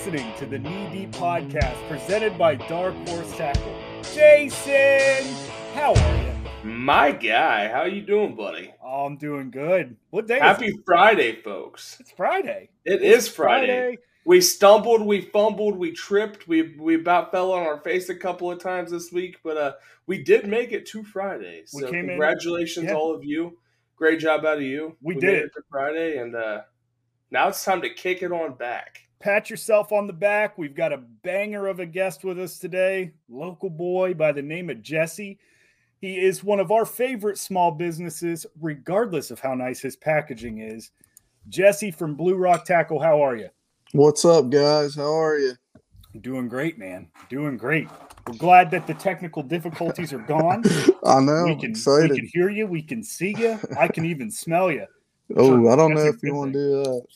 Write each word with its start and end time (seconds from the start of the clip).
listening 0.00 0.32
to 0.38 0.46
the 0.46 0.58
Knee 0.58 0.88
Deep 0.90 1.10
Podcast 1.12 1.76
presented 1.86 2.38
by 2.38 2.54
Dark 2.54 2.94
Horse 3.06 3.36
Tackle. 3.36 3.78
Jason, 4.14 5.34
how 5.74 5.92
are 5.92 6.16
you? 6.24 6.32
My 6.70 7.12
guy, 7.12 7.68
how 7.68 7.84
you 7.84 8.00
doing, 8.00 8.34
buddy? 8.34 8.72
Oh, 8.82 9.04
I'm 9.04 9.18
doing 9.18 9.50
good. 9.50 9.98
What 10.08 10.26
day 10.26 10.38
Happy? 10.38 10.72
Friday, 10.86 11.42
folks. 11.42 11.98
It's 12.00 12.12
Friday. 12.12 12.70
It 12.86 13.02
It's 13.02 13.26
is 13.26 13.28
Friday. 13.28 13.98
We 14.24 14.40
stumbled, 14.40 15.02
we 15.04 15.20
fumbled, 15.20 15.76
we 15.76 15.92
tripped, 15.92 16.48
we 16.48 16.74
we 16.78 16.94
about 16.94 17.30
fell 17.30 17.52
on 17.52 17.66
our 17.66 17.80
face 17.82 18.08
a 18.08 18.14
couple 18.14 18.50
of 18.50 18.58
times 18.58 18.90
this 18.92 19.12
week, 19.12 19.36
but 19.44 19.58
uh 19.58 19.72
we 20.06 20.22
did 20.22 20.46
make 20.46 20.72
it 20.72 20.86
to 20.86 21.04
Friday. 21.04 21.64
We 21.74 21.82
So 21.82 21.90
came 21.90 22.00
in- 22.04 22.06
congratulations 22.08 22.86
yeah. 22.86 22.94
all 22.94 23.14
of 23.14 23.22
you. 23.22 23.58
Great 23.96 24.18
job 24.20 24.46
out 24.46 24.56
of 24.56 24.62
you. 24.62 24.96
We 25.02 25.12
made 25.16 25.20
did. 25.20 25.42
it 25.44 25.52
to 25.56 25.62
Friday 25.70 26.16
and 26.16 26.34
uh 26.34 26.62
now 27.30 27.48
it's 27.48 27.62
time 27.62 27.82
to 27.82 27.90
kick 27.92 28.22
it 28.22 28.32
on 28.32 28.54
back. 28.54 29.02
Pat 29.20 29.50
yourself 29.50 29.92
on 29.92 30.06
the 30.06 30.14
back. 30.14 30.56
We've 30.56 30.74
got 30.74 30.94
a 30.94 30.96
banger 30.96 31.66
of 31.66 31.78
a 31.78 31.84
guest 31.84 32.24
with 32.24 32.40
us 32.40 32.58
today, 32.58 33.12
local 33.28 33.68
boy 33.68 34.14
by 34.14 34.32
the 34.32 34.40
name 34.40 34.70
of 34.70 34.80
Jesse. 34.80 35.38
He 36.00 36.18
is 36.18 36.42
one 36.42 36.58
of 36.58 36.70
our 36.70 36.86
favorite 36.86 37.36
small 37.36 37.70
businesses, 37.70 38.46
regardless 38.62 39.30
of 39.30 39.38
how 39.38 39.54
nice 39.54 39.80
his 39.80 39.94
packaging 39.94 40.60
is. 40.60 40.90
Jesse 41.50 41.90
from 41.90 42.14
Blue 42.14 42.36
Rock 42.36 42.64
Tackle, 42.64 42.98
how 42.98 43.22
are 43.22 43.36
you? 43.36 43.50
What's 43.92 44.24
up, 44.24 44.48
guys? 44.48 44.94
How 44.94 45.14
are 45.14 45.38
you? 45.38 45.52
Doing 46.22 46.48
great, 46.48 46.78
man. 46.78 47.06
Doing 47.28 47.58
great. 47.58 47.88
We're 48.26 48.38
glad 48.38 48.70
that 48.70 48.86
the 48.86 48.94
technical 48.94 49.42
difficulties 49.42 50.14
are 50.14 50.18
gone. 50.18 50.64
I 51.04 51.20
know. 51.20 51.44
we 51.44 51.56
can 51.56 51.72
excited. 51.72 52.12
we 52.12 52.20
can 52.20 52.30
hear 52.32 52.48
you, 52.48 52.66
we 52.66 52.80
can 52.80 53.02
see 53.02 53.34
you, 53.36 53.58
I 53.78 53.86
can 53.88 54.06
even 54.06 54.30
smell 54.30 54.72
you. 54.72 54.86
oh, 55.36 55.68
I 55.68 55.76
don't 55.76 55.92
know 55.92 56.06
if 56.06 56.22
you 56.22 56.34
want 56.34 56.54
to 56.54 56.58
do 56.58 56.82
that. 56.84 57.06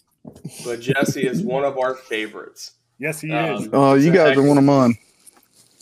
But 0.64 0.80
Jesse 0.80 1.26
is 1.26 1.42
one 1.42 1.64
of 1.64 1.78
our 1.78 1.94
favorites. 1.94 2.72
Yes, 2.98 3.20
he 3.20 3.30
Um, 3.32 3.62
is. 3.62 3.68
Oh, 3.72 3.94
you 3.94 4.08
So 4.08 4.14
guys 4.14 4.36
are 4.36 4.42
one 4.42 4.58
of 4.58 4.64
mine. 4.64 4.94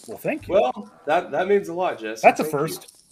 Well, 0.09 0.19
thank 0.19 0.49
you. 0.49 0.55
Well, 0.55 0.91
that 1.07 1.31
that 1.31 1.47
means 1.47 1.69
a 1.69 1.75
lot, 1.75 1.99
Jesse. 2.01 2.23
That's 2.23 2.41
a 2.41 2.45
Thank 2.45 2.53
you. 2.53 2.59
first. 2.59 3.05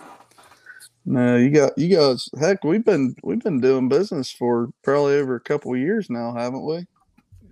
No, 1.06 1.36
you 1.36 1.50
got 1.50 1.76
you 1.78 1.94
guys. 1.94 2.28
Heck, 2.38 2.64
we've 2.64 2.84
been 2.84 3.14
we've 3.22 3.42
been 3.42 3.60
doing 3.60 3.88
business 3.88 4.30
for 4.30 4.70
probably 4.82 5.14
over 5.14 5.36
a 5.36 5.40
couple 5.40 5.72
of 5.72 5.78
years 5.78 6.10
now, 6.10 6.32
haven't 6.32 6.64
we? 6.64 6.86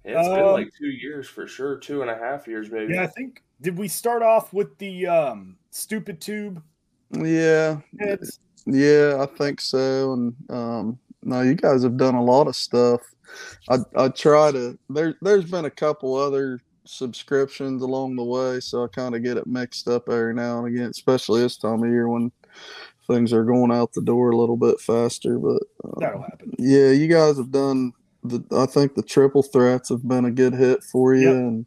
It's 0.05 0.29
been 0.29 0.41
Um, 0.41 0.53
like 0.53 0.71
two 0.77 0.89
years 0.89 1.29
for 1.29 1.47
sure, 1.47 1.77
two 1.77 2.03
and 2.03 2.11
a 2.11 2.17
half 2.17 2.47
years 2.49 2.71
maybe. 2.71 2.95
Yeah, 2.95 3.03
I 3.03 3.07
think 3.07 3.43
did 3.61 3.77
we 3.79 3.89
start 3.89 4.23
off 4.23 4.53
with 4.53 4.77
the 4.79 5.07
um 5.07 5.57
stupid 5.71 6.21
tube? 6.21 6.63
Yeah, 7.13 7.79
It's 7.99 8.41
yeah, 8.67 9.19
I 9.21 9.27
think 9.27 9.61
so. 9.61 10.13
And 10.15 10.35
um, 10.51 10.99
no, 11.23 11.43
you 11.43 11.55
guys 11.55 11.83
have 11.85 11.97
done 11.97 12.15
a 12.17 12.23
lot 12.23 12.49
of 12.49 12.57
stuff. 12.57 13.01
I 13.69 13.79
I 13.97 14.09
try 14.09 14.53
to. 14.53 14.79
There 14.91 15.15
there's 15.23 15.51
been 15.51 15.65
a 15.65 15.71
couple 15.71 16.15
other 16.15 16.61
subscriptions 16.85 17.83
along 17.83 18.17
the 18.17 18.25
way, 18.25 18.61
so 18.61 18.85
I 18.85 18.89
kind 18.89 19.15
of 19.15 19.23
get 19.23 19.37
it 19.37 19.47
mixed 19.47 19.89
up 19.89 20.09
every 20.09 20.35
now 20.35 20.59
and 20.65 20.75
again, 20.75 20.89
especially 20.91 21.43
this 21.43 21.57
time 21.57 21.83
of 21.83 21.91
year 21.91 22.09
when 22.09 22.33
things 23.07 23.33
are 23.33 23.45
going 23.45 23.71
out 23.71 23.93
the 23.93 24.03
door 24.03 24.31
a 24.31 24.37
little 24.37 24.57
bit 24.57 24.81
faster. 24.81 25.39
But 25.39 25.63
um, 25.85 25.95
that'll 25.99 26.23
happen. 26.23 26.53
yeah, 26.59 26.91
you 26.91 27.09
guys 27.09 27.37
have 27.37 27.51
done 27.51 27.93
the. 28.25 28.43
I 28.53 28.67
think 28.67 28.95
the 28.95 29.03
triple 29.03 29.43
threats 29.43 29.89
have 29.91 30.07
been 30.07 30.25
a 30.25 30.31
good 30.31 30.55
hit 30.55 30.83
for 30.83 31.15
you, 31.15 31.29
Yep. 31.29 31.37
and 31.37 31.67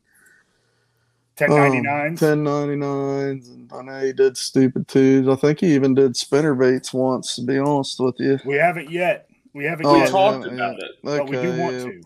Ten 1.37 1.49
ninety 1.49 1.81
nines. 1.81 2.19
ten 2.19 2.43
ninety 2.43 2.75
nines, 2.75 3.47
and 3.49 3.71
I 3.73 3.81
know 3.81 4.01
you 4.01 4.13
did 4.13 4.37
stupid 4.37 4.87
twos. 4.87 5.27
I 5.27 5.35
think 5.35 5.61
you 5.61 5.69
even 5.69 5.95
did 5.95 6.15
spinner 6.15 6.53
baits 6.53 6.93
once. 6.93 7.35
To 7.37 7.41
be 7.43 7.57
honest 7.57 7.99
with 7.99 8.15
you, 8.19 8.37
We 8.45 8.55
haven't 8.55 8.91
yet. 8.91 9.27
We 9.53 9.65
haven't 9.65 9.85
Oh, 9.85 9.93
we 9.93 9.99
yet, 9.99 10.05
yeah, 10.07 10.11
talked 10.11 10.45
yeah. 10.47 10.53
about 10.53 10.79
it. 10.79 10.91
but 11.03 11.29
we 11.29 11.37
do 11.37 11.57
want 11.59 11.75
yeah. 11.75 11.83
to. 11.83 12.01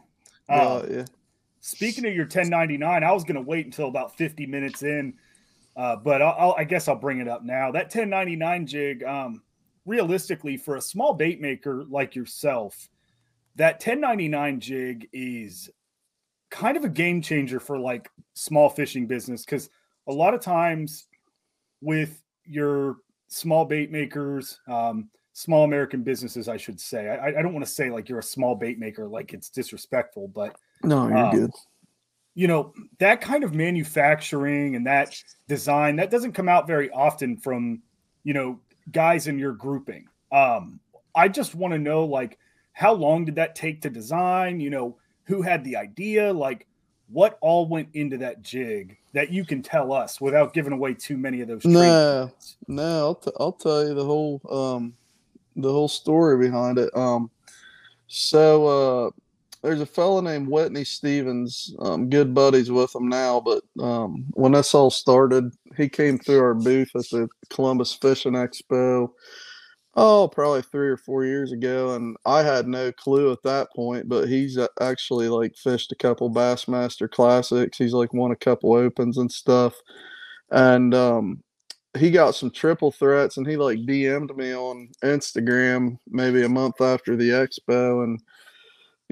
Yeah, 0.49 0.55
Uh, 0.55 0.87
yeah. 0.89 1.05
Speaking 1.61 2.05
of 2.05 2.13
your 2.13 2.25
1099, 2.25 3.03
I 3.03 3.11
was 3.11 3.23
going 3.23 3.35
to 3.35 3.41
wait 3.41 3.65
until 3.65 3.87
about 3.87 4.15
50 4.17 4.45
minutes 4.45 4.83
in, 4.83 5.15
uh, 5.75 5.95
but 5.95 6.21
I'll, 6.21 6.35
I'll, 6.37 6.55
I 6.57 6.63
guess 6.63 6.87
I'll 6.87 6.95
bring 6.95 7.19
it 7.19 7.27
up 7.27 7.43
now. 7.43 7.71
That 7.71 7.85
1099 7.85 8.67
jig, 8.67 9.03
um, 9.03 9.41
realistically, 9.85 10.57
for 10.57 10.75
a 10.75 10.81
small 10.81 11.13
bait 11.13 11.41
maker 11.41 11.83
like 11.89 12.15
yourself, 12.15 12.87
that 13.55 13.75
1099 13.75 14.59
jig 14.59 15.09
is 15.11 15.69
kind 16.51 16.77
of 16.77 16.83
a 16.83 16.89
game 16.89 17.21
changer 17.21 17.59
for 17.59 17.79
like 17.79 18.09
small 18.35 18.69
fishing 18.69 19.07
business 19.07 19.43
because 19.43 19.69
a 20.07 20.13
lot 20.13 20.33
of 20.35 20.41
times 20.41 21.07
with 21.81 22.21
your 22.45 22.97
small 23.27 23.65
bait 23.65 23.91
makers, 23.91 24.59
um, 24.67 25.09
small 25.37 25.65
American 25.65 26.01
businesses, 26.01 26.47
I 26.47 26.55
should 26.55 26.79
say, 26.79 27.09
I, 27.09 27.27
I 27.27 27.41
don't 27.41 27.51
want 27.53 27.65
to 27.65 27.71
say 27.71 27.89
like 27.89 28.07
you're 28.07 28.19
a 28.19 28.23
small 28.23 28.55
bait 28.55 28.79
maker, 28.79 29.05
like 29.05 29.33
it's 29.33 29.49
disrespectful, 29.49 30.29
but 30.29 30.55
No, 30.81 31.09
you're 31.09 31.17
um, 31.17 31.31
good. 31.35 31.51
you 32.35 32.47
know 32.47 32.73
that 32.99 33.19
kind 33.19 33.43
of 33.43 33.53
manufacturing 33.53 34.75
and 34.77 34.87
that 34.87 35.21
design 35.49 35.97
that 35.97 36.09
doesn't 36.09 36.31
come 36.31 36.47
out 36.47 36.67
very 36.67 36.89
often 36.91 37.35
from 37.37 37.81
you 38.23 38.33
know 38.33 38.59
guys 38.91 39.27
in 39.27 39.37
your 39.39 39.51
grouping 39.53 40.07
um 40.31 40.79
i 41.15 41.27
just 41.27 41.55
want 41.55 41.73
to 41.73 41.79
know 41.79 42.03
like 42.05 42.37
how 42.73 42.93
long 42.93 43.25
did 43.25 43.35
that 43.35 43.55
take 43.55 43.81
to 43.81 43.89
design 43.89 44.59
you 44.59 44.69
know 44.69 44.97
who 45.23 45.41
had 45.41 45.63
the 45.63 45.75
idea 45.75 46.31
like 46.33 46.67
what 47.09 47.37
all 47.41 47.67
went 47.67 47.87
into 47.93 48.17
that 48.17 48.41
jig 48.41 48.97
that 49.13 49.31
you 49.31 49.45
can 49.45 49.61
tell 49.63 49.93
us 49.93 50.19
without 50.19 50.53
giving 50.53 50.73
away 50.73 50.93
too 50.93 51.17
many 51.17 51.39
of 51.41 51.47
those 51.47 51.63
No. 51.65 52.31
No, 52.67 52.97
I'll, 52.99 53.15
t- 53.15 53.31
I'll 53.39 53.51
tell 53.53 53.87
you 53.87 53.93
the 53.93 54.03
whole 54.05 54.41
um 54.49 54.93
the 55.55 55.71
whole 55.71 55.87
story 55.87 56.37
behind 56.37 56.77
it. 56.77 56.95
Um, 56.95 57.29
so 58.07 58.67
uh, 58.67 59.09
there's 59.61 59.81
a 59.81 59.85
fellow 59.85 60.21
named 60.21 60.47
Whitney 60.47 60.83
Stevens. 60.83 61.75
Um, 61.79 62.09
good 62.09 62.33
buddies 62.33 62.71
with 62.71 62.93
him 62.93 63.09
now, 63.09 63.41
but 63.41 63.63
um, 63.83 64.25
when 64.31 64.51
this 64.51 64.75
all 64.75 64.91
started, 64.91 65.51
he 65.75 65.89
came 65.89 66.19
through 66.19 66.39
our 66.39 66.53
booth 66.53 66.91
at 66.95 67.09
the 67.11 67.27
Columbus 67.49 67.93
Fishing 67.93 68.33
Expo. 68.33 69.09
Oh, 69.97 70.27
probably 70.27 70.61
three 70.61 70.89
or 70.89 70.97
four 70.97 71.23
years 71.23 71.53
ago, 71.53 71.95
and 71.95 72.17
I 72.25 72.43
had 72.43 72.67
no 72.67 72.91
clue 72.91 73.31
at 73.31 73.41
that 73.43 73.69
point. 73.73 74.09
But 74.09 74.27
he's 74.27 74.59
actually 74.81 75.29
like 75.29 75.55
fished 75.55 75.91
a 75.91 75.95
couple 75.95 76.29
Bassmaster 76.29 77.09
Classics. 77.09 77.77
He's 77.77 77.93
like 77.93 78.13
won 78.13 78.31
a 78.31 78.35
couple 78.35 78.73
Opens 78.73 79.17
and 79.17 79.31
stuff, 79.31 79.73
and 80.51 80.93
um, 80.93 81.43
he 81.95 82.11
got 82.11 82.35
some 82.35 82.51
triple 82.51 82.91
threats 82.91 83.37
and 83.37 83.47
he 83.47 83.57
like 83.57 83.79
DM'd 83.79 84.35
me 84.35 84.53
on 84.53 84.89
Instagram 85.03 85.97
maybe 86.07 86.43
a 86.43 86.49
month 86.49 86.81
after 86.81 87.15
the 87.15 87.29
expo 87.29 88.03
and 88.03 88.21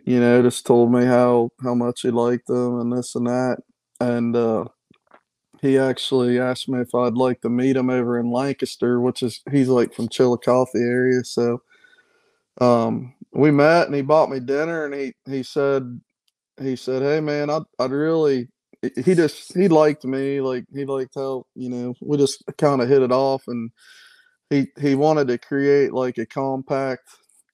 you 0.06 0.20
know 0.20 0.42
just 0.42 0.66
told 0.66 0.92
me 0.92 1.06
how 1.06 1.50
how 1.62 1.74
much 1.74 2.02
he 2.02 2.12
liked 2.12 2.48
them 2.48 2.80
and 2.80 2.92
this 2.92 3.16
and 3.16 3.28
that. 3.28 3.58
And 4.00 4.36
uh 4.36 4.66
he 5.62 5.78
actually 5.78 6.40
asked 6.40 6.68
me 6.68 6.82
if 6.82 6.94
I'd 6.94 7.14
like 7.14 7.40
to 7.42 7.50
meet 7.50 7.78
him 7.78 7.90
over 7.90 8.20
in 8.20 8.32
Lancaster 8.32 9.00
which 9.00 9.24
is 9.24 9.42
he's 9.52 9.70
like 9.70 9.94
from 9.94 10.10
Chillicothe 10.10 10.76
area. 10.76 11.24
So 11.24 11.62
um 12.60 13.14
we 13.32 13.50
met 13.50 13.88
and 13.88 13.96
he 13.96 14.02
bought 14.02 14.30
me 14.30 14.40
dinner 14.40 14.86
and 14.86 14.94
he 14.94 15.14
he 15.26 15.44
said 15.44 16.00
he 16.62 16.76
said 16.76 17.02
hey 17.02 17.20
man 17.20 17.50
I'd, 17.50 17.64
I'd 17.80 17.92
really 17.92 18.50
he 18.96 19.16
just 19.16 19.54
he 19.56 19.68
liked 19.68 20.04
me 20.04 20.42
like 20.42 20.66
he 20.74 20.86
liked 20.86 21.16
how 21.16 21.46
you 21.56 21.70
know 21.70 21.94
we 22.02 22.18
just 22.18 22.44
kind 22.58 22.82
of 22.82 22.90
hit 22.90 23.02
it 23.02 23.12
off 23.12 23.44
and 23.48 23.72
he 24.50 24.68
he 24.80 24.96
wanted 24.96 25.28
to 25.28 25.38
create 25.38 25.94
like 25.94 26.18
a 26.18 26.26
compact 26.26 27.08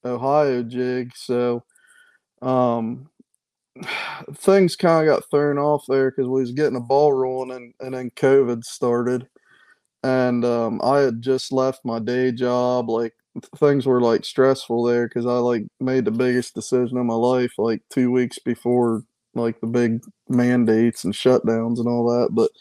ohio 0.06 0.64
jig 0.64 1.12
so 1.16 1.64
um 2.42 3.10
things 4.36 4.76
kind 4.76 5.08
of 5.08 5.16
got 5.16 5.30
thrown 5.30 5.58
off 5.58 5.84
there 5.88 6.12
because 6.12 6.28
we 6.28 6.42
was 6.42 6.52
getting 6.52 6.78
a 6.78 6.82
ball 6.82 7.14
rolling 7.14 7.56
and, 7.56 7.74
and 7.80 7.94
then 7.94 8.10
covid 8.12 8.64
started. 8.64 9.28
And 10.04 10.46
um 10.46 10.80
i 10.82 11.00
had 11.00 11.22
just 11.22 11.52
left 11.52 11.84
my 11.84 12.00
day 12.00 12.32
job 12.32 12.90
like 12.90 13.14
things 13.58 13.86
were 13.86 14.02
like 14.02 14.26
stressful 14.26 14.84
there 14.84 15.08
because 15.08 15.26
i 15.26 15.38
like 15.38 15.64
made 15.80 16.06
the 16.06 16.12
biggest 16.12 16.56
decision 16.56 16.98
of 16.98 17.06
my 17.06 17.14
life 17.14 17.54
like 17.58 17.82
two 17.90 18.10
weeks 18.10 18.40
before 18.40 19.04
like 19.36 19.60
the 19.62 19.68
big 19.68 20.02
mandates 20.30 21.04
and 21.04 21.14
shutdowns 21.14 21.80
and 21.80 21.88
all 21.88 22.06
that. 22.08 22.30
But 22.32 22.52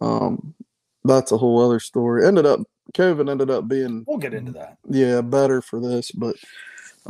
um, 0.00 0.54
that's 1.04 1.32
a 1.32 1.36
whole 1.36 1.64
other 1.64 1.80
story. 1.80 2.26
Ended 2.26 2.46
up 2.46 2.60
COVID 2.94 3.30
ended 3.30 3.50
up 3.50 3.68
being 3.68 4.04
we'll 4.06 4.18
get 4.18 4.34
into 4.34 4.52
that 4.52 4.78
yeah 4.88 5.20
better 5.20 5.60
for 5.60 5.80
this, 5.80 6.10
but 6.12 6.36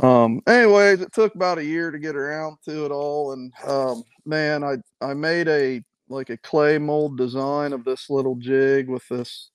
um, 0.01 0.41
anyways, 0.47 1.01
it 1.01 1.11
took 1.11 1.33
about 1.33 1.57
a 1.57 1.65
year 1.65 1.89
to 1.89 1.97
get 1.97 2.15
around 2.15 2.57
to 2.65 2.85
it 2.85 2.91
all, 2.91 3.33
and 3.33 3.51
um, 3.65 4.03
man, 4.25 4.63
I 4.63 4.77
I 5.01 5.13
made 5.13 5.47
a 5.47 5.83
like 6.09 6.29
a 6.29 6.37
clay 6.37 6.77
mold 6.77 7.17
design 7.17 7.73
of 7.73 7.83
this 7.83 8.09
little 8.09 8.35
jig 8.35 8.89
with 8.89 9.07
this 9.09 9.49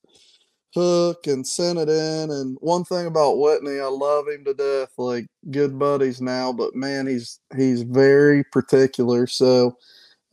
hook 0.75 1.27
and 1.27 1.47
sent 1.47 1.79
it 1.79 1.89
in. 1.89 2.31
And 2.31 2.57
one 2.61 2.85
thing 2.85 3.07
about 3.07 3.39
Whitney, 3.39 3.79
I 3.79 3.87
love 3.87 4.27
him 4.29 4.45
to 4.45 4.55
death, 4.55 4.93
like 4.99 5.27
good 5.51 5.79
buddies 5.79 6.21
now, 6.21 6.53
but 6.53 6.75
man, 6.75 7.07
he's 7.07 7.41
he's 7.57 7.83
very 7.83 8.45
particular. 8.45 9.27
So 9.27 9.77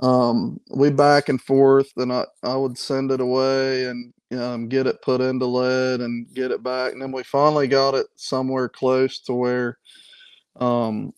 um 0.01 0.59
we 0.69 0.89
back 0.89 1.27
and 1.29 1.41
forth 1.41 1.91
and 1.97 2.11
I, 2.13 2.25
I 2.43 2.55
would 2.55 2.77
send 2.77 3.11
it 3.11 3.19
away 3.19 3.85
and 3.85 4.13
um, 4.31 4.69
get 4.69 4.87
it 4.87 5.01
put 5.01 5.21
into 5.21 5.45
lead 5.45 6.01
and 6.01 6.31
get 6.33 6.51
it 6.51 6.63
back 6.63 6.93
and 6.93 7.01
then 7.01 7.11
we 7.11 7.23
finally 7.23 7.67
got 7.67 7.95
it 7.95 8.07
somewhere 8.15 8.69
close 8.69 9.19
to 9.21 9.33
where 9.33 9.77
um 10.57 11.13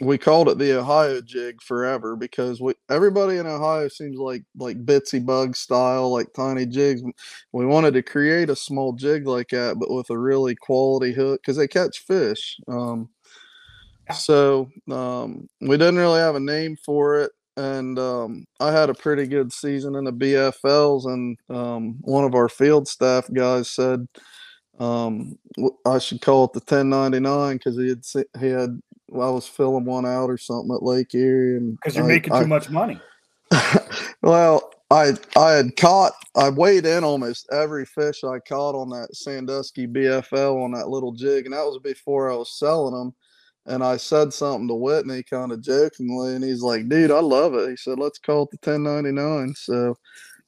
we 0.00 0.18
called 0.18 0.48
it 0.48 0.58
the 0.58 0.78
Ohio 0.78 1.20
jig 1.20 1.62
forever 1.62 2.16
because 2.16 2.60
we 2.60 2.74
everybody 2.90 3.38
in 3.38 3.46
Ohio 3.46 3.88
seems 3.88 4.18
like 4.18 4.42
like 4.56 4.84
bitsy 4.84 5.24
bug 5.24 5.56
style, 5.56 6.10
like 6.10 6.32
tiny 6.34 6.66
jigs. 6.66 7.02
We 7.52 7.66
wanted 7.66 7.94
to 7.94 8.02
create 8.02 8.50
a 8.50 8.56
small 8.56 8.92
jig 8.92 9.26
like 9.26 9.48
that, 9.50 9.78
but 9.78 9.90
with 9.90 10.10
a 10.10 10.18
really 10.18 10.54
quality 10.54 11.12
hook 11.12 11.40
because 11.40 11.56
they 11.56 11.68
catch 11.68 12.00
fish. 12.00 12.58
Um, 12.68 13.08
so 14.14 14.68
um, 14.90 15.48
we 15.60 15.76
didn't 15.76 15.96
really 15.96 16.20
have 16.20 16.36
a 16.36 16.40
name 16.40 16.76
for 16.76 17.20
it, 17.20 17.32
and 17.56 17.98
um, 17.98 18.46
I 18.60 18.72
had 18.72 18.90
a 18.90 18.94
pretty 18.94 19.26
good 19.26 19.52
season 19.52 19.96
in 19.96 20.04
the 20.04 20.12
BFLs, 20.12 21.06
and 21.06 21.38
um, 21.48 21.96
one 22.00 22.24
of 22.24 22.34
our 22.34 22.48
field 22.48 22.86
staff 22.86 23.28
guys 23.32 23.70
said 23.70 24.06
um, 24.78 25.38
I 25.84 25.98
should 25.98 26.20
call 26.20 26.44
it 26.44 26.52
the 26.52 26.60
1099 26.60 27.56
because 27.56 27.76
he 27.76 27.88
had 27.88 28.04
he 28.40 28.48
had 28.48 28.80
I 29.12 29.30
was 29.30 29.46
filling 29.46 29.84
one 29.84 30.04
out 30.04 30.28
or 30.28 30.38
something 30.38 30.74
at 30.74 30.82
Lake 30.82 31.14
Erie, 31.14 31.56
and 31.56 31.76
because 31.76 31.96
you're 31.96 32.04
I, 32.04 32.08
making 32.08 32.32
too 32.34 32.46
much 32.46 32.68
money. 32.68 33.00
well, 34.22 34.70
I 34.90 35.12
I 35.36 35.52
had 35.52 35.76
caught 35.76 36.12
I 36.34 36.50
weighed 36.50 36.86
in 36.86 37.04
almost 37.04 37.48
every 37.52 37.86
fish 37.86 38.24
I 38.24 38.38
caught 38.40 38.74
on 38.74 38.90
that 38.90 39.14
Sandusky 39.14 39.86
BFL 39.86 40.62
on 40.62 40.72
that 40.72 40.88
little 40.88 41.12
jig, 41.12 41.46
and 41.46 41.54
that 41.54 41.64
was 41.64 41.78
before 41.82 42.30
I 42.30 42.36
was 42.36 42.58
selling 42.58 42.94
them. 42.94 43.14
And 43.66 43.82
I 43.82 43.96
said 43.96 44.32
something 44.32 44.68
to 44.68 44.74
Whitney 44.74 45.22
kind 45.22 45.52
of 45.52 45.60
jokingly, 45.60 46.34
and 46.34 46.44
he's 46.44 46.62
like, 46.62 46.88
"Dude, 46.88 47.10
I 47.10 47.20
love 47.20 47.54
it." 47.54 47.68
He 47.70 47.76
said, 47.76 47.98
"Let's 47.98 48.18
call 48.18 48.44
it 48.44 48.50
the 48.50 48.58
1099." 48.58 49.54
So 49.54 49.96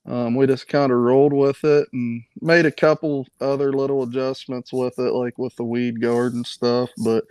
um, 0.07 0.35
we 0.35 0.47
just 0.47 0.69
kind 0.69 0.91
of 0.91 0.99
rolled 0.99 1.33
with 1.33 1.63
it 1.65 1.89
and 1.93 2.23
made 2.41 2.65
a 2.65 2.73
couple 2.73 3.27
other 3.41 3.73
little 3.73 4.05
adjustments 4.05 4.73
with 4.73 4.99
it, 4.99 5.13
like 5.13 5.37
with 5.37 5.55
the 5.57 5.65
weed 5.65 6.01
guard 6.01 6.35
and 6.35 6.47
stuff. 6.47 6.91
But 7.05 7.25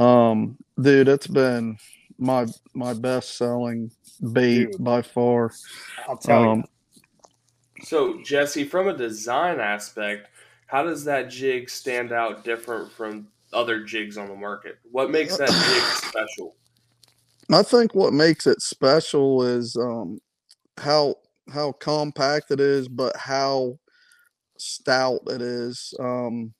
um, 0.00 0.58
dude, 0.80 1.08
it's 1.08 1.26
been 1.26 1.78
my 2.18 2.46
my 2.74 2.92
best 2.92 3.36
selling 3.36 3.90
bait 4.32 4.72
dude, 4.72 4.84
by 4.84 5.02
far. 5.02 5.52
I'll 6.08 6.16
tell 6.16 6.50
um, 6.50 6.58
you. 6.58 7.84
So 7.84 8.22
Jesse, 8.22 8.64
from 8.64 8.88
a 8.88 8.96
design 8.96 9.60
aspect, 9.60 10.28
how 10.66 10.82
does 10.82 11.04
that 11.04 11.30
jig 11.30 11.70
stand 11.70 12.12
out 12.12 12.44
different 12.44 12.92
from 12.92 13.28
other 13.54 13.84
jigs 13.84 14.18
on 14.18 14.28
the 14.28 14.34
market? 14.34 14.78
What 14.90 15.10
makes 15.10 15.36
that 15.36 15.48
jig 15.48 16.10
special? 16.10 16.56
I 17.52 17.62
think 17.62 17.94
what 17.94 18.12
makes 18.12 18.46
it 18.46 18.62
special 18.62 19.42
is 19.42 19.76
um, 19.76 20.20
how 20.78 21.16
how 21.52 21.72
compact 21.72 22.50
it 22.50 22.60
is, 22.60 22.88
but 22.88 23.16
how 23.16 23.78
stout 24.58 25.20
it 25.26 25.42
is. 25.42 25.94
Um, 26.00 26.54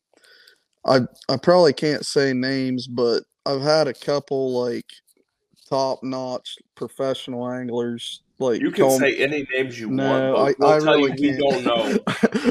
I 0.87 1.01
I 1.29 1.37
probably 1.37 1.73
can't 1.73 2.05
say 2.05 2.33
names, 2.33 2.87
but 2.87 3.23
I've 3.47 3.63
had 3.63 3.89
a 3.89 3.95
couple 3.95 4.53
like 4.53 4.87
top 5.69 6.03
notch 6.03 6.59
professional 6.75 7.49
anglers. 7.51 8.23
Like 8.39 8.61
you 8.61 8.71
can 8.71 8.91
say 8.99 9.17
any 9.17 9.47
names 9.53 9.79
you 9.79 9.91
no, 9.91 10.35
want. 10.35 10.59
But 10.59 10.67
I, 10.67 10.77
we'll 10.77 10.91
I 10.91 10.93
really 10.93 11.09
can't. 11.11 11.21
we 11.21 11.37
don't 11.39 11.65
know. 11.65 11.99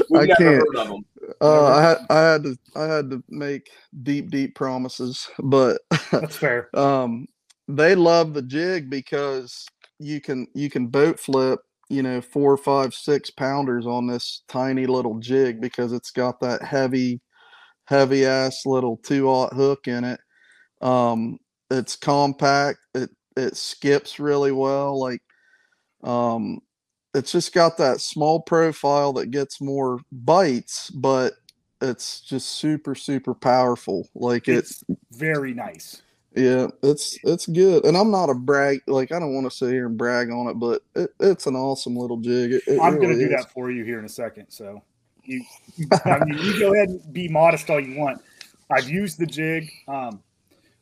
We've 0.10 0.22
I 0.22 0.26
never 0.26 0.34
can't. 0.34 0.38
heard 0.38 0.76
of 0.76 0.88
them. 0.88 1.04
Uh, 1.40 1.66
I 1.66 1.82
had 1.82 1.98
I 2.10 2.20
had 2.20 2.42
to 2.44 2.58
I 2.76 2.84
had 2.84 3.10
to 3.10 3.22
make 3.28 3.70
deep 4.02 4.30
deep 4.30 4.54
promises, 4.54 5.28
but 5.38 5.80
that's 6.10 6.36
fair. 6.36 6.68
um, 6.76 7.26
they 7.68 7.94
love 7.94 8.34
the 8.34 8.42
jig 8.42 8.90
because 8.90 9.66
you 9.98 10.20
can 10.20 10.46
you 10.54 10.70
can 10.70 10.88
boat 10.88 11.18
flip 11.18 11.60
you 11.88 12.02
know, 12.02 12.20
four, 12.20 12.56
five, 12.56 12.94
six 12.94 13.30
pounders 13.30 13.86
on 13.86 14.06
this 14.06 14.42
tiny 14.48 14.86
little 14.86 15.18
jig 15.18 15.60
because 15.60 15.92
it's 15.92 16.10
got 16.10 16.40
that 16.40 16.62
heavy, 16.62 17.20
heavy 17.84 18.24
ass 18.24 18.62
little 18.66 18.96
two 18.98 19.28
aught 19.28 19.52
hook 19.52 19.86
in 19.86 20.04
it. 20.04 20.20
Um, 20.80 21.38
it's 21.70 21.96
compact. 21.96 22.78
It 22.94 23.10
it 23.36 23.56
skips 23.56 24.18
really 24.18 24.52
well. 24.52 24.98
Like, 24.98 25.20
um, 26.02 26.60
it's 27.14 27.32
just 27.32 27.54
got 27.54 27.76
that 27.78 28.00
small 28.00 28.40
profile 28.40 29.12
that 29.14 29.30
gets 29.30 29.60
more 29.60 30.00
bites, 30.10 30.90
but 30.90 31.34
it's 31.80 32.20
just 32.20 32.48
super 32.48 32.94
super 32.94 33.34
powerful. 33.34 34.08
Like 34.14 34.48
it's, 34.48 34.82
it's 34.88 35.00
very 35.12 35.54
nice. 35.54 36.02
Yeah, 36.34 36.68
it's 36.82 37.16
it's 37.22 37.46
good, 37.46 37.84
and 37.84 37.96
I'm 37.96 38.10
not 38.10 38.30
a 38.30 38.34
brag. 38.34 38.80
Like 38.88 39.12
I 39.12 39.20
don't 39.20 39.34
want 39.34 39.50
to 39.50 39.56
sit 39.56 39.70
here 39.70 39.86
and 39.86 39.96
brag 39.96 40.30
on 40.30 40.48
it, 40.48 40.54
but 40.54 40.82
it, 40.96 41.10
it's 41.20 41.46
an 41.46 41.54
awesome 41.54 41.96
little 41.96 42.16
jig. 42.16 42.52
It, 42.52 42.62
it 42.66 42.80
I'm 42.80 42.94
really 42.94 43.06
going 43.06 43.18
to 43.18 43.24
do 43.26 43.36
that 43.36 43.52
for 43.52 43.70
you 43.70 43.84
here 43.84 44.00
in 44.00 44.04
a 44.04 44.08
second. 44.08 44.46
So 44.48 44.82
you, 45.22 45.44
I 46.04 46.24
mean, 46.24 46.38
you 46.38 46.58
go 46.58 46.74
ahead 46.74 46.88
and 46.88 47.12
be 47.12 47.28
modest 47.28 47.70
all 47.70 47.80
you 47.80 47.96
want. 47.96 48.20
I've 48.70 48.88
used 48.88 49.18
the 49.18 49.26
jig. 49.26 49.70
Um, 49.86 50.22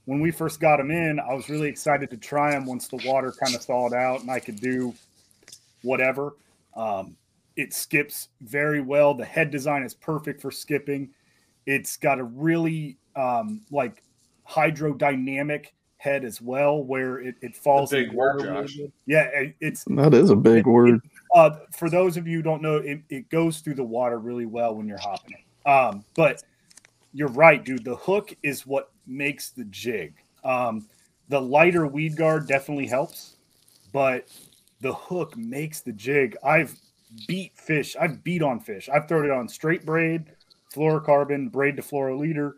when 0.06 0.20
we 0.20 0.30
first 0.30 0.58
got 0.58 0.78
them 0.78 0.90
in, 0.90 1.20
I 1.20 1.34
was 1.34 1.48
really 1.48 1.68
excited 1.68 2.10
to 2.10 2.16
try 2.16 2.52
them 2.52 2.64
once 2.64 2.88
the 2.88 3.00
water 3.04 3.32
kind 3.32 3.54
of 3.54 3.62
thawed 3.62 3.92
out 3.92 4.20
and 4.20 4.30
I 4.30 4.40
could 4.40 4.60
do 4.60 4.94
whatever. 5.82 6.36
Um, 6.74 7.16
it 7.56 7.74
skips 7.74 8.28
very 8.40 8.80
well. 8.80 9.14
The 9.14 9.24
head 9.24 9.50
design 9.50 9.82
is 9.82 9.94
perfect 9.94 10.40
for 10.40 10.50
skipping. 10.50 11.10
It's 11.66 11.96
got 11.96 12.18
a 12.18 12.24
really 12.24 12.96
um, 13.14 13.62
like 13.70 14.02
hydrodynamic 14.48 15.66
head 15.98 16.24
as 16.24 16.40
well, 16.40 16.82
where 16.82 17.20
it, 17.20 17.36
it 17.42 17.54
falls. 17.54 17.90
big 17.90 18.12
word, 18.12 18.42
Josh. 18.42 18.78
Yeah, 19.06 19.28
it's 19.60 19.84
that 19.84 20.14
is 20.14 20.30
a 20.30 20.36
big 20.36 20.66
it, 20.66 20.70
word. 20.70 20.94
It, 20.94 21.00
uh, 21.34 21.50
for 21.76 21.88
those 21.88 22.16
of 22.16 22.26
you 22.26 22.38
who 22.38 22.42
don't 22.42 22.62
know, 22.62 22.76
it, 22.76 23.02
it 23.08 23.28
goes 23.30 23.60
through 23.60 23.74
the 23.74 23.84
water 23.84 24.18
really 24.18 24.46
well 24.46 24.74
when 24.74 24.88
you're 24.88 24.98
hopping 24.98 25.34
it. 25.34 25.68
Um, 25.68 26.04
but 26.16 26.42
you're 27.12 27.28
right, 27.28 27.64
dude. 27.64 27.84
The 27.84 27.96
hook 27.96 28.34
is 28.42 28.66
what 28.66 28.90
makes 29.06 29.50
the 29.50 29.64
jig. 29.66 30.14
Um, 30.42 30.88
the 31.28 31.40
lighter 31.40 31.86
weed 31.86 32.16
guard 32.16 32.48
definitely 32.48 32.86
helps, 32.86 33.36
but 33.92 34.26
the 34.82 34.92
hook 34.92 35.36
makes 35.36 35.80
the 35.80 35.92
jig. 35.92 36.36
I've 36.44 36.76
beat 37.26 37.56
fish. 37.56 37.96
I've 37.98 38.22
beat 38.22 38.42
on 38.42 38.60
fish. 38.60 38.88
I've 38.92 39.08
thrown 39.08 39.24
it 39.24 39.30
on 39.30 39.48
straight 39.48 39.86
braid, 39.86 40.26
fluorocarbon, 40.74 41.50
braid 41.50 41.76
to 41.76 41.82
fluoroleader, 41.82 42.54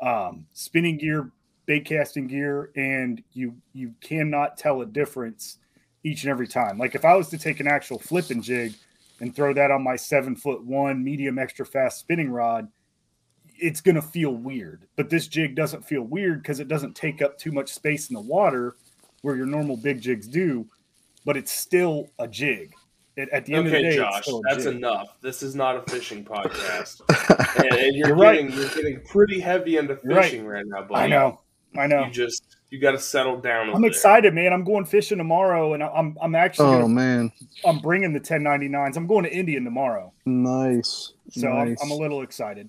um, 0.00 0.46
spinning 0.52 0.96
gear, 0.96 1.30
bait 1.66 1.84
casting 1.84 2.26
gear, 2.26 2.70
and 2.76 3.22
you 3.34 3.54
you 3.74 3.94
cannot 4.00 4.56
tell 4.56 4.80
a 4.80 4.86
difference 4.86 5.58
each 6.02 6.22
and 6.22 6.30
every 6.30 6.48
time. 6.48 6.78
Like 6.78 6.94
if 6.94 7.04
I 7.04 7.14
was 7.14 7.28
to 7.28 7.38
take 7.38 7.60
an 7.60 7.68
actual 7.68 7.98
flipping 7.98 8.40
jig 8.40 8.74
and 9.20 9.34
throw 9.34 9.52
that 9.52 9.70
on 9.70 9.84
my 9.84 9.96
seven 9.96 10.34
foot 10.34 10.64
one 10.64 11.04
medium 11.04 11.38
extra 11.38 11.66
fast 11.66 11.98
spinning 11.98 12.30
rod, 12.30 12.68
it's 13.58 13.82
gonna 13.82 14.02
feel 14.02 14.34
weird. 14.34 14.86
But 14.96 15.10
this 15.10 15.26
jig 15.28 15.54
doesn't 15.54 15.84
feel 15.84 16.02
weird 16.02 16.42
because 16.42 16.58
it 16.58 16.68
doesn't 16.68 16.96
take 16.96 17.20
up 17.20 17.38
too 17.38 17.52
much 17.52 17.74
space 17.74 18.08
in 18.08 18.14
the 18.14 18.20
water 18.20 18.76
where 19.20 19.36
your 19.36 19.46
normal 19.46 19.76
big 19.76 20.00
jigs 20.00 20.28
do, 20.28 20.66
but 21.26 21.36
it's 21.36 21.52
still 21.52 22.08
a 22.18 22.26
jig. 22.26 22.72
It, 23.16 23.28
at 23.30 23.44
the 23.44 23.54
end 23.54 23.66
okay, 23.66 23.76
of 23.76 23.82
the 23.82 23.90
day, 23.90 23.96
Josh, 23.96 24.28
that's 24.48 24.64
jig. 24.64 24.76
enough. 24.76 25.16
This 25.20 25.42
is 25.42 25.54
not 25.54 25.76
a 25.76 25.90
fishing 25.90 26.24
podcast, 26.24 27.00
and, 27.58 27.72
and, 27.74 27.96
you're, 27.96 28.08
you're 28.08 28.16
getting 28.16 28.46
right. 28.46 28.54
you're 28.54 28.68
getting 28.68 29.00
pretty 29.06 29.40
heavy 29.40 29.76
into 29.76 29.96
fishing 29.96 30.46
right, 30.46 30.58
right 30.58 30.66
now, 30.66 30.82
buddy. 30.82 31.04
I 31.04 31.06
know. 31.08 31.40
I 31.76 31.86
know. 31.86 32.04
You 32.04 32.10
just 32.10 32.56
you 32.70 32.78
got 32.78 32.92
to 32.92 32.98
settle 32.98 33.40
down. 33.40 33.70
I'm 33.70 33.84
excited, 33.84 34.34
man. 34.34 34.52
I'm 34.52 34.64
going 34.64 34.84
fishing 34.84 35.18
tomorrow, 35.18 35.74
and 35.74 35.82
I'm 35.82 36.16
I'm 36.20 36.34
actually. 36.34 36.68
Oh 36.68 36.82
gonna, 36.82 36.88
man. 36.88 37.32
I'm 37.64 37.78
bringing 37.78 38.12
the 38.12 38.20
1099s. 38.20 38.96
I'm 38.96 39.06
going 39.06 39.24
to 39.24 39.32
Indian 39.32 39.64
tomorrow. 39.64 40.12
Nice. 40.26 41.12
So 41.30 41.48
nice. 41.48 41.76
I'm, 41.82 41.90
I'm 41.90 41.90
a 41.90 41.96
little 41.96 42.22
excited. 42.22 42.68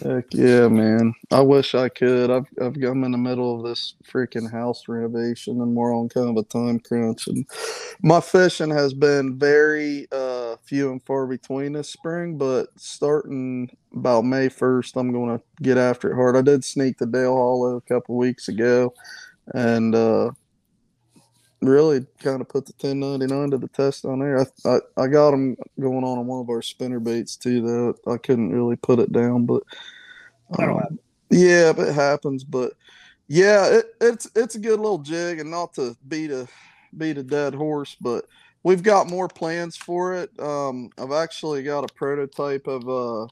Heck 0.00 0.26
yeah, 0.32 0.68
man! 0.68 1.12
I 1.32 1.40
wish 1.40 1.74
I 1.74 1.88
could. 1.88 2.30
I've 2.30 2.46
I've 2.60 2.76
I'm 2.76 3.02
in 3.02 3.10
the 3.10 3.18
middle 3.18 3.56
of 3.56 3.66
this 3.68 3.94
freaking 4.08 4.48
house 4.48 4.84
renovation, 4.86 5.60
and 5.60 5.74
we're 5.74 5.92
on 5.92 6.08
kind 6.08 6.28
of 6.30 6.36
a 6.36 6.46
time 6.46 6.78
crunch. 6.78 7.26
And 7.26 7.44
my 8.00 8.20
fishing 8.20 8.70
has 8.70 8.94
been 8.94 9.38
very 9.40 10.06
uh, 10.12 10.54
few 10.64 10.92
and 10.92 11.02
far 11.04 11.26
between 11.26 11.72
this 11.72 11.90
spring, 11.90 12.38
but 12.38 12.68
starting 12.76 13.76
about 13.92 14.24
May 14.24 14.48
first, 14.48 14.96
I'm 14.96 15.12
to 15.36 15.42
get 15.62 15.78
after 15.78 16.12
it 16.12 16.14
hard. 16.14 16.36
I 16.36 16.42
did 16.42 16.64
sneak 16.64 16.98
the 16.98 17.06
Dale 17.06 17.34
Hollow 17.34 17.76
a 17.76 17.80
couple 17.80 18.16
weeks 18.16 18.46
ago, 18.46 18.94
and 19.54 19.94
uh, 19.94 20.30
really 21.62 22.04
kind 22.18 22.40
of 22.40 22.48
put 22.48 22.66
the 22.66 22.72
1099 22.72 23.50
to 23.52 23.58
the 23.58 23.68
test 23.68 24.04
on 24.04 24.18
there. 24.18 24.40
I, 24.40 24.46
I, 24.64 24.78
I 24.96 25.06
got 25.06 25.30
them 25.30 25.56
going 25.80 26.04
on 26.04 26.18
on 26.18 26.26
one 26.26 26.40
of 26.40 26.50
our 26.50 26.62
spinner 26.62 27.00
baits 27.00 27.36
too. 27.36 27.62
Though 27.62 28.12
I 28.12 28.18
couldn't 28.18 28.52
really 28.52 28.76
put 28.76 28.98
it 28.98 29.12
down, 29.12 29.46
but 29.46 29.62
um, 30.58 30.98
yeah, 31.30 31.72
it 31.76 31.94
happens. 31.94 32.44
But 32.44 32.72
yeah, 33.28 33.66
it, 33.68 33.94
it's 34.00 34.28
it's 34.34 34.56
a 34.56 34.60
good 34.60 34.80
little 34.80 34.98
jig, 34.98 35.40
and 35.40 35.50
not 35.50 35.74
to 35.74 35.96
beat 36.08 36.30
a 36.30 36.48
beat 36.96 37.18
a 37.18 37.22
dead 37.22 37.54
horse, 37.54 37.96
but 38.00 38.26
we've 38.62 38.82
got 38.82 39.08
more 39.08 39.28
plans 39.28 39.76
for 39.76 40.14
it. 40.14 40.30
Um, 40.40 40.90
I've 40.98 41.12
actually 41.12 41.62
got 41.62 41.88
a 41.88 41.94
prototype 41.94 42.66
of 42.66 42.88
uh, 42.88 43.26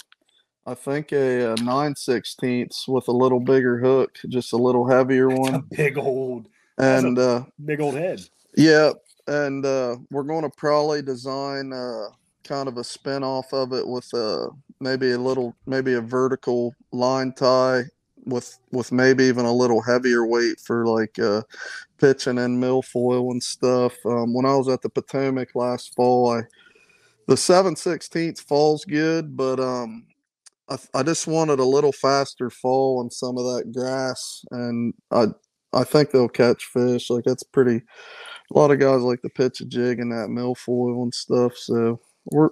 I 0.67 0.75
think 0.75 1.13
a, 1.13 1.53
a 1.53 1.57
nine 1.57 1.97
sixteenths 1.97 2.87
with 2.87 3.09
a 3.09 3.13
little 3.13 3.41
bigger 3.41 3.79
hook, 3.79 4.19
just 4.29 4.53
a 4.53 4.57
little 4.57 4.89
heavier 4.89 5.29
one. 5.29 5.55
A 5.55 5.63
big 5.63 5.99
old 5.99 6.49
and 6.81 7.19
uh, 7.19 7.45
big 7.65 7.81
old 7.81 7.95
head. 7.95 8.21
Yeah, 8.57 8.93
and 9.27 9.65
uh, 9.65 9.97
we're 10.11 10.25
going 10.25 10.43
to 10.43 10.51
probably 10.57 11.03
design 11.03 11.73
uh, 11.73 12.09
kind 12.45 12.69
of 12.69 12.79
a 12.79 12.85
spin 12.85 13.23
off 13.23 13.53
of 13.53 13.73
it 13.73 13.87
with 13.87 14.13
uh, 14.15 14.49
maybe 14.81 15.13
a 15.13 15.19
little, 15.19 15.55
maybe 15.67 15.95
a 15.95 16.01
vertical 16.01 16.75
line 16.93 17.33
tie, 17.33 17.83
with 18.25 18.59
with 18.73 18.93
maybe 18.93 19.25
even 19.25 19.45
a 19.45 19.53
little 19.53 19.81
heavier 19.81 20.27
weight 20.27 20.59
for 20.61 20.87
like 20.87 21.19
uh, 21.19 21.43
pitching 21.99 22.39
and 22.39 22.63
milfoil 22.63 23.31
and 23.31 23.43
stuff. 23.43 23.95
Um, 24.05 24.35
when 24.35 24.47
I 24.47 24.55
was 24.57 24.69
at 24.69 24.83
the 24.83 24.91
Potomac 24.91 25.55
last 25.55 25.95
fall, 25.95 26.31
I 26.31 26.43
the 27.29 27.37
seven 27.37 27.77
sixteenths 27.77 28.41
falls 28.41 28.85
good, 28.85 29.37
but 29.37 29.61
um, 29.61 30.07
I, 30.69 30.79
I 30.95 31.03
just 31.03 31.27
wanted 31.27 31.61
a 31.61 31.65
little 31.65 31.93
faster 31.93 32.51
fall 32.51 32.99
on 32.99 33.11
some 33.11 33.39
of 33.39 33.45
that 33.45 33.73
grass, 33.73 34.45
and 34.51 34.93
I 35.11 35.29
I 35.73 35.85
think 35.85 36.11
they'll 36.11 36.29
catch 36.29 36.65
fish. 36.67 37.11
Like 37.11 37.25
that's 37.25 37.43
pretty. 37.43 37.83
A 38.53 38.59
lot 38.59 38.73
of 38.73 38.81
guys 38.81 39.03
like 39.03 39.23
to 39.23 39.29
pitch 39.29 39.61
a 39.61 39.65
jig 39.65 40.01
in 40.01 40.09
that 40.11 40.29
milfoil 40.29 41.03
and 41.03 41.15
stuff. 41.15 41.57
So 41.57 42.01
we're. 42.27 42.51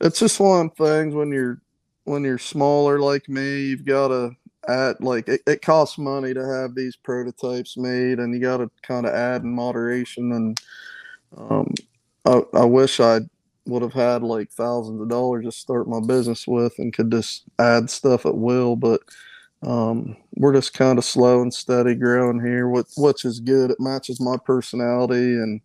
It's 0.00 0.18
just 0.18 0.40
one 0.40 0.66
of 0.66 0.76
things 0.76 1.14
when 1.14 1.32
you're 1.32 1.62
when 2.04 2.24
you're 2.24 2.38
smaller 2.38 2.98
like 2.98 3.28
me, 3.28 3.66
you've 3.66 3.84
got 3.84 4.08
to 4.08 4.30
add 4.68 4.96
like 5.00 5.28
it, 5.28 5.40
it 5.46 5.62
costs 5.62 5.98
money 5.98 6.34
to 6.34 6.46
have 6.46 6.74
these 6.74 6.96
prototypes 6.96 7.76
made, 7.76 8.18
and 8.18 8.34
you 8.34 8.40
got 8.40 8.58
to 8.58 8.70
kind 8.82 9.06
of 9.06 9.14
add 9.14 9.42
in 9.42 9.54
moderation. 9.54 10.32
And 10.32 10.60
um, 11.36 11.74
I, 12.24 12.42
I 12.54 12.64
wish 12.64 13.00
I 13.00 13.20
would 13.66 13.82
have 13.82 13.92
had 13.92 14.22
like 14.22 14.50
thousands 14.50 15.00
of 15.00 15.08
dollars 15.08 15.44
to 15.44 15.52
start 15.52 15.88
my 15.88 16.00
business 16.00 16.46
with 16.46 16.74
and 16.78 16.92
could 16.92 17.10
just 17.10 17.44
add 17.58 17.90
stuff 17.90 18.26
at 18.26 18.36
will, 18.36 18.76
but 18.76 19.00
um, 19.62 20.16
we're 20.36 20.54
just 20.54 20.74
kind 20.74 20.98
of 20.98 21.04
slow 21.04 21.42
and 21.42 21.52
steady 21.52 21.94
growing 21.94 22.40
here, 22.40 22.68
which, 22.68 22.88
which 22.96 23.24
is 23.24 23.40
good. 23.40 23.70
It 23.70 23.80
matches 23.80 24.20
my 24.20 24.36
personality 24.44 25.34
and 25.34 25.60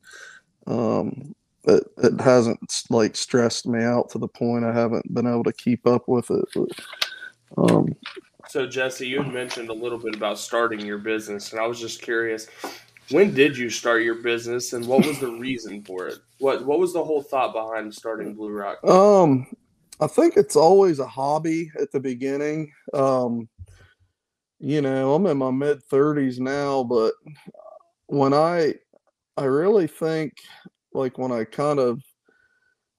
um, 0.67 1.35
it, 1.65 1.83
it 1.97 2.19
hasn't 2.19 2.83
like 2.89 3.15
stressed 3.15 3.67
me 3.67 3.83
out 3.83 4.09
to 4.12 4.17
the 4.17 4.27
point 4.27 4.65
I 4.65 4.73
haven't 4.73 5.13
been 5.13 5.27
able 5.27 5.43
to 5.43 5.53
keep 5.53 5.85
up 5.85 6.07
with 6.07 6.31
it. 6.31 6.45
But, 6.55 7.71
um, 7.71 7.95
so 8.50 8.67
Jesse, 8.67 9.07
you 9.07 9.21
had 9.21 9.33
mentioned 9.33 9.69
a 9.69 9.73
little 9.73 9.97
bit 9.97 10.15
about 10.15 10.38
starting 10.38 10.85
your 10.85 10.97
business, 10.97 11.51
and 11.51 11.62
I 11.62 11.67
was 11.67 11.79
just 11.79 12.01
curious, 12.01 12.47
when 13.12 13.33
did 13.33 13.57
you 13.57 13.69
start 13.69 14.03
your 14.03 14.15
business, 14.15 14.73
and 14.73 14.85
what 14.85 15.05
was 15.05 15.19
the 15.19 15.31
reason 15.31 15.83
for 15.83 16.07
it? 16.07 16.19
What 16.39 16.65
What 16.65 16.79
was 16.79 16.93
the 16.93 17.03
whole 17.03 17.21
thought 17.21 17.53
behind 17.53 17.93
starting 17.93 18.33
Blue 18.33 18.51
Rock? 18.51 18.83
Um, 18.83 19.47
I 20.00 20.07
think 20.07 20.35
it's 20.35 20.55
always 20.55 21.00
a 21.00 21.07
hobby 21.07 21.71
at 21.79 21.91
the 21.91 22.00
beginning. 22.00 22.71
Um, 22.93 23.47
you 24.63 24.82
know, 24.82 25.13
I'm 25.13 25.25
in 25.25 25.38
my 25.38 25.51
mid 25.51 25.84
30s 25.89 26.39
now, 26.39 26.86
but 26.86 27.15
when 28.08 28.34
I 28.34 28.75
I 29.36 29.43
really 29.43 29.88
think 29.88 30.34
like 30.93 31.17
when 31.17 31.34
I 31.34 31.43
kind 31.43 31.79
of 31.79 32.01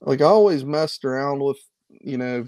like 0.03 0.21
I 0.21 0.27
always 0.27 0.63
messed 0.63 1.07
around 1.07 1.41
with, 1.41 1.57
you 1.89 2.19
know, 2.19 2.47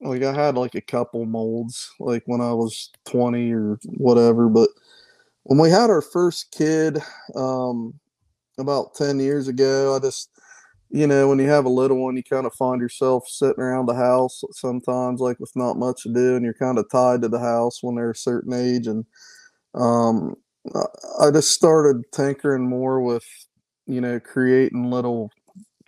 like 0.00 0.22
I 0.22 0.32
had 0.32 0.56
like 0.56 0.74
a 0.74 0.80
couple 0.80 1.26
molds 1.26 1.92
like 2.00 2.22
when 2.24 2.40
I 2.40 2.54
was 2.54 2.90
20 3.06 3.52
or 3.52 3.78
whatever, 3.98 4.48
but 4.48 4.70
when 5.42 5.58
we 5.58 5.68
had 5.68 5.90
our 5.90 6.02
first 6.02 6.50
kid 6.50 6.98
um 7.36 7.92
about 8.58 8.94
10 8.94 9.20
years 9.20 9.48
ago, 9.48 9.94
I 9.94 9.98
just 9.98 10.29
you 10.90 11.06
know, 11.06 11.28
when 11.28 11.38
you 11.38 11.48
have 11.48 11.64
a 11.66 11.70
little 11.70 11.98
one, 11.98 12.16
you 12.16 12.22
kind 12.24 12.46
of 12.46 12.54
find 12.54 12.80
yourself 12.80 13.28
sitting 13.28 13.62
around 13.62 13.86
the 13.86 13.94
house 13.94 14.42
sometimes, 14.52 15.20
like 15.20 15.38
with 15.40 15.52
not 15.56 15.76
much 15.78 16.02
to 16.02 16.12
do, 16.12 16.36
and 16.36 16.44
you're 16.44 16.54
kind 16.54 16.78
of 16.78 16.90
tied 16.90 17.22
to 17.22 17.28
the 17.28 17.38
house 17.38 17.82
when 17.82 17.94
they're 17.96 18.10
a 18.10 18.16
certain 18.16 18.52
age. 18.52 18.86
And 18.86 19.04
um, 19.74 20.34
I 21.20 21.30
just 21.30 21.52
started 21.52 22.04
tinkering 22.12 22.68
more 22.68 23.00
with 23.00 23.24
you 23.86 24.00
know, 24.00 24.20
creating 24.20 24.90
little 24.90 25.30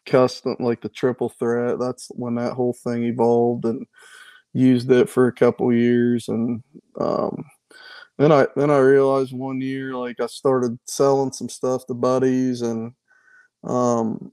custom 0.07 0.57
like 0.61 0.81
the 0.83 0.89
triple 0.89 1.29
threat. 1.31 1.79
That's 1.79 2.09
when 2.15 2.35
that 2.37 2.55
whole 2.55 2.75
thing 2.85 3.05
evolved 3.05 3.65
and 3.65 3.87
used 4.55 4.91
it 4.91 5.09
for 5.09 5.27
a 5.29 5.33
couple 5.33 5.73
years 5.73 6.29
and 6.29 6.63
um 7.01 7.45
then 8.19 8.33
I 8.33 8.47
then 8.57 8.71
I 8.71 8.79
realized 8.79 9.33
one 9.33 9.61
year 9.61 9.95
like 9.95 10.21
I 10.21 10.27
started 10.27 10.79
selling 10.87 11.33
some 11.33 11.49
stuff 11.49 11.87
to 11.87 11.95
buddies 11.95 12.63
and 12.63 12.93
um 13.65 14.33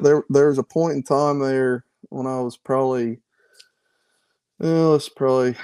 there 0.00 0.24
there 0.28 0.48
was 0.48 0.58
a 0.58 0.62
point 0.62 0.96
in 0.96 1.02
time 1.02 1.38
there 1.38 1.84
when 2.10 2.26
I 2.26 2.40
was 2.40 2.56
probably 2.56 3.18
know, 4.58 4.94
it's 4.94 5.08
probably 5.08 5.54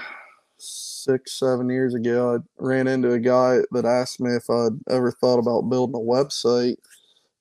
six, 0.59 1.39
seven 1.39 1.69
years 1.69 1.95
ago, 1.95 2.37
I 2.37 2.63
ran 2.63 2.87
into 2.89 3.13
a 3.13 3.19
guy 3.19 3.59
that 3.73 3.85
asked 3.85 4.21
me 4.21 4.33
if 4.33 4.49
I'd 4.51 4.79
ever 4.91 5.11
thought 5.11 5.39
about 5.39 5.71
building 5.71 5.97
a 5.97 5.99
website. 5.99 6.77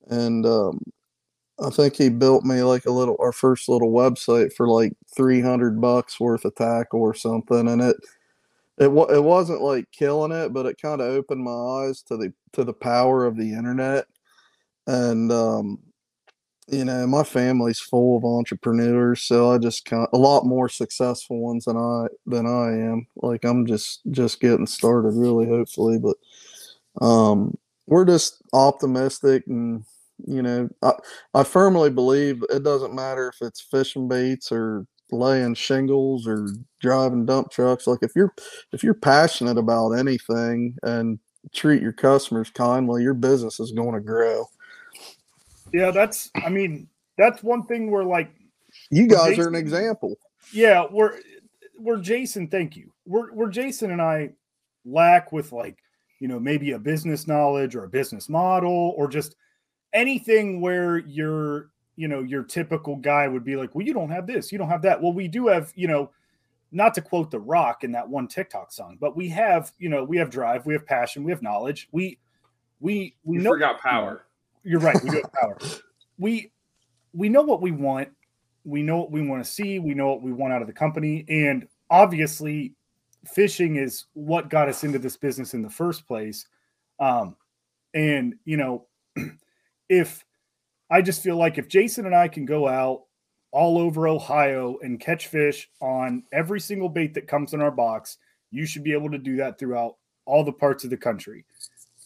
And 0.07 0.45
um, 0.45 0.79
I 1.63 1.69
think 1.69 1.95
he 1.95 2.09
built 2.09 2.43
me 2.43 2.63
like 2.63 2.85
a 2.85 2.91
little, 2.91 3.15
our 3.19 3.31
first 3.31 3.69
little 3.69 3.91
website 3.91 4.53
for 4.53 4.67
like 4.67 4.93
300 5.15 5.79
bucks 5.79 6.19
worth 6.19 6.45
of 6.45 6.55
tackle 6.55 7.01
or 7.01 7.13
something. 7.13 7.67
And 7.67 7.81
it, 7.81 7.97
it, 8.77 8.87
it 8.87 9.23
wasn't 9.23 9.61
like 9.61 9.91
killing 9.91 10.31
it, 10.31 10.53
but 10.53 10.65
it 10.65 10.81
kind 10.81 11.01
of 11.01 11.07
opened 11.07 11.43
my 11.43 11.51
eyes 11.51 12.01
to 12.03 12.17
the, 12.17 12.33
to 12.53 12.63
the 12.63 12.73
power 12.73 13.25
of 13.25 13.37
the 13.37 13.53
internet. 13.53 14.05
And, 14.87 15.31
um, 15.31 15.79
you 16.71 16.85
know, 16.85 17.05
my 17.07 17.23
family's 17.23 17.79
full 17.79 18.17
of 18.17 18.23
entrepreneurs, 18.25 19.23
so 19.23 19.51
I 19.51 19.57
just 19.57 19.85
kind 19.85 20.03
of, 20.03 20.09
a 20.13 20.17
lot 20.21 20.45
more 20.45 20.69
successful 20.69 21.39
ones 21.41 21.65
than 21.65 21.77
I 21.77 22.07
than 22.25 22.45
I 22.47 22.69
am. 22.71 23.07
Like 23.17 23.43
I'm 23.45 23.65
just 23.65 24.01
just 24.11 24.39
getting 24.39 24.67
started, 24.67 25.13
really, 25.15 25.47
hopefully, 25.47 25.99
but 25.99 26.17
um, 27.05 27.57
we're 27.87 28.05
just 28.05 28.41
optimistic, 28.53 29.43
and 29.47 29.83
you 30.27 30.41
know, 30.41 30.69
I 30.81 30.93
I 31.33 31.43
firmly 31.43 31.89
believe 31.89 32.43
it 32.49 32.63
doesn't 32.63 32.95
matter 32.95 33.29
if 33.29 33.45
it's 33.45 33.61
fishing 33.61 34.07
baits 34.07 34.51
or 34.51 34.85
laying 35.11 35.53
shingles 35.55 36.27
or 36.27 36.47
driving 36.79 37.25
dump 37.25 37.51
trucks. 37.51 37.87
Like 37.87 37.99
if 38.01 38.11
you're 38.15 38.33
if 38.71 38.83
you're 38.83 38.93
passionate 38.93 39.57
about 39.57 39.91
anything 39.91 40.77
and 40.83 41.19
treat 41.53 41.81
your 41.81 41.93
customers 41.93 42.49
kindly, 42.51 43.03
your 43.03 43.13
business 43.13 43.59
is 43.59 43.71
going 43.71 43.93
to 43.95 44.01
grow. 44.01 44.45
Yeah, 45.73 45.91
that's. 45.91 46.31
I 46.35 46.49
mean, 46.49 46.87
that's 47.17 47.43
one 47.43 47.63
thing 47.63 47.91
where 47.91 48.03
like 48.03 48.33
you 48.89 49.07
guys 49.07 49.29
Jason, 49.29 49.45
are 49.45 49.47
an 49.47 49.55
example. 49.55 50.17
Yeah, 50.53 50.85
we're 50.89 51.19
we're 51.79 51.99
Jason. 51.99 52.47
Thank 52.47 52.75
you. 52.75 52.91
We're 53.05 53.31
we're 53.33 53.49
Jason 53.49 53.91
and 53.91 54.01
I 54.01 54.31
lack 54.85 55.31
with 55.31 55.51
like 55.51 55.77
you 56.19 56.27
know 56.27 56.39
maybe 56.39 56.71
a 56.71 56.79
business 56.79 57.27
knowledge 57.27 57.75
or 57.75 57.83
a 57.83 57.89
business 57.89 58.29
model 58.29 58.93
or 58.97 59.07
just 59.07 59.35
anything 59.93 60.61
where 60.61 60.99
you're 60.99 61.69
you 61.95 62.07
know 62.07 62.21
your 62.21 62.43
typical 62.43 62.95
guy 62.95 63.27
would 63.27 63.43
be 63.43 63.55
like 63.55 63.75
well 63.75 63.85
you 63.85 63.93
don't 63.93 64.09
have 64.09 64.25
this 64.25 64.51
you 64.51 64.57
don't 64.57 64.69
have 64.69 64.81
that 64.81 65.01
well 65.01 65.13
we 65.13 65.27
do 65.27 65.47
have 65.47 65.71
you 65.75 65.87
know 65.87 66.09
not 66.71 66.93
to 66.93 67.01
quote 67.01 67.29
the 67.29 67.39
rock 67.39 67.83
in 67.83 67.91
that 67.91 68.07
one 68.07 68.27
tiktok 68.27 68.71
song 68.71 68.97
but 68.99 69.15
we 69.15 69.27
have 69.27 69.71
you 69.77 69.89
know 69.89 70.03
we 70.03 70.17
have 70.17 70.29
drive 70.29 70.65
we 70.65 70.73
have 70.73 70.85
passion 70.85 71.23
we 71.23 71.31
have 71.31 71.41
knowledge 71.41 71.89
we 71.91 72.17
we 72.79 73.13
we 73.23 73.37
you 73.37 73.43
know 73.43 73.51
forgot 73.51 73.79
power 73.81 74.23
you're 74.63 74.79
right. 74.79 75.01
We 75.03 75.09
do 75.09 75.21
have 75.21 75.33
power. 75.33 75.57
we 76.17 76.51
we 77.13 77.29
know 77.29 77.41
what 77.41 77.61
we 77.61 77.71
want. 77.71 78.09
We 78.63 78.83
know 78.83 78.97
what 78.97 79.11
we 79.11 79.21
want 79.21 79.43
to 79.43 79.49
see. 79.49 79.79
We 79.79 79.93
know 79.93 80.07
what 80.07 80.21
we 80.21 80.31
want 80.31 80.53
out 80.53 80.61
of 80.61 80.67
the 80.67 80.73
company. 80.73 81.25
And 81.27 81.67
obviously, 81.89 82.73
fishing 83.25 83.77
is 83.77 84.05
what 84.13 84.49
got 84.49 84.69
us 84.69 84.83
into 84.83 84.99
this 84.99 85.17
business 85.17 85.53
in 85.53 85.61
the 85.61 85.69
first 85.69 86.07
place. 86.07 86.47
Um, 86.99 87.35
and 87.93 88.35
you 88.45 88.57
know, 88.57 88.87
if 89.89 90.23
I 90.89 91.01
just 91.01 91.23
feel 91.23 91.37
like 91.37 91.57
if 91.57 91.67
Jason 91.67 92.05
and 92.05 92.15
I 92.15 92.27
can 92.27 92.45
go 92.45 92.67
out 92.67 93.03
all 93.51 93.77
over 93.77 94.07
Ohio 94.07 94.77
and 94.81 94.99
catch 94.99 95.27
fish 95.27 95.69
on 95.81 96.23
every 96.31 96.59
single 96.59 96.89
bait 96.89 97.13
that 97.13 97.27
comes 97.27 97.53
in 97.53 97.61
our 97.61 97.71
box, 97.71 98.17
you 98.51 98.65
should 98.65 98.83
be 98.83 98.93
able 98.93 99.11
to 99.11 99.17
do 99.17 99.37
that 99.37 99.59
throughout 99.59 99.95
all 100.25 100.43
the 100.43 100.51
parts 100.51 100.83
of 100.83 100.89
the 100.89 100.97
country. 100.97 101.45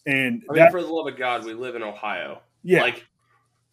And 0.05 0.43
I 0.49 0.53
mean, 0.53 0.63
that, 0.63 0.71
for 0.71 0.81
the 0.81 0.87
love 0.87 1.07
of 1.07 1.17
God, 1.17 1.45
we 1.45 1.53
live 1.53 1.75
in 1.75 1.83
Ohio. 1.83 2.41
Yeah. 2.63 2.81
Like 2.81 3.05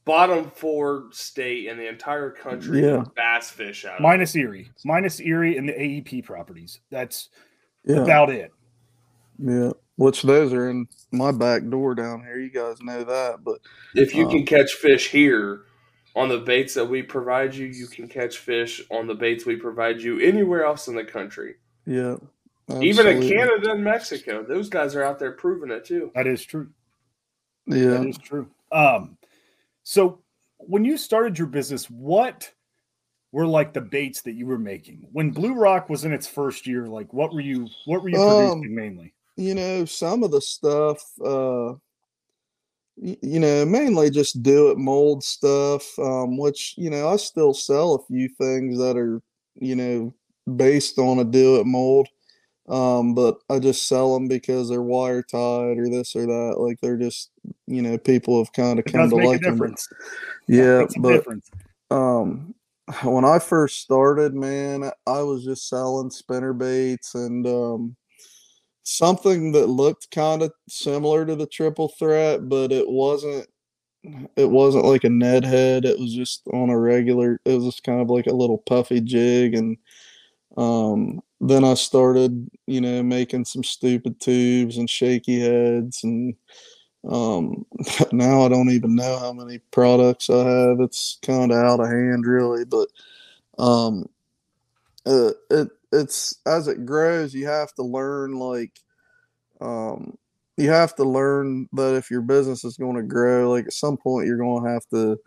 bottom 0.05 0.51
four 0.51 1.05
state 1.11 1.67
in 1.67 1.77
the 1.77 1.89
entire 1.89 2.31
country 2.31 2.83
yeah. 2.83 3.05
bass 3.15 3.51
fish 3.51 3.85
out. 3.85 4.01
Minus 4.01 4.35
Erie. 4.35 4.71
Minus 4.85 5.21
Erie 5.21 5.57
and 5.57 5.69
the 5.69 5.73
AEP 5.73 6.25
properties. 6.25 6.81
That's 6.91 7.29
yeah. 7.85 7.97
about 7.97 8.31
it. 8.31 8.53
Yeah. 9.39 9.73
Which 9.97 10.23
those 10.23 10.53
are 10.53 10.71
in 10.71 10.87
my 11.11 11.33
back 11.33 11.69
door 11.69 11.95
down 11.95 12.23
here. 12.23 12.39
You 12.39 12.51
guys 12.51 12.81
know 12.81 13.05
that. 13.05 13.45
But 13.45 13.59
if 13.95 14.15
you 14.15 14.25
um, 14.25 14.31
can 14.31 14.47
catch 14.47 14.73
fish 14.73 15.11
here 15.11 15.62
on 16.17 16.29
the 16.29 16.39
baits 16.39 16.75
that 16.75 16.87
we 16.87 17.03
provide 17.03 17.55
you, 17.55 17.67
you 17.67 17.87
can 17.87 18.09
catch 18.09 18.39
fish 18.39 18.83
on 18.91 19.07
the 19.07 19.15
baits 19.15 19.45
we 19.45 19.57
provide 19.57 20.01
you 20.01 20.19
anywhere 20.19 20.65
else 20.65 20.89
in 20.89 20.95
the 20.95 21.05
country. 21.05 21.57
Yeah. 21.87 22.17
Absolutely. 22.69 22.88
Even 22.88 23.07
in 23.07 23.28
Canada 23.28 23.73
and 23.73 23.85
Mexico, 23.85 24.42
those 24.42 24.69
guys 24.69 24.95
are 24.95 25.02
out 25.02 25.19
there 25.19 25.33
proving 25.33 25.71
it 25.71 25.85
too. 25.85 26.11
That 26.14 26.26
is 26.26 26.45
true. 26.45 26.71
Yeah, 27.66 27.88
that 27.88 28.07
is 28.07 28.19
true. 28.19 28.49
Um, 28.71 29.16
so 29.83 30.21
when 30.59 30.85
you 30.85 30.97
started 30.97 31.38
your 31.38 31.49
business, 31.49 31.90
what 31.90 32.50
were 33.33 33.47
like 33.47 33.73
the 33.73 33.81
baits 33.81 34.23
that 34.23 34.33
you 34.33 34.47
were 34.47 34.59
making 34.59 35.07
when 35.12 35.31
Blue 35.31 35.54
Rock 35.54 35.88
was 35.88 36.04
in 36.04 36.12
its 36.12 36.26
first 36.26 36.66
year? 36.66 36.87
Like, 36.87 37.12
what 37.12 37.33
were 37.33 37.40
you 37.40 37.69
what 37.85 38.02
were 38.02 38.09
you 38.09 38.16
producing 38.16 38.71
um, 38.71 38.75
mainly? 38.75 39.12
You 39.37 39.54
know, 39.54 39.85
some 39.85 40.23
of 40.23 40.31
the 40.31 40.40
stuff. 40.40 41.02
uh 41.25 41.75
you 42.97 43.40
know, 43.40 43.64
mainly 43.64 44.11
just 44.11 44.42
do 44.42 44.71
it 44.71 44.78
mold 44.78 45.25
stuff, 45.25 45.99
um, 45.99 46.37
which, 46.37 46.75
you 46.76 46.90
know, 46.90 47.09
I 47.09 47.16
still 47.16 47.54
sell 47.54 47.95
a 47.95 48.04
few 48.04 48.28
things 48.28 48.78
that 48.78 48.97
are, 48.97 49.23
you 49.54 49.75
know, 49.75 50.14
based 50.57 50.99
on 50.99 51.19
a 51.19 51.25
do 51.25 51.59
it 51.59 51.66
mold. 51.66 52.09
Um, 52.69 53.14
but 53.14 53.38
I 53.50 53.59
just 53.59 53.88
sell 53.88 54.14
them 54.14 54.28
because 54.28 54.69
they're 54.69 54.83
wire 54.83 55.23
tied 55.23 55.78
or 55.78 55.88
this 55.88 56.14
or 56.14 56.26
that. 56.26 56.57
Like 56.59 56.81
they're 56.81 56.97
just, 56.97 57.31
you 57.66 57.83
know, 57.83 57.99
people 57.99 58.38
have 58.38 58.52
kind 58.52 58.78
of 58.78 58.85
come 58.85 59.11
to 59.11 59.16
like 59.16 59.40
them. 59.40 59.75
Yeah, 60.47 60.87
but 60.99 61.16
difference. 61.16 61.50
um 61.90 62.54
when 63.04 63.25
I 63.25 63.38
first 63.38 63.81
started, 63.81 64.35
man, 64.35 64.90
I 65.07 65.23
was 65.23 65.45
just 65.45 65.69
selling 65.69 66.11
spinner 66.11 66.52
baits 66.52 67.14
and 67.14 67.47
um 67.47 67.97
something 68.85 69.52
that 69.52 69.69
looked 69.69 70.11
kind 70.11 70.42
of 70.42 70.52
similar 70.69 71.25
to 71.25 71.37
the 71.37 71.47
triple 71.47 71.88
threat, 71.88 72.49
but 72.49 72.73
it 72.73 72.88
wasn't 72.88 73.47
it 74.37 74.50
wasn't 74.50 74.85
like 74.85 75.04
a 75.04 75.11
Ned 75.11 75.45
head. 75.45 75.85
It 75.85 75.99
was 75.99 76.14
just 76.14 76.42
on 76.52 76.71
a 76.71 76.78
regular 76.78 77.40
it 77.45 77.54
was 77.54 77.64
just 77.64 77.85
kind 77.85 78.00
of 78.00 78.11
like 78.11 78.26
a 78.26 78.35
little 78.35 78.59
puffy 78.59 79.00
jig 79.00 79.54
and 79.54 79.76
um 80.57 81.21
then 81.42 81.64
I 81.64 81.75
started, 81.75 82.49
you 82.66 82.80
know, 82.80 83.02
making 83.02 83.46
some 83.46 83.64
stupid 83.64 84.20
tubes 84.20 84.78
and 84.78 84.88
shaky 84.88 85.40
heads 85.40 86.04
and 86.04 86.34
um 87.08 87.66
now 88.12 88.44
I 88.44 88.49
don't 88.49 88.70
even 88.70 88.94
know 88.94 89.18
how 89.18 89.32
many 89.32 89.58
products 89.72 90.30
I 90.30 90.38
have. 90.38 90.80
It's 90.80 91.18
kind 91.22 91.52
of 91.52 91.58
out 91.58 91.80
of 91.80 91.88
hand 91.88 92.26
really, 92.26 92.64
but 92.64 92.88
um 93.58 94.06
it 95.06 95.68
it's 95.92 96.38
as 96.46 96.68
it 96.68 96.87
grows 96.87 97.34
you 97.34 97.46
have 97.46 97.72
to 97.75 97.82
learn 97.82 98.38
like 98.38 98.80
um 99.61 100.16
you 100.56 100.70
have 100.70 100.94
to 100.94 101.04
learn 101.04 101.68
that 101.72 101.94
if 101.94 102.11
your 102.11 102.20
business 102.20 102.64
is 102.64 102.76
going 102.76 102.96
to 102.96 103.02
grow 103.02 103.50
like 103.50 103.66
at 103.66 103.72
some 103.72 103.96
point 103.96 104.26
you're 104.26 104.38
going 104.38 104.64
to 104.64 104.70
have 104.70 104.87
to 104.90 105.18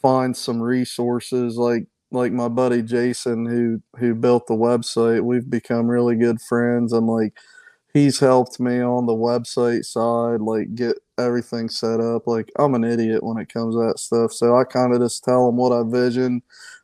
find 0.00 0.36
some 0.36 0.60
resources 0.60 1.56
like 1.56 1.86
like 2.12 2.32
my 2.32 2.48
buddy 2.48 2.82
Jason 2.82 3.46
who 3.46 3.82
who 3.98 4.14
built 4.14 4.46
the 4.46 4.54
website 4.54 5.22
we've 5.24 5.48
become 5.50 5.88
really 5.88 6.16
good 6.16 6.40
friends. 6.40 6.92
And 6.92 7.06
like 7.06 7.34
he's 7.92 8.18
helped 8.18 8.60
me 8.60 8.80
on 8.80 9.06
the 9.06 9.14
website 9.14 9.84
side 9.84 10.40
like 10.40 10.74
get 10.74 10.96
everything 11.18 11.68
set 11.68 12.00
up. 12.00 12.26
Like 12.26 12.50
I'm 12.58 12.74
an 12.74 12.84
idiot 12.84 13.22
when 13.22 13.38
it 13.38 13.52
comes 13.52 13.74
to 13.74 13.80
that 13.86 13.98
stuff. 13.98 14.32
So 14.32 14.56
I 14.56 14.64
kind 14.64 14.94
of 14.94 15.00
just 15.00 15.24
tell 15.24 15.48
him 15.48 15.56
what 15.56 15.72
I 15.72 15.82
vision. 15.84 16.42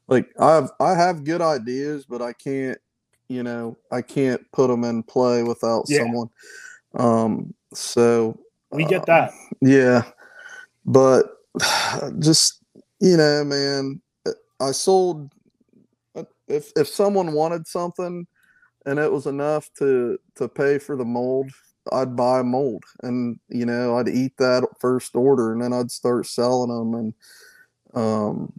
Like 0.09 0.29
I 0.41 0.55
have 0.55 0.71
I 0.81 0.95
have 0.95 1.25
good 1.25 1.41
ideas 1.41 2.05
but 2.07 2.21
I 2.23 2.33
can't 2.33 2.79
you 3.29 3.43
know 3.43 3.77
I 3.91 4.03
can't 4.03 4.43
put 4.53 4.69
them 4.69 4.85
in 4.85 5.03
play 5.05 5.43
without 5.43 5.85
Yeah. 5.89 5.99
someone. 5.99 6.29
Um 6.97 7.55
so 7.73 8.39
We 8.71 8.85
get 8.85 9.03
uh, 9.03 9.05
that. 9.07 9.31
yeah, 9.61 10.03
but 10.85 11.27
just 12.19 12.59
you 13.01 13.17
know, 13.17 13.45
man, 13.45 14.01
I 14.63 14.73
sold. 14.73 15.33
If 16.49 16.71
if 16.77 16.89
someone 16.89 17.33
wanted 17.33 17.67
something, 17.67 18.27
and 18.87 18.99
it 18.99 19.11
was 19.11 19.27
enough 19.27 19.71
to 19.79 20.19
to 20.37 20.49
pay 20.49 20.79
for 20.79 20.97
the 20.97 21.05
mold, 21.05 21.51
I'd 21.91 22.15
buy 22.17 22.41
a 22.41 22.45
mold, 22.45 22.85
and 23.03 23.39
you 23.49 23.67
know, 23.67 23.97
I'd 23.97 24.09
eat 24.09 24.37
that 24.39 24.67
first 24.81 25.17
order, 25.17 25.53
and 25.53 25.63
then 25.63 25.73
I'd 25.73 25.91
start 25.91 26.27
selling 26.27 26.71
them, 26.71 26.95
and 26.95 27.15
um, 27.95 28.53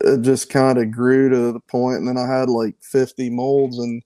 it 0.00 0.22
just 0.22 0.48
kind 0.50 0.78
of 0.78 0.90
grew 0.90 1.28
to 1.28 1.52
the 1.52 1.60
point, 1.60 1.98
and 1.98 2.08
then 2.08 2.18
I 2.18 2.26
had 2.26 2.48
like 2.48 2.76
fifty 2.80 3.28
molds, 3.28 3.78
and 3.78 4.02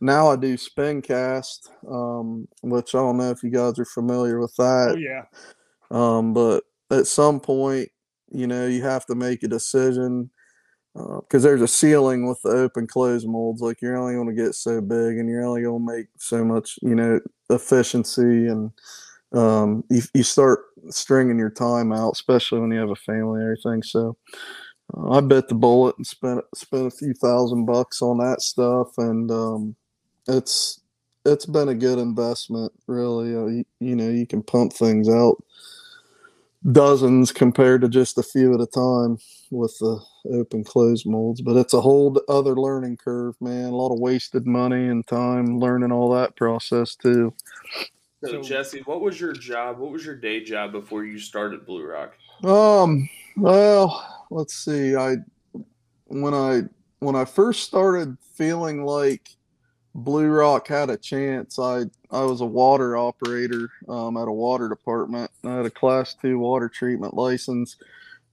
now 0.00 0.28
I 0.28 0.36
do 0.36 0.56
spin 0.56 1.02
cast, 1.02 1.70
um, 1.88 2.48
which 2.62 2.94
I 2.94 2.98
don't 2.98 3.18
know 3.18 3.30
if 3.30 3.42
you 3.42 3.50
guys 3.50 3.78
are 3.78 3.84
familiar 3.84 4.40
with 4.40 4.54
that. 4.56 4.94
Oh 4.94 4.96
yeah. 4.96 5.24
Um, 5.90 6.32
but 6.32 6.64
at 6.90 7.06
some 7.06 7.38
point, 7.38 7.90
you 8.30 8.46
know, 8.46 8.66
you 8.66 8.82
have 8.82 9.04
to 9.06 9.14
make 9.14 9.42
a 9.42 9.48
decision 9.48 10.30
because 10.94 11.42
there's 11.42 11.62
a 11.62 11.68
ceiling 11.68 12.28
with 12.28 12.40
the 12.42 12.50
open 12.50 12.86
close 12.86 13.24
molds. 13.24 13.62
Like 13.62 13.80
you're 13.80 13.96
only 13.96 14.14
going 14.14 14.28
to 14.28 14.42
get 14.42 14.54
so 14.54 14.80
big, 14.80 15.18
and 15.18 15.28
you're 15.28 15.44
only 15.44 15.62
going 15.62 15.86
to 15.86 15.92
make 15.96 16.06
so 16.18 16.44
much, 16.44 16.78
you 16.82 16.94
know, 16.94 17.20
efficiency, 17.50 18.46
and 18.48 18.70
um, 19.32 19.84
you 19.90 20.02
you 20.14 20.22
start 20.22 20.60
stringing 20.90 21.38
your 21.38 21.50
time 21.50 21.92
out, 21.92 22.12
especially 22.12 22.60
when 22.60 22.70
you 22.70 22.78
have 22.78 22.90
a 22.90 22.96
family 22.96 23.40
and 23.40 23.56
everything. 23.58 23.82
So. 23.82 24.16
Uh, 24.94 25.10
I 25.12 25.20
bit 25.20 25.48
the 25.48 25.54
bullet 25.54 25.96
and 25.96 26.06
spent 26.06 26.44
spent 26.54 26.86
a 26.86 26.90
few 26.90 27.14
thousand 27.14 27.64
bucks 27.64 28.02
on 28.02 28.18
that 28.18 28.42
stuff, 28.42 28.88
and 28.98 29.30
um, 29.30 29.76
it's 30.28 30.80
it's 31.24 31.46
been 31.46 31.68
a 31.68 31.74
good 31.74 31.98
investment, 31.98 32.72
really. 32.86 33.34
Uh, 33.34 33.46
you, 33.46 33.64
you 33.80 33.96
know, 33.96 34.08
you 34.08 34.26
can 34.26 34.42
pump 34.42 34.72
things 34.72 35.08
out 35.08 35.42
dozens 36.70 37.32
compared 37.32 37.80
to 37.80 37.88
just 37.88 38.18
a 38.18 38.22
few 38.22 38.54
at 38.54 38.60
a 38.60 38.66
time 38.66 39.18
with 39.50 39.76
the 39.80 39.98
open 40.32 40.62
close 40.62 41.04
molds. 41.04 41.40
But 41.40 41.56
it's 41.56 41.74
a 41.74 41.80
whole 41.80 42.20
other 42.28 42.54
learning 42.54 42.98
curve, 42.98 43.34
man. 43.40 43.70
A 43.72 43.76
lot 43.76 43.92
of 43.92 43.98
wasted 43.98 44.46
money 44.46 44.86
and 44.86 45.06
time 45.06 45.58
learning 45.58 45.90
all 45.92 46.12
that 46.14 46.36
process 46.36 46.94
too. 46.94 47.34
So, 48.24 48.30
So- 48.30 48.42
Jesse, 48.42 48.82
what 48.84 49.00
was 49.00 49.20
your 49.20 49.32
job? 49.32 49.78
What 49.78 49.90
was 49.90 50.06
your 50.06 50.14
day 50.14 50.44
job 50.44 50.72
before 50.72 51.04
you 51.04 51.18
started 51.18 51.66
Blue 51.66 51.84
Rock? 51.84 52.14
Um, 52.44 53.08
well, 53.36 54.26
let's 54.30 54.54
see. 54.54 54.94
I 54.94 55.16
when 56.06 56.34
I 56.34 56.62
when 57.00 57.16
I 57.16 57.24
first 57.24 57.64
started 57.64 58.16
feeling 58.34 58.84
like 58.84 59.28
Blue 59.94 60.28
Rock 60.28 60.68
had 60.68 60.88
a 60.90 60.96
chance, 60.96 61.58
I 61.58 61.84
I 62.10 62.22
was 62.22 62.40
a 62.40 62.46
water 62.46 62.96
operator 62.96 63.70
um, 63.88 64.16
at 64.16 64.28
a 64.28 64.32
water 64.32 64.68
department. 64.68 65.30
I 65.44 65.56
had 65.56 65.66
a 65.66 65.70
class 65.70 66.14
two 66.14 66.38
water 66.38 66.68
treatment 66.68 67.14
license. 67.14 67.76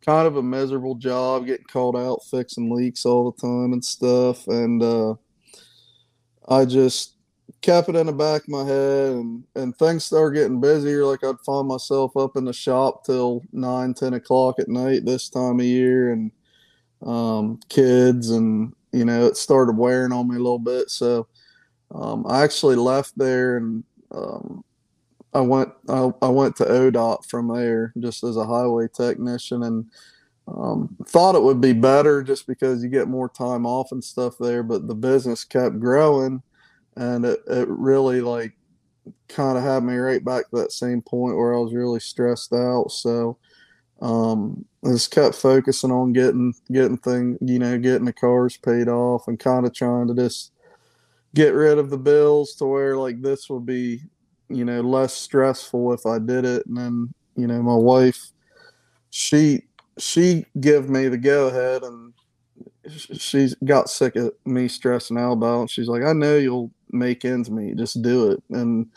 Kind 0.05 0.27
of 0.27 0.37
a 0.37 0.43
miserable 0.43 0.95
job, 0.95 1.45
getting 1.45 1.65
called 1.65 1.97
out 1.97 2.23
fixing 2.31 2.73
leaks 2.73 3.05
all 3.05 3.31
the 3.31 3.41
time 3.41 3.73
and 3.73 3.83
stuff. 3.83 4.47
And 4.47 4.81
uh, 4.81 5.15
I 6.47 6.63
just 6.63 7.15
kept 7.61 7.89
it 7.89 7.95
in 7.95 8.07
the 8.07 8.13
back 8.13 8.43
of 8.43 8.49
my 8.49 8.63
head 8.63 9.11
and, 9.11 9.43
and 9.55 9.75
things 9.77 10.05
started 10.05 10.37
getting 10.37 10.61
busier. 10.61 11.05
Like 11.05 11.23
I'd 11.23 11.39
find 11.45 11.67
myself 11.67 12.15
up 12.15 12.37
in 12.37 12.45
the 12.45 12.53
shop 12.53 13.03
till 13.03 13.43
nine, 13.51 13.93
10 13.93 14.13
o'clock 14.13 14.59
at 14.59 14.69
night 14.69 15.05
this 15.05 15.29
time 15.29 15.59
of 15.59 15.65
year 15.65 16.13
and 16.13 16.31
um, 17.05 17.59
kids 17.67 18.29
and, 18.29 18.73
you 18.93 19.03
know, 19.03 19.25
it 19.25 19.35
started 19.35 19.77
wearing 19.77 20.13
on 20.13 20.29
me 20.29 20.35
a 20.35 20.39
little 20.39 20.59
bit. 20.59 20.89
So 20.89 21.27
um, 21.93 22.25
I 22.27 22.43
actually 22.43 22.75
left 22.75 23.17
there 23.17 23.57
and 23.57 23.83
um, 24.11 24.63
I 25.33 25.41
went 25.41 25.71
I, 25.87 26.11
I 26.21 26.29
went 26.29 26.55
to 26.57 26.65
ODOT 26.65 27.25
from 27.25 27.47
there 27.47 27.93
just 27.99 28.23
as 28.23 28.37
a 28.37 28.45
highway 28.45 28.87
technician 28.93 29.63
and 29.63 29.85
um, 30.47 30.95
thought 31.05 31.35
it 31.35 31.43
would 31.43 31.61
be 31.61 31.73
better 31.73 32.23
just 32.23 32.47
because 32.47 32.83
you 32.83 32.89
get 32.89 33.07
more 33.07 33.29
time 33.29 33.65
off 33.65 33.91
and 33.91 34.03
stuff 34.03 34.35
there, 34.39 34.63
but 34.63 34.87
the 34.87 34.95
business 34.95 35.43
kept 35.43 35.79
growing 35.79 36.41
and 36.95 37.25
it, 37.25 37.39
it 37.47 37.67
really 37.67 38.21
like 38.21 38.57
kind 39.27 39.57
of 39.57 39.63
had 39.63 39.83
me 39.83 39.95
right 39.95 40.23
back 40.23 40.49
to 40.49 40.57
that 40.57 40.71
same 40.71 41.01
point 41.01 41.37
where 41.37 41.53
I 41.53 41.59
was 41.59 41.73
really 41.73 41.99
stressed 41.99 42.53
out. 42.53 42.91
So 42.91 43.37
um, 44.01 44.65
I 44.83 44.89
just 44.89 45.11
kept 45.11 45.35
focusing 45.35 45.91
on 45.91 46.13
getting 46.13 46.53
getting 46.71 46.97
thing, 46.97 47.37
you 47.41 47.59
know, 47.59 47.77
getting 47.77 48.05
the 48.05 48.13
cars 48.13 48.57
paid 48.57 48.87
off 48.87 49.27
and 49.27 49.39
kind 49.39 49.65
of 49.65 49.73
trying 49.73 50.07
to 50.07 50.15
just 50.15 50.51
get 51.35 51.53
rid 51.53 51.77
of 51.77 51.89
the 51.89 51.97
bills 51.97 52.55
to 52.55 52.65
where 52.65 52.97
like 52.97 53.21
this 53.21 53.49
would 53.49 53.65
be, 53.65 54.01
you 54.49 54.65
know, 54.65 54.81
less 54.81 55.13
stressful 55.13 55.93
if 55.93 56.05
I 56.05 56.19
did 56.19 56.45
it. 56.45 56.65
And 56.65 56.77
then, 56.77 57.13
you 57.35 57.47
know, 57.47 57.61
my 57.61 57.75
wife, 57.75 58.31
she 59.11 59.63
she 59.97 60.45
give 60.59 60.89
me 60.89 61.07
the 61.07 61.17
go 61.17 61.47
ahead 61.47 61.83
and 61.83 62.13
she's 62.87 63.55
got 63.65 63.89
sick 63.89 64.15
of 64.15 64.33
me 64.45 64.67
stressing 64.67 65.17
out 65.17 65.33
about 65.33 65.63
it. 65.63 65.69
She's 65.69 65.87
like, 65.87 66.03
I 66.03 66.13
know 66.13 66.37
you'll 66.37 66.71
make 66.91 67.25
ends 67.25 67.51
meet. 67.51 67.77
Just 67.77 68.01
do 68.01 68.31
it. 68.31 68.43
And 68.49 68.87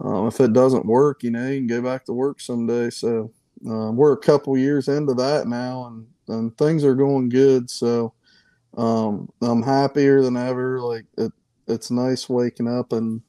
um, 0.00 0.26
if 0.26 0.40
it 0.40 0.52
doesn't 0.52 0.86
work, 0.86 1.22
you 1.22 1.30
know, 1.30 1.46
you 1.48 1.58
can 1.58 1.66
go 1.66 1.82
back 1.82 2.04
to 2.06 2.12
work 2.12 2.40
someday. 2.40 2.90
So 2.90 3.32
uh, 3.68 3.90
we're 3.92 4.12
a 4.12 4.18
couple 4.18 4.56
years 4.56 4.88
into 4.88 5.14
that 5.14 5.46
now, 5.46 5.86
and, 5.86 6.06
and 6.28 6.56
things 6.56 6.84
are 6.84 6.94
going 6.94 7.28
good. 7.28 7.70
So 7.70 8.14
um, 8.76 9.28
I'm 9.42 9.62
happier 9.62 10.22
than 10.22 10.36
ever. 10.36 10.80
Like 10.80 11.04
it, 11.18 11.32
it's 11.70 11.90
nice 11.90 12.28
waking 12.28 12.68
up 12.68 12.92
and 12.92 13.22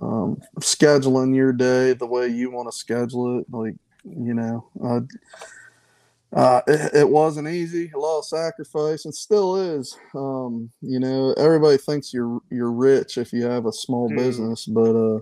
um, 0.00 0.40
scheduling 0.60 1.34
your 1.34 1.52
day 1.52 1.92
the 1.92 2.06
way 2.06 2.28
you 2.28 2.50
want 2.50 2.68
to 2.68 2.76
schedule 2.76 3.38
it. 3.40 3.46
Like 3.50 3.74
you 4.04 4.34
know, 4.34 4.66
uh, 6.34 6.62
it, 6.66 6.94
it 6.94 7.08
wasn't 7.08 7.48
easy, 7.48 7.90
a 7.94 7.98
lot 7.98 8.20
of 8.20 8.24
sacrifice, 8.24 9.04
and 9.04 9.14
still 9.14 9.56
is. 9.56 9.96
Um, 10.14 10.70
you 10.80 10.98
know, 10.98 11.32
everybody 11.34 11.76
thinks 11.76 12.12
you're 12.12 12.40
you're 12.50 12.72
rich 12.72 13.18
if 13.18 13.32
you 13.32 13.44
have 13.44 13.66
a 13.66 13.72
small 13.72 14.08
Hmm. 14.08 14.16
business, 14.16 14.66
but 14.66 14.96
uh, 14.96 15.20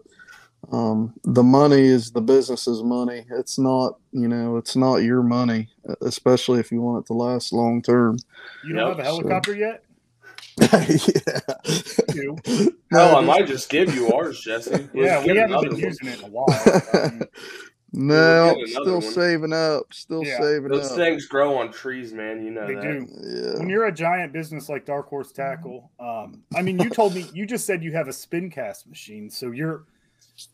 um, 0.72 1.14
the 1.24 1.42
money 1.42 1.82
is 1.82 2.12
the 2.12 2.20
business's 2.20 2.82
money. 2.82 3.24
It's 3.30 3.58
not, 3.58 3.98
you 4.12 4.28
know, 4.28 4.56
it's 4.56 4.76
not 4.76 4.96
your 4.96 5.22
money, 5.22 5.68
especially 6.00 6.60
if 6.60 6.70
you 6.70 6.80
want 6.80 7.04
it 7.04 7.06
to 7.08 7.14
last 7.14 7.52
long 7.52 7.82
term. 7.82 8.18
You 8.62 8.74
don't 8.74 8.88
have 8.88 8.98
a 8.98 9.04
helicopter 9.04 9.54
yet? 9.54 9.82
yeah. 11.14 11.40
do. 12.09 12.37
Hell, 12.90 13.16
I 13.16 13.20
might 13.20 13.46
just 13.46 13.68
give 13.70 13.94
you 13.94 14.12
ours, 14.12 14.40
Jesse. 14.40 14.70
Let's 14.70 14.88
Yeah, 14.94 15.23
we 15.23 15.29
haven't 15.37 15.53
another 15.53 15.68
been 15.70 15.73
one. 15.77 15.81
using 15.83 16.09
it 16.09 16.18
in 16.18 16.25
a 16.25 16.29
while. 16.29 16.83
Um, 16.94 17.23
No, 17.92 18.55
still 18.66 18.92
one. 19.01 19.03
saving 19.03 19.53
up. 19.53 19.92
Still 19.92 20.25
Yeah, 20.25 20.38
saving 20.40 20.68
Those 20.68 20.92
up. 20.92 20.96
things 20.96 21.27
grow 21.27 21.57
on 21.59 21.73
trees, 21.73 22.12
man. 22.12 22.44
You 22.44 22.53
know 22.53 22.64
They 22.64 22.75
that. 22.77 22.83
do. 22.83 23.07
Yeah. 23.20 23.59
When 23.59 23.68
you're 23.68 23.87
a 23.87 23.92
giant 23.92 24.33
business 24.33 24.68
like 24.68 24.87
Dark 24.87 25.09
Horse 25.09 25.33
Tackle, 25.33 25.90
um, 25.99 26.44
I 26.55 26.62
mean, 26.62 26.79
you 26.79 26.88
told 26.90 27.16
me 27.16 27.27
you 27.35 27.46
just 27.46 27.66
said 27.66 27.83
you 27.83 27.90
have 27.92 28.07
a 28.07 28.12
spin 28.12 28.49
cast 28.49 28.87
machine, 28.87 29.29
so 29.29 29.51
you're 29.51 29.87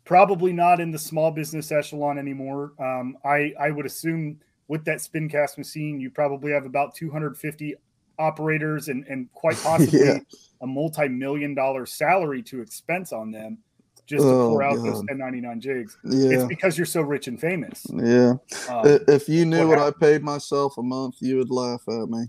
probably 0.06 0.54
not 0.54 0.80
in 0.80 0.90
the 0.90 0.98
small 0.98 1.30
business 1.30 1.70
echelon 1.70 2.18
anymore. 2.18 2.72
Um, 2.78 3.18
I 3.22 3.52
I 3.60 3.70
would 3.70 3.84
assume 3.84 4.40
with 4.68 4.86
that 4.86 5.02
spin 5.02 5.28
cast 5.28 5.58
machine, 5.58 6.00
you 6.00 6.08
probably 6.10 6.52
have 6.52 6.64
about 6.64 6.94
250 6.94 7.74
operators 8.18 8.88
and 8.88 9.04
and 9.08 9.30
quite 9.32 9.56
possibly 9.62 10.00
Yeah. 10.00 10.18
a 10.62 10.66
multi-million 10.66 11.54
dollar 11.54 11.86
salary 11.86 12.42
to 12.44 12.60
expense 12.60 13.12
on 13.12 13.30
them 13.30 13.58
just 14.06 14.22
to 14.22 14.28
Oh, 14.30 14.50
pour 14.50 14.62
out 14.62 14.76
those 14.76 15.00
God. 15.02 15.08
1099 15.10 15.60
jigs. 15.60 15.98
It's 16.04 16.44
because 16.44 16.78
you're 16.78 16.86
so 16.86 17.00
rich 17.02 17.26
and 17.26 17.40
famous. 17.40 17.84
Yeah. 17.92 18.34
Um, 18.68 18.82
if 19.08 19.28
you 19.28 19.44
knew 19.44 19.66
what 19.68 19.78
what 19.78 19.94
I 19.94 19.98
paid 19.98 20.22
myself 20.22 20.78
a 20.78 20.82
month, 20.82 21.16
you 21.20 21.36
would 21.38 21.50
laugh 21.50 21.82
at 21.88 22.08
me. 22.08 22.26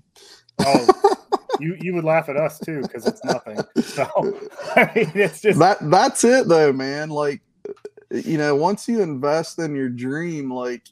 oh, 0.59 0.87
you 1.59 1.77
you 1.79 1.93
would 1.93 2.03
laugh 2.03 2.29
at 2.29 2.35
us 2.37 2.59
too 2.59 2.81
because 2.81 3.05
it's 3.05 3.23
nothing. 3.23 3.59
So 3.81 4.05
I 4.75 4.91
mean, 4.95 5.11
it's 5.15 5.41
just 5.41 5.59
that 5.59 5.77
that's 5.89 6.23
it 6.23 6.47
though, 6.47 6.73
man. 6.73 7.09
Like 7.09 7.41
you 8.11 8.37
know, 8.37 8.55
once 8.55 8.87
you 8.87 9.01
invest 9.01 9.59
in 9.59 9.75
your 9.75 9.89
dream, 9.89 10.51
like 10.51 10.83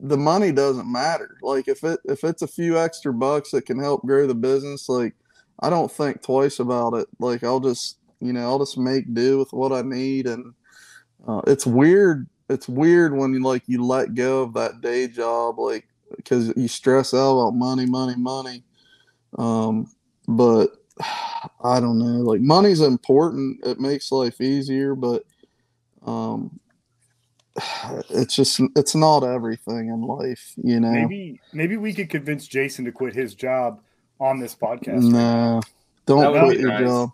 the 0.00 0.16
money 0.16 0.52
doesn't 0.52 0.90
matter. 0.90 1.36
Like 1.42 1.68
if 1.68 1.84
it 1.84 2.00
if 2.04 2.24
it's 2.24 2.42
a 2.42 2.46
few 2.46 2.78
extra 2.78 3.12
bucks 3.12 3.50
that 3.50 3.66
can 3.66 3.78
help 3.78 4.02
grow 4.02 4.26
the 4.26 4.34
business, 4.34 4.88
like 4.88 5.14
I 5.60 5.70
don't 5.70 5.90
think 5.90 6.22
twice 6.22 6.58
about 6.58 6.94
it. 6.94 7.08
Like 7.18 7.44
I'll 7.44 7.60
just 7.60 7.98
you 8.20 8.32
know 8.32 8.42
I'll 8.42 8.58
just 8.58 8.78
make 8.78 9.12
do 9.14 9.38
with 9.38 9.52
what 9.52 9.72
I 9.72 9.82
need, 9.82 10.26
and 10.26 10.54
uh, 11.26 11.42
it's 11.46 11.66
weird. 11.66 12.28
It's 12.48 12.68
weird 12.68 13.16
when 13.16 13.32
you 13.32 13.42
like 13.42 13.62
you 13.66 13.84
let 13.84 14.14
go 14.14 14.42
of 14.42 14.54
that 14.54 14.80
day 14.80 15.08
job, 15.08 15.58
like 15.58 15.86
because 16.16 16.52
you 16.56 16.68
stress 16.68 17.14
out 17.14 17.38
about 17.38 17.54
money, 17.54 17.86
money, 17.86 18.16
money. 18.16 18.62
Um, 19.38 19.90
but 20.28 20.76
I 21.64 21.80
don't 21.80 21.98
know. 21.98 22.22
Like 22.22 22.40
money's 22.40 22.80
important. 22.80 23.64
It 23.64 23.80
makes 23.80 24.12
life 24.12 24.40
easier, 24.40 24.94
but 24.94 25.24
um 26.04 26.58
it's 28.10 28.34
just 28.34 28.60
it's 28.76 28.94
not 28.94 29.24
everything 29.24 29.88
in 29.88 30.02
life, 30.02 30.54
you 30.62 30.80
know. 30.80 30.90
maybe 30.90 31.40
maybe 31.52 31.76
we 31.76 31.92
could 31.92 32.08
convince 32.10 32.46
Jason 32.46 32.84
to 32.86 32.92
quit 32.92 33.14
his 33.14 33.34
job 33.34 33.80
on 34.20 34.38
this 34.40 34.54
podcast. 34.54 35.02
No. 35.02 35.60
That 36.06 36.14
Don't 36.14 36.32
would 36.32 36.42
quit 36.44 36.60
your 36.60 36.68
nice. 36.70 36.80
job. 36.80 37.10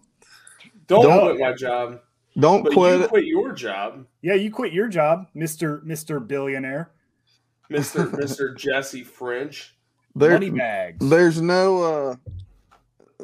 Don't, 0.87 1.03
Don't- 1.03 1.37
quit 1.37 1.41
my 1.41 1.53
job, 1.55 2.01
Don't 2.39 2.63
but 2.63 2.73
quit 2.73 3.01
you 3.01 3.09
quit 3.09 3.25
your 3.27 3.53
job, 3.53 4.07
Yeah, 4.23 4.35
you 4.35 4.51
quit 4.51 4.73
your 4.73 4.89
job, 4.89 5.27
Mister 5.35 5.83
Mister 5.85 6.21
Billionaire. 6.21 6.91
Mister 7.69 8.07
Mister 8.17 8.55
Jesse 8.55 9.05
French. 9.05 9.75
There, 10.15 10.31
Money 10.33 10.51
bags. 10.51 11.09
there's 11.09 11.41
no 11.43 11.83
uh 11.83 12.17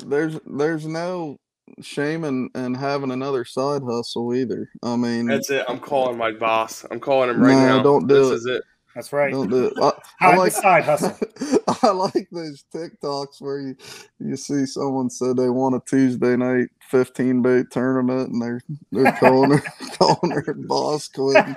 there's 0.05 0.39
there's 0.47 0.87
no 0.87 1.39
shame 1.81 2.25
in, 2.25 2.51
in 2.55 2.75
having 2.75 3.11
another 3.11 3.45
side 3.45 3.83
hustle 3.83 4.35
either. 4.35 4.71
I 4.83 4.97
mean 4.97 5.27
That's 5.27 5.51
it. 5.51 5.65
I'm 5.69 5.81
calling 5.81 6.17
my 6.19 6.33
boss. 6.33 6.85
I'm 6.91 7.01
calling 7.01 7.31
him 7.31 7.41
right 7.41 7.53
No, 7.53 7.77
now. 7.79 7.83
don't 7.83 8.07
do 8.07 8.15
this 8.15 8.31
it. 8.31 8.35
is 8.35 8.47
it. 8.47 8.63
That's 8.95 9.13
right. 9.13 9.33
don't 9.33 9.51
do 9.51 9.67
it. 9.67 9.73
I, 9.83 9.93
I 10.21 10.37
like 10.37 10.53
the 10.55 10.61
side 10.61 10.85
hustle. 10.85 11.19
I 11.83 11.91
like 11.91 12.29
those 12.31 12.65
TikToks 12.73 13.41
where 13.41 13.59
you 13.61 13.77
you 14.21 14.37
see 14.37 14.67
someone 14.67 15.11
said 15.11 15.37
they 15.37 15.49
want 15.49 15.75
a 15.75 15.83
Tuesday 15.85 16.37
night 16.37 16.69
fifteen 16.91 17.43
bait 17.43 17.67
tournament 17.73 18.31
and 18.31 18.41
they're 18.41 18.61
they're 18.93 19.13
calling 19.15 19.51
her 19.59 19.63
calling 19.99 20.31
her 20.31 20.55
boss 20.55 21.09
quitting. 21.09 21.57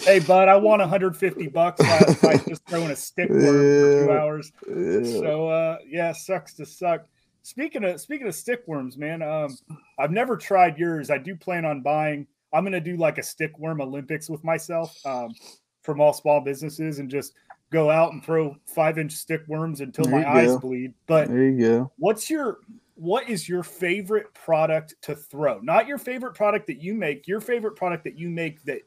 hey, 0.00 0.18
bud, 0.18 0.48
I 0.48 0.56
won 0.56 0.80
150 0.80 1.46
bucks 1.48 1.80
last 1.80 2.22
night 2.22 2.46
just 2.46 2.66
throwing 2.68 2.90
a 2.90 2.96
stick 2.96 3.30
worm 3.30 3.40
for 3.40 3.50
two 3.52 4.06
Yeah. 4.10 4.18
hours. 4.20 4.52
Yeah. 4.68 5.20
So 5.20 5.48
uh 5.48 5.78
yeah, 5.86 6.12
sucks 6.12 6.52
to 6.54 6.66
suck. 6.66 7.06
Speaking 7.46 7.84
of 7.84 8.00
speaking 8.00 8.26
of 8.26 8.34
stick 8.34 8.64
worms, 8.66 8.98
man, 8.98 9.22
um, 9.22 9.56
I've 10.00 10.10
never 10.10 10.36
tried 10.36 10.76
yours. 10.78 11.10
I 11.10 11.18
do 11.18 11.36
plan 11.36 11.64
on 11.64 11.80
buying. 11.80 12.26
I'm 12.52 12.64
gonna 12.64 12.80
do 12.80 12.96
like 12.96 13.18
a 13.18 13.22
stick 13.22 13.56
worm 13.56 13.80
Olympics 13.80 14.28
with 14.28 14.42
myself 14.42 14.98
um, 15.06 15.32
from 15.82 16.00
all 16.00 16.12
small 16.12 16.40
businesses 16.40 16.98
and 16.98 17.08
just 17.08 17.34
go 17.70 17.88
out 17.88 18.12
and 18.12 18.24
throw 18.24 18.56
five 18.66 18.98
inch 18.98 19.12
stick 19.12 19.42
worms 19.46 19.80
until 19.80 20.06
my 20.06 20.22
you 20.22 20.26
eyes 20.26 20.48
go. 20.54 20.58
bleed. 20.58 20.92
But 21.06 21.28
There 21.28 21.44
you 21.44 21.60
go. 21.60 21.92
what's 21.98 22.28
your 22.28 22.58
what 22.96 23.30
is 23.30 23.48
your 23.48 23.62
favorite 23.62 24.34
product 24.34 24.96
to 25.02 25.14
throw? 25.14 25.60
Not 25.60 25.86
your 25.86 25.98
favorite 25.98 26.34
product 26.34 26.66
that 26.66 26.82
you 26.82 26.94
make. 26.94 27.28
Your 27.28 27.40
favorite 27.40 27.76
product 27.76 28.02
that 28.02 28.18
you 28.18 28.28
make 28.28 28.60
that 28.64 28.80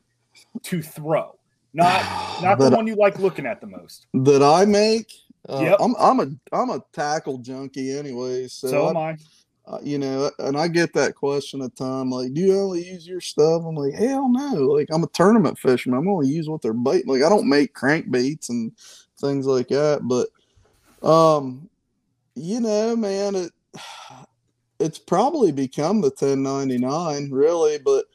to 0.64 0.82
throw. 0.82 1.40
Not 1.74 2.04
not 2.44 2.60
the 2.60 2.70
one 2.76 2.88
you 2.88 2.96
like 2.96 3.20
looking 3.20 3.46
at 3.46 3.62
the 3.62 3.68
most. 3.68 4.08
that 4.16 4.44
I 4.44 4.66
make. 4.66 5.14
Uh, 5.48 5.72
Yep. 5.72 5.80
I'm 5.80 5.96
I'm 6.00 6.20
a 6.20 6.28
I'm 6.52 6.70
a 6.70 6.84
tackle 6.94 7.38
junkie 7.40 7.92
anyway. 7.98 8.48
So, 8.48 8.68
So, 8.70 8.88
I- 8.88 8.92
am 8.92 8.98
I. 8.98 9.18
uh, 9.68 9.80
you 9.84 9.98
know, 10.00 10.32
and 10.40 10.58
I 10.58 10.68
get 10.68 10.94
that 10.94 11.16
question 11.16 11.62
a 11.62 11.70
ton. 11.70 12.10
Like, 12.10 12.34
do 12.34 12.42
you 12.42 12.60
only 12.60 12.88
use 12.88 13.08
your 13.08 13.22
stuff? 13.22 13.64
I'm 13.66 13.76
like, 13.76 13.94
hell 13.94 14.30
no. 14.30 14.56
Like, 14.68 14.88
I'm 14.92 15.04
a 15.04 15.08
tournament 15.14 15.60
fisherman. 15.60 16.00
I'm 16.00 16.06
gonna 16.06 16.28
use 16.28 16.50
what 16.50 16.62
they're 16.62 16.74
baiting. 16.74 17.12
Like, 17.12 17.24
I 17.24 17.30
don't 17.30 17.50
make 17.50 17.74
crankbaits 17.76 18.50
and 18.50 18.72
things 19.22 19.46
like 19.46 19.70
that. 19.70 20.02
But, 20.04 20.30
um, 21.08 21.70
you 22.36 22.60
know, 22.62 22.96
man, 22.96 23.36
it 23.36 23.52
it's 24.80 25.00
probably 25.00 25.52
become 25.52 26.02
the 26.02 26.10
1099, 26.10 27.32
really. 27.32 27.80
But, 27.80 28.06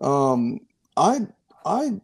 um, 0.00 0.60
I 0.96 1.20
I 1.66 2.00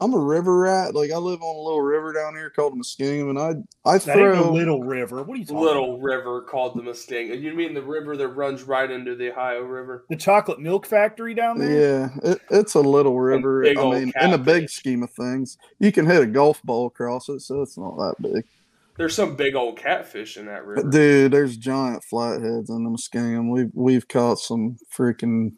I'm 0.00 0.12
a 0.12 0.18
river 0.18 0.58
rat. 0.58 0.94
Like, 0.94 1.12
I 1.12 1.16
live 1.16 1.40
on 1.40 1.56
a 1.56 1.60
little 1.60 1.80
river 1.80 2.12
down 2.12 2.34
here 2.34 2.50
called 2.50 2.72
the 2.72 2.76
Muskingum, 2.76 3.30
and 3.30 3.38
I 3.38 3.88
I 3.88 3.98
That 3.98 4.16
ain't 4.18 4.34
no 4.34 4.42
throw. 4.42 4.52
little 4.52 4.82
river. 4.82 5.22
What 5.22 5.34
are 5.34 5.36
you 5.38 5.44
talking 5.44 5.56
about? 5.58 5.66
Little 5.66 6.00
river 6.00 6.42
called 6.42 6.76
the 6.76 6.82
Muskingum. 6.82 7.40
You 7.40 7.54
mean 7.54 7.74
the 7.74 7.82
river 7.82 8.16
that 8.16 8.28
runs 8.28 8.64
right 8.64 8.90
into 8.90 9.14
the 9.14 9.30
Ohio 9.30 9.62
River? 9.62 10.04
The 10.10 10.16
chocolate 10.16 10.58
milk 10.60 10.84
factory 10.86 11.32
down 11.32 11.58
there? 11.58 12.10
Yeah, 12.24 12.30
it, 12.32 12.40
it's 12.50 12.74
a 12.74 12.80
little 12.80 13.18
river. 13.20 13.64
I 13.64 13.72
mean, 13.74 14.12
in 14.20 14.30
the 14.32 14.38
big 14.38 14.68
scheme 14.68 15.02
of 15.04 15.10
things, 15.10 15.58
you 15.78 15.92
can 15.92 16.06
hit 16.06 16.22
a 16.22 16.26
golf 16.26 16.62
ball 16.64 16.86
across 16.86 17.28
it, 17.28 17.40
so 17.40 17.62
it's 17.62 17.78
not 17.78 17.96
that 17.96 18.16
big. 18.20 18.44
There's 18.96 19.14
some 19.14 19.34
big 19.34 19.54
old 19.56 19.76
catfish 19.76 20.36
in 20.36 20.46
that 20.46 20.64
river. 20.64 20.88
Dude, 20.88 21.32
there's 21.32 21.56
giant 21.56 22.04
flatheads 22.04 22.70
in 22.70 22.84
the 22.84 22.90
Muskingum. 22.90 23.50
We've 23.50 23.70
we've 23.74 24.06
caught 24.08 24.38
some 24.38 24.76
freaking. 24.96 25.54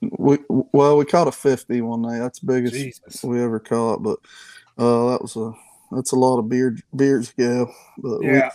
We 0.00 0.38
well, 0.48 0.98
we 0.98 1.04
caught 1.04 1.28
a 1.28 1.32
fifty 1.32 1.80
one 1.80 2.02
night. 2.02 2.18
That's 2.18 2.40
the 2.40 2.46
biggest 2.46 2.74
Jesus. 2.74 3.22
we 3.24 3.42
ever 3.42 3.58
caught, 3.58 4.02
but 4.02 4.18
uh, 4.78 5.10
that 5.12 5.22
was 5.22 5.36
a 5.36 5.52
that's 5.92 6.12
a 6.12 6.16
lot 6.16 6.38
of 6.38 6.48
beard 6.48 6.82
beards 6.94 7.32
ago. 7.36 7.70
But 7.98 8.22
we, 8.22 8.28
Yeah. 8.38 8.50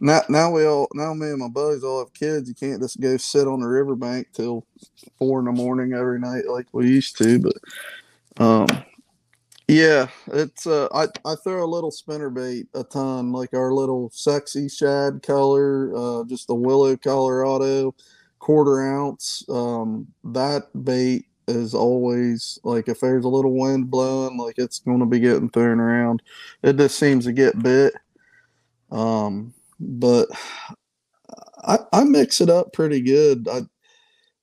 now 0.00 0.22
now 0.28 0.50
we 0.50 0.64
all 0.66 0.88
now 0.94 1.12
me 1.14 1.28
and 1.28 1.38
my 1.38 1.48
buddies 1.48 1.84
all 1.84 1.98
have 2.00 2.14
kids. 2.14 2.48
You 2.48 2.54
can't 2.54 2.80
just 2.80 3.00
go 3.00 3.16
sit 3.18 3.46
on 3.46 3.60
the 3.60 3.68
riverbank 3.68 4.28
till 4.32 4.66
four 5.18 5.40
in 5.40 5.44
the 5.46 5.52
morning 5.52 5.92
every 5.92 6.18
night 6.18 6.48
like 6.48 6.66
we 6.72 6.88
used 6.88 7.18
to. 7.18 7.40
But 7.40 7.56
um, 8.42 8.66
yeah, 9.68 10.08
it's 10.28 10.66
uh, 10.66 10.88
I 10.94 11.08
I 11.24 11.34
throw 11.36 11.64
a 11.64 11.66
little 11.66 11.90
spinner 11.90 12.30
bait 12.30 12.68
a 12.74 12.84
ton, 12.84 13.32
like 13.32 13.52
our 13.52 13.72
little 13.72 14.10
sexy 14.14 14.68
shad 14.68 15.22
color, 15.22 15.92
uh, 15.96 16.24
just 16.24 16.46
the 16.46 16.54
willow 16.54 16.96
Colorado 16.96 17.94
quarter 18.46 18.80
ounce. 18.80 19.44
Um, 19.48 20.06
that 20.22 20.68
bait 20.84 21.26
is 21.48 21.74
always 21.74 22.60
like 22.62 22.88
if 22.88 23.00
there's 23.00 23.24
a 23.24 23.28
little 23.28 23.58
wind 23.58 23.90
blowing, 23.90 24.38
like 24.38 24.54
it's 24.56 24.78
going 24.78 25.00
to 25.00 25.06
be 25.06 25.18
getting 25.18 25.50
thrown 25.50 25.80
around. 25.80 26.22
It 26.62 26.76
just 26.76 26.96
seems 26.96 27.24
to 27.24 27.32
get 27.32 27.60
bit. 27.60 27.92
Um, 28.92 29.52
but 29.80 30.28
I, 31.64 31.78
I 31.92 32.04
mix 32.04 32.40
it 32.40 32.48
up 32.48 32.72
pretty 32.72 33.00
good. 33.00 33.48
I 33.48 33.62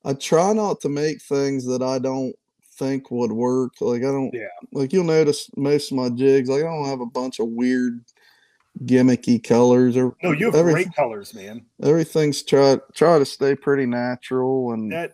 I 0.04 0.14
try 0.16 0.52
not 0.52 0.82
to 0.82 0.90
make 0.90 1.22
things 1.22 1.66
that 1.68 1.82
I 1.82 1.98
don't 1.98 2.36
think 2.78 3.10
would 3.10 3.32
work. 3.32 3.72
Like 3.80 4.02
I 4.02 4.12
don't 4.12 4.34
Yeah. 4.34 4.48
like 4.74 4.92
you'll 4.92 5.06
notice 5.06 5.50
most 5.56 5.92
of 5.92 5.98
my 5.98 6.10
jigs, 6.10 6.50
like 6.50 6.60
I 6.62 6.66
don't 6.66 6.88
have 6.90 7.00
a 7.00 7.06
bunch 7.06 7.40
of 7.40 7.48
weird 7.48 8.02
gimmicky 8.86 9.42
colors 9.44 9.96
or 9.96 10.16
No, 10.24 10.32
you 10.32 10.46
have 10.48 10.56
everyth- 10.56 10.74
great 10.74 10.96
colors, 10.96 11.34
man. 11.34 11.66
everything's 11.82 12.44
try 12.44 12.78
try 12.94 13.20
to 13.20 13.26
stay 13.26 13.56
pretty 13.56 13.86
natural 13.86 14.74
and 14.74 14.92
That 14.92 15.14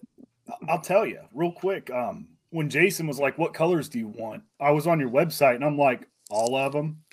I'll 0.67 0.82
tell 0.82 1.06
you 1.06 1.19
real 1.34 1.52
quick. 1.52 1.91
Um, 1.91 2.28
when 2.52 2.69
Jason 2.69 3.06
was 3.06 3.19
like, 3.19 3.38
"What 3.38 3.54
colors 3.54 3.88
do 3.89 4.00
you 4.00 4.08
want?" 4.08 4.41
I 4.60 4.72
was 4.72 4.88
on 4.88 5.00
your 5.00 5.10
website 5.10 5.56
and 5.56 5.63
I'm 5.63 5.78
like, 5.78 6.08
"All 6.32 6.56
of 6.56 6.72
them." 6.74 7.04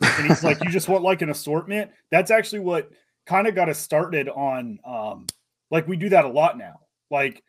And 0.00 0.26
he's 0.26 0.42
like, 0.42 0.64
"You 0.64 0.70
just 0.70 0.88
want 0.88 1.02
like 1.04 1.20
an 1.20 1.28
assortment?" 1.28 1.90
That's 2.10 2.30
actually 2.30 2.60
what 2.60 2.90
kind 3.26 3.46
of 3.46 3.54
got 3.54 3.68
us 3.68 3.78
started 3.78 4.30
on. 4.30 4.78
Um, 4.86 5.26
like 5.70 5.86
we 5.86 5.98
do 5.98 6.08
that 6.08 6.24
a 6.24 6.28
lot 6.28 6.56
now. 6.56 6.80
Like 7.10 7.42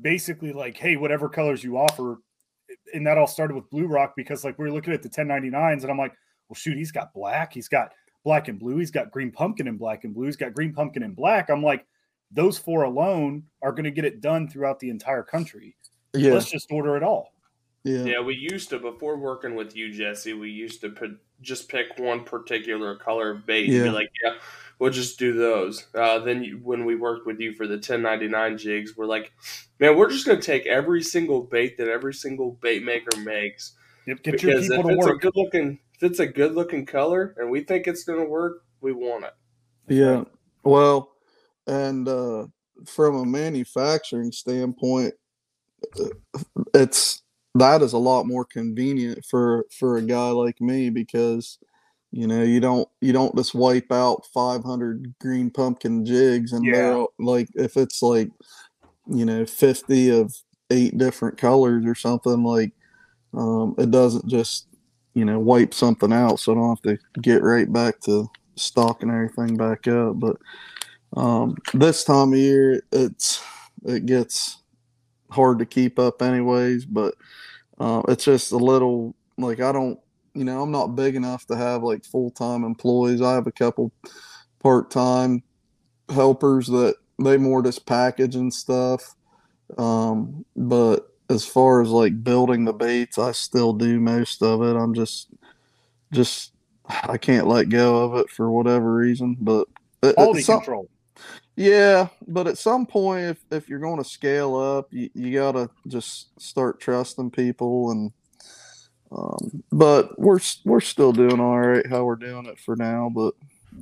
basically, 0.00 0.52
like, 0.52 0.76
hey, 0.76 0.96
whatever 0.96 1.28
colors 1.28 1.64
you 1.64 1.78
offer, 1.78 2.18
and 2.94 3.04
that 3.08 3.18
all 3.18 3.26
started 3.26 3.54
with 3.54 3.68
Blue 3.70 3.86
Rock 3.88 4.12
because 4.16 4.44
like 4.44 4.56
we 4.56 4.66
were 4.66 4.72
looking 4.72 4.92
at 4.92 5.02
the 5.02 5.08
1099s 5.08 5.82
and 5.82 5.90
I'm 5.90 5.98
like, 5.98 6.12
well, 6.48 6.54
shoot, 6.54 6.76
he's 6.76 6.92
got 6.92 7.12
black, 7.12 7.52
he's 7.52 7.68
got 7.68 7.92
black 8.24 8.48
and 8.48 8.58
blue, 8.58 8.78
he's 8.78 8.90
got 8.90 9.10
green 9.10 9.30
pumpkin 9.30 9.68
and 9.68 9.78
black 9.78 10.04
and 10.04 10.14
blue, 10.14 10.26
he's 10.26 10.36
got 10.36 10.54
green 10.54 10.72
pumpkin 10.72 11.02
and 11.02 11.16
black. 11.16 11.48
I'm 11.50 11.62
like, 11.62 11.86
those 12.30 12.58
four 12.58 12.82
alone 12.82 13.44
are 13.62 13.72
going 13.72 13.84
to 13.84 13.90
get 13.90 14.04
it 14.04 14.20
done 14.20 14.48
throughout 14.48 14.80
the 14.80 14.90
entire 14.90 15.22
country. 15.22 15.76
yeah 16.14 16.32
Let's 16.32 16.50
just 16.50 16.70
order 16.70 16.96
it 16.96 17.02
all. 17.02 17.32
Yeah. 17.84 18.02
Yeah, 18.02 18.20
we 18.20 18.34
used 18.34 18.70
to 18.70 18.80
before 18.80 19.16
working 19.16 19.54
with 19.54 19.76
you, 19.76 19.92
Jesse. 19.92 20.32
We 20.32 20.50
used 20.50 20.80
to 20.80 20.90
put, 20.90 21.20
just 21.40 21.68
pick 21.68 21.98
one 21.98 22.24
particular 22.24 22.96
color 22.96 23.30
of 23.30 23.46
bait. 23.46 23.68
Yeah. 23.68 23.84
Be 23.84 23.90
like, 23.90 24.10
yeah, 24.24 24.34
we'll 24.80 24.90
just 24.90 25.20
do 25.20 25.32
those. 25.32 25.86
Uh, 25.94 26.18
then 26.18 26.42
you, 26.42 26.60
when 26.64 26.84
we 26.84 26.96
worked 26.96 27.26
with 27.26 27.38
you 27.38 27.52
for 27.52 27.68
the 27.68 27.74
1099 27.74 28.58
jigs, 28.58 28.96
we're 28.96 29.06
like, 29.06 29.32
man, 29.78 29.96
we're 29.96 30.10
just 30.10 30.26
going 30.26 30.40
to 30.40 30.44
take 30.44 30.66
every 30.66 31.00
single 31.00 31.42
bait 31.42 31.78
that 31.78 31.88
every 31.88 32.12
single 32.12 32.58
bait 32.60 32.82
maker 32.82 33.16
makes. 33.18 33.74
Yep, 34.06 34.22
get 34.22 34.42
your 34.42 34.60
people 34.60 34.82
to 34.82 34.96
work. 34.96 35.16
a 35.16 35.18
good 35.18 35.36
looking, 35.36 35.78
if 35.96 36.02
it's 36.02 36.18
a 36.18 36.26
good 36.26 36.54
looking 36.54 36.84
color 36.84 37.34
and 37.38 37.50
we 37.50 37.60
think 37.60 37.86
it's 37.86 38.04
going 38.04 38.18
to 38.18 38.26
work, 38.26 38.64
we 38.80 38.92
want 38.92 39.24
it. 39.24 39.34
Yeah. 39.88 40.24
Well, 40.62 41.12
and 41.66 42.06
uh, 42.06 42.46
from 42.86 43.16
a 43.16 43.24
manufacturing 43.24 44.32
standpoint, 44.32 45.14
uh, 45.98 46.40
it's 46.74 47.22
that 47.54 47.80
is 47.80 47.94
a 47.94 47.98
lot 47.98 48.26
more 48.26 48.44
convenient 48.44 49.24
for 49.24 49.64
for 49.70 49.96
a 49.96 50.02
guy 50.02 50.28
like 50.30 50.60
me 50.60 50.90
because 50.90 51.58
you 52.12 52.26
know 52.26 52.42
you 52.42 52.60
don't 52.60 52.88
you 53.00 53.12
don't 53.12 53.36
just 53.36 53.54
wipe 53.54 53.90
out 53.92 54.26
500 54.32 55.14
green 55.20 55.50
pumpkin 55.50 56.04
jigs 56.04 56.52
and 56.52 56.64
yeah. 56.64 56.72
they're 56.72 57.06
like 57.18 57.48
if 57.54 57.76
it's 57.76 58.02
like 58.02 58.30
you 59.06 59.24
know 59.24 59.46
50 59.46 60.10
of 60.10 60.34
eight 60.70 60.96
different 60.98 61.38
colors 61.38 61.84
or 61.86 61.94
something 61.94 62.42
like 62.42 62.72
um, 63.34 63.74
it 63.78 63.90
doesn't 63.90 64.26
just 64.26 64.66
you 65.16 65.24
know 65.24 65.38
wipe 65.38 65.74
something 65.74 66.12
out 66.12 66.38
so 66.38 66.52
i 66.52 66.54
don't 66.54 66.68
have 66.68 66.82
to 66.82 67.20
get 67.20 67.42
right 67.42 67.72
back 67.72 67.98
to 68.00 68.28
stocking 68.56 69.10
everything 69.10 69.56
back 69.56 69.88
up 69.88 70.18
but 70.20 70.36
um, 71.16 71.56
this 71.72 72.04
time 72.04 72.32
of 72.32 72.38
year 72.38 72.82
it's 72.92 73.42
it 73.84 74.06
gets 74.06 74.58
hard 75.30 75.58
to 75.58 75.66
keep 75.66 75.98
up 75.98 76.22
anyways 76.22 76.84
but 76.84 77.14
uh, 77.78 78.02
it's 78.08 78.24
just 78.24 78.52
a 78.52 78.56
little 78.56 79.14
like 79.38 79.60
I 79.60 79.72
don't, 79.72 79.98
you 80.34 80.44
know, 80.44 80.62
I'm 80.62 80.70
not 80.70 80.96
big 80.96 81.14
enough 81.14 81.46
to 81.46 81.56
have 81.56 81.82
like 81.82 82.04
full 82.04 82.30
time 82.30 82.64
employees. 82.64 83.22
I 83.22 83.34
have 83.34 83.46
a 83.46 83.52
couple 83.52 83.92
part 84.60 84.90
time 84.90 85.42
helpers 86.08 86.66
that 86.68 86.96
they 87.22 87.36
more 87.36 87.62
just 87.62 87.86
package 87.86 88.36
and 88.36 88.52
stuff. 88.52 89.14
Um, 89.78 90.44
but 90.54 91.10
as 91.28 91.44
far 91.44 91.82
as 91.82 91.88
like 91.88 92.22
building 92.22 92.64
the 92.64 92.72
baits, 92.72 93.18
I 93.18 93.32
still 93.32 93.72
do 93.72 94.00
most 94.00 94.42
of 94.42 94.62
it. 94.62 94.76
I'm 94.76 94.94
just, 94.94 95.28
just 96.12 96.52
I 96.88 97.18
can't 97.18 97.46
let 97.46 97.68
go 97.68 98.04
of 98.04 98.16
it 98.16 98.30
for 98.30 98.50
whatever 98.50 98.94
reason. 98.94 99.36
But 99.40 99.68
quality 100.02 100.42
some, 100.42 100.58
control. 100.58 100.88
Yeah, 101.56 102.08
but 102.28 102.46
at 102.46 102.58
some 102.58 102.86
point, 102.86 103.24
if, 103.24 103.38
if 103.50 103.68
you're 103.68 103.78
going 103.78 104.02
to 104.02 104.08
scale 104.08 104.56
up, 104.56 104.92
you, 104.92 105.08
you 105.14 105.32
got 105.32 105.52
to 105.52 105.70
just 105.88 106.38
start 106.40 106.80
trusting 106.80 107.30
people. 107.30 107.90
And 107.90 108.12
um, 109.10 109.62
but 109.72 110.18
we're 110.18 110.40
we're 110.64 110.80
still 110.80 111.12
doing 111.12 111.40
all 111.40 111.58
right 111.58 111.86
how 111.86 112.04
we're 112.04 112.16
doing 112.16 112.46
it 112.46 112.58
for 112.58 112.76
now. 112.76 113.10
But 113.12 113.34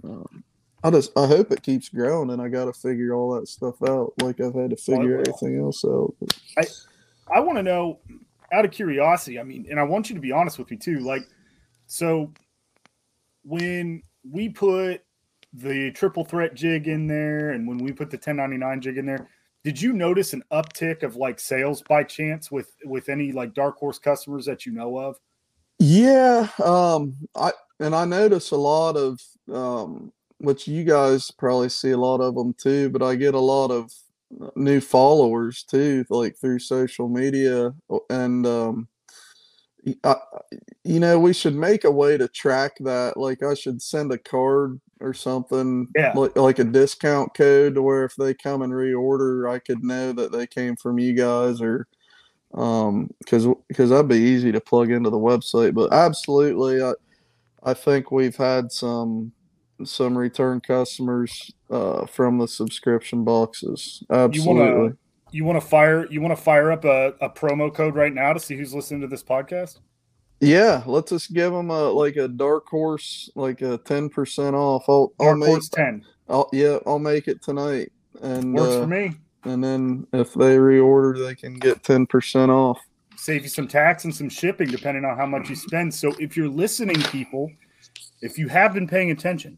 um, 0.05 0.45
I 0.85 0.91
just 0.91 1.17
I 1.17 1.27
hope 1.27 1.51
it 1.51 1.63
keeps 1.63 1.89
growing, 1.89 2.31
and 2.31 2.41
I 2.41 2.49
got 2.49 2.67
to 2.67 2.73
figure 2.73 3.15
all 3.15 3.35
that 3.35 3.49
stuff 3.49 3.83
out. 3.83 4.13
Like 4.23 4.41
I've 4.41 4.55
had 4.55 4.71
to 4.71 4.77
figure 4.77 5.19
everything 5.19 5.61
else 5.61 5.85
out. 5.85 6.15
I 6.57 6.65
I 7.33 7.41
want 7.41 7.59
to 7.59 7.63
know 7.63 8.01
out 8.53 8.65
of 8.65 8.71
curiosity. 8.71 9.39
I 9.39 9.43
mean, 9.43 9.67
and 9.71 9.79
I 9.79 9.83
want 9.83 10.09
you 10.09 10.15
to 10.15 10.21
be 10.21 10.33
honest 10.33 10.59
with 10.59 10.71
me 10.71 10.77
too. 10.77 11.01
Like, 11.01 11.23
so 11.87 12.33
when 13.43 14.03
we 14.29 14.49
put 14.49 15.03
the 15.53 15.93
triple 15.93 16.25
threat 16.25 16.55
jig 16.55 16.89
in 16.89 17.07
there 17.07 17.51
and 17.51 17.67
when 17.69 17.79
we 17.79 17.93
put 17.93 18.11
the 18.11 18.17
1099 18.17 18.81
jig 18.81 18.99
in 18.99 19.07
there 19.07 19.29
did 19.63 19.81
you 19.81 19.93
notice 19.93 20.33
an 20.33 20.43
uptick 20.53 21.03
of 21.05 21.15
like 21.15 21.39
sales 21.39 21.83
by 21.83 22.03
chance 22.03 22.51
with 22.51 22.73
with 22.85 23.09
any 23.09 23.31
like 23.31 23.55
dark 23.55 23.77
horse 23.77 23.99
customers 23.99 24.45
that 24.47 24.67
you 24.67 24.73
know 24.73 24.99
of 24.99 25.17
yeah 25.79 26.49
um 26.65 27.15
i 27.37 27.53
and 27.79 27.95
i 27.95 28.05
notice 28.05 28.51
a 28.51 28.57
lot 28.57 28.97
of 28.97 29.21
um 29.53 30.13
which 30.39 30.67
you 30.67 30.83
guys 30.83 31.31
probably 31.31 31.69
see 31.69 31.93
a 31.93 31.97
lot 31.97 32.21
of 32.21 32.35
them 32.35 32.53
too 32.55 32.91
but 32.91 33.03
i 33.03 33.15
get 33.15 33.35
a 33.35 33.39
lot 33.39 33.71
of 33.71 33.93
new 34.57 34.81
followers 34.81 35.65
too 35.65 36.05
like 36.11 36.37
through 36.37 36.59
social 36.59 37.09
media 37.09 37.73
and 38.11 38.47
um 38.47 38.89
I, 40.03 40.17
you 40.83 40.99
know 40.99 41.19
we 41.19 41.35
should 41.35 41.55
make 41.55 41.85
a 41.85 41.91
way 41.91 42.17
to 42.17 42.27
track 42.29 42.73
that 42.81 43.17
like 43.17 43.43
i 43.43 43.55
should 43.55 43.83
send 43.83 44.13
a 44.13 44.19
card 44.19 44.81
or 45.01 45.13
something 45.13 45.89
yeah. 45.95 46.13
like, 46.15 46.37
like 46.37 46.59
a 46.59 46.65
discount 46.65 47.35
code 47.35 47.75
to 47.75 47.83
where 47.83 48.05
if 48.05 48.15
they 48.17 48.33
come 48.33 48.63
and 48.63 48.73
reorder 48.73 49.51
i 49.51 49.59
could 49.59 49.85
know 49.85 50.13
that 50.13 50.33
they 50.33 50.47
came 50.47 50.75
from 50.77 50.99
you 50.99 51.13
guys 51.13 51.61
or 51.61 51.87
um 52.55 53.11
because 53.19 53.47
because 53.69 53.91
that'd 53.91 54.09
be 54.09 54.17
easy 54.17 54.53
to 54.53 54.61
plug 54.61 54.91
into 54.91 55.11
the 55.11 55.19
website 55.19 55.75
but 55.75 55.93
absolutely 55.93 56.83
i 56.83 56.93
i 57.65 57.75
think 57.75 58.11
we've 58.11 58.37
had 58.37 58.73
some 58.73 59.33
some 59.87 60.17
return 60.17 60.61
customers 60.61 61.53
uh 61.71 62.07
from 62.07 62.39
the 62.39 62.49
subscription 62.49 63.25
boxes 63.25 64.03
absolutely 64.11 64.97
you 65.31 65.45
want 65.45 65.61
to 65.61 65.67
fire 65.67 66.07
you 66.11 66.21
want 66.21 66.37
to 66.37 66.43
fire 66.43 66.71
up 66.71 66.85
a, 66.85 67.15
a 67.21 67.29
promo 67.29 67.73
code 67.73 67.95
right 67.95 68.15
now 68.15 68.33
to 68.33 68.41
see 68.41 68.57
who's 68.57 68.75
listening 68.75 69.01
to 69.01 69.07
this 69.07 69.23
podcast 69.23 69.79
yeah, 70.45 70.83
let's 70.87 71.11
just 71.11 71.33
give 71.33 71.53
them 71.53 71.71
a 71.71 71.91
like 71.91 72.17
a 72.17 72.29
dark 72.29 72.67
horse, 72.67 73.31
like 73.35 73.63
a 73.63 73.79
ten 73.79 74.09
percent 74.09 74.55
off. 74.55 74.85
I'll, 74.89 75.13
dark 75.19 75.31
I'll 75.31 75.37
make, 75.37 75.49
horse 75.49 75.69
ten. 75.69 76.05
I'll 76.29 76.49
yeah, 76.53 76.79
I'll 76.87 76.99
make 76.99 77.29
it 77.29 77.43
tonight. 77.43 77.93
And 78.23 78.55
works 78.55 78.75
uh, 78.75 78.81
for 78.83 78.87
me. 78.87 79.15
And 79.45 79.63
then 79.63 80.07
if 80.13 80.35
they 80.35 80.57
reorder, 80.57 81.27
they 81.27 81.35
can 81.35 81.55
get 81.55 81.83
ten 81.83 82.07
percent 82.07 82.51
off. 82.51 82.81
Save 83.17 83.45
you 83.45 83.49
some 83.49 83.69
tax 83.69 84.05
and 84.05 84.15
some 84.15 84.29
shipping, 84.29 84.69
depending 84.69 85.05
on 85.05 85.17
how 85.17 85.27
much 85.27 85.49
you 85.49 85.57
spend. 85.57 85.95
So 85.95 86.13
if 86.19 86.37
you're 86.37 86.49
listening, 86.49 87.01
people, 87.05 87.51
if 88.21 88.37
you 88.39 88.49
have 88.49 88.75
been 88.75 88.89
paying 88.89 89.13
attention, 89.13 89.57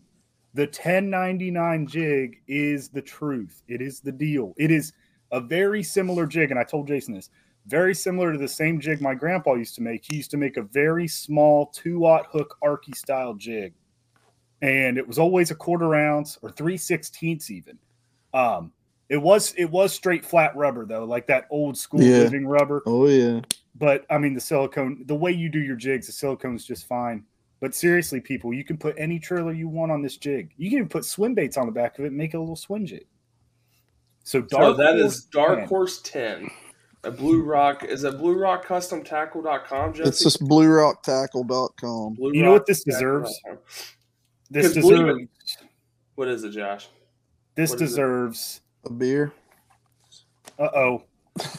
the 0.57 0.63
1099 0.63 1.87
jig 1.87 2.41
is 2.49 2.89
the 2.89 3.03
truth. 3.03 3.63
It 3.69 3.83
is 3.83 4.01
the 4.01 4.11
deal. 4.11 4.55
It 4.57 4.71
is 4.71 4.95
a 5.31 5.39
very 5.39 5.83
similar 5.83 6.25
jig, 6.27 6.51
and 6.51 6.59
I 6.59 6.65
told 6.65 6.89
Jason 6.89 7.13
this 7.13 7.29
very 7.67 7.95
similar 7.95 8.33
to 8.33 8.39
the 8.39 8.49
same 8.49 8.81
jig 8.81 9.03
my 9.03 9.15
grandpa 9.15 9.55
used 9.55 9.75
to 9.75 9.83
make. 9.83 10.07
He 10.07 10.17
used 10.17 10.31
to 10.31 10.39
make 10.39 10.57
a 10.57 10.63
very 10.63 11.07
small 11.09 11.67
two 11.67 12.07
aught 12.07 12.27
hook 12.31 12.57
Arky 12.65 12.95
style 12.95 13.35
jig, 13.35 13.75
and 14.63 14.97
it 14.97 15.07
was 15.07 15.19
always 15.19 15.51
a 15.51 15.55
quarter 15.55 15.95
ounce 15.95 16.39
or 16.41 16.51
three 16.51 16.79
sixteenths 16.79 17.51
even. 17.51 17.79
Um, 18.33 18.73
it 19.11 19.19
was 19.19 19.53
it 19.59 19.71
was 19.71 19.93
straight 19.93 20.25
flat 20.25 20.57
rubber 20.57 20.87
though, 20.87 21.05
like 21.05 21.27
that 21.27 21.49
old 21.51 21.77
school 21.77 22.01
yeah. 22.01 22.19
living 22.19 22.47
rubber. 22.47 22.83
Oh 22.87 23.09
yeah. 23.09 23.43
But 23.75 24.07
I 24.09 24.17
mean 24.17 24.33
the 24.33 24.41
silicone, 24.41 25.05
the 25.05 25.15
way 25.15 25.33
you 25.33 25.51
do 25.51 25.61
your 25.61 25.77
jigs, 25.77 26.07
the 26.07 26.13
silicone's 26.13 26.65
just 26.65 26.87
fine. 26.87 27.25
But 27.61 27.75
seriously, 27.75 28.21
people, 28.21 28.53
you 28.53 28.65
can 28.65 28.77
put 28.77 28.95
any 28.99 29.19
trailer 29.19 29.53
you 29.53 29.69
want 29.69 29.91
on 29.91 30.03
this 30.03 30.17
jig. 30.17 30.53
You 30.59 30.69
can 30.69 30.79
even 30.79 30.89
put 30.89 31.05
swim 31.05 31.35
baits 31.35 31.57
on 31.57 31.67
the 31.67 31.73
back 31.73 31.99
of 31.99 32.05
it 32.05 32.09
and 32.09 32.17
make 32.17 32.35
a 32.35 32.39
little 32.39 32.57
swim 32.57 32.85
jig. 32.85 33.07
So 34.25 34.41
dark. 34.43 34.63
So 34.63 34.83
that 34.83 34.97
is 34.97 35.25
Dark 35.25 35.61
10. 35.61 35.69
Horse 35.69 36.01
Ten. 36.03 36.51
A 37.05 37.11
Blue 37.11 37.43
Rock 37.43 37.85
is 37.85 38.03
it 38.03 38.19
Blue 38.19 38.37
Rock 38.37 38.65
Custom 38.65 39.05
Tackle.com, 39.05 39.95
Jesse? 39.95 40.09
It's 40.09 40.23
just 40.23 40.41
Blue 40.41 40.67
Rock 40.67 41.05
Tackle.com. 41.05 42.15
Blue 42.15 42.33
you 42.35 42.43
know 42.43 42.51
what 42.51 42.67
this 42.67 42.83
deserves? 42.83 43.41
This 44.51 44.75
deserves. 44.75 45.29
What 46.17 46.27
is 46.29 46.43
it, 46.43 46.51
Josh? 46.51 46.89
This 47.55 47.71
what 47.71 47.79
deserves 47.79 48.61
a 48.85 48.93
beer. 48.93 49.33
Uh 50.59 50.69
oh. 50.75 51.03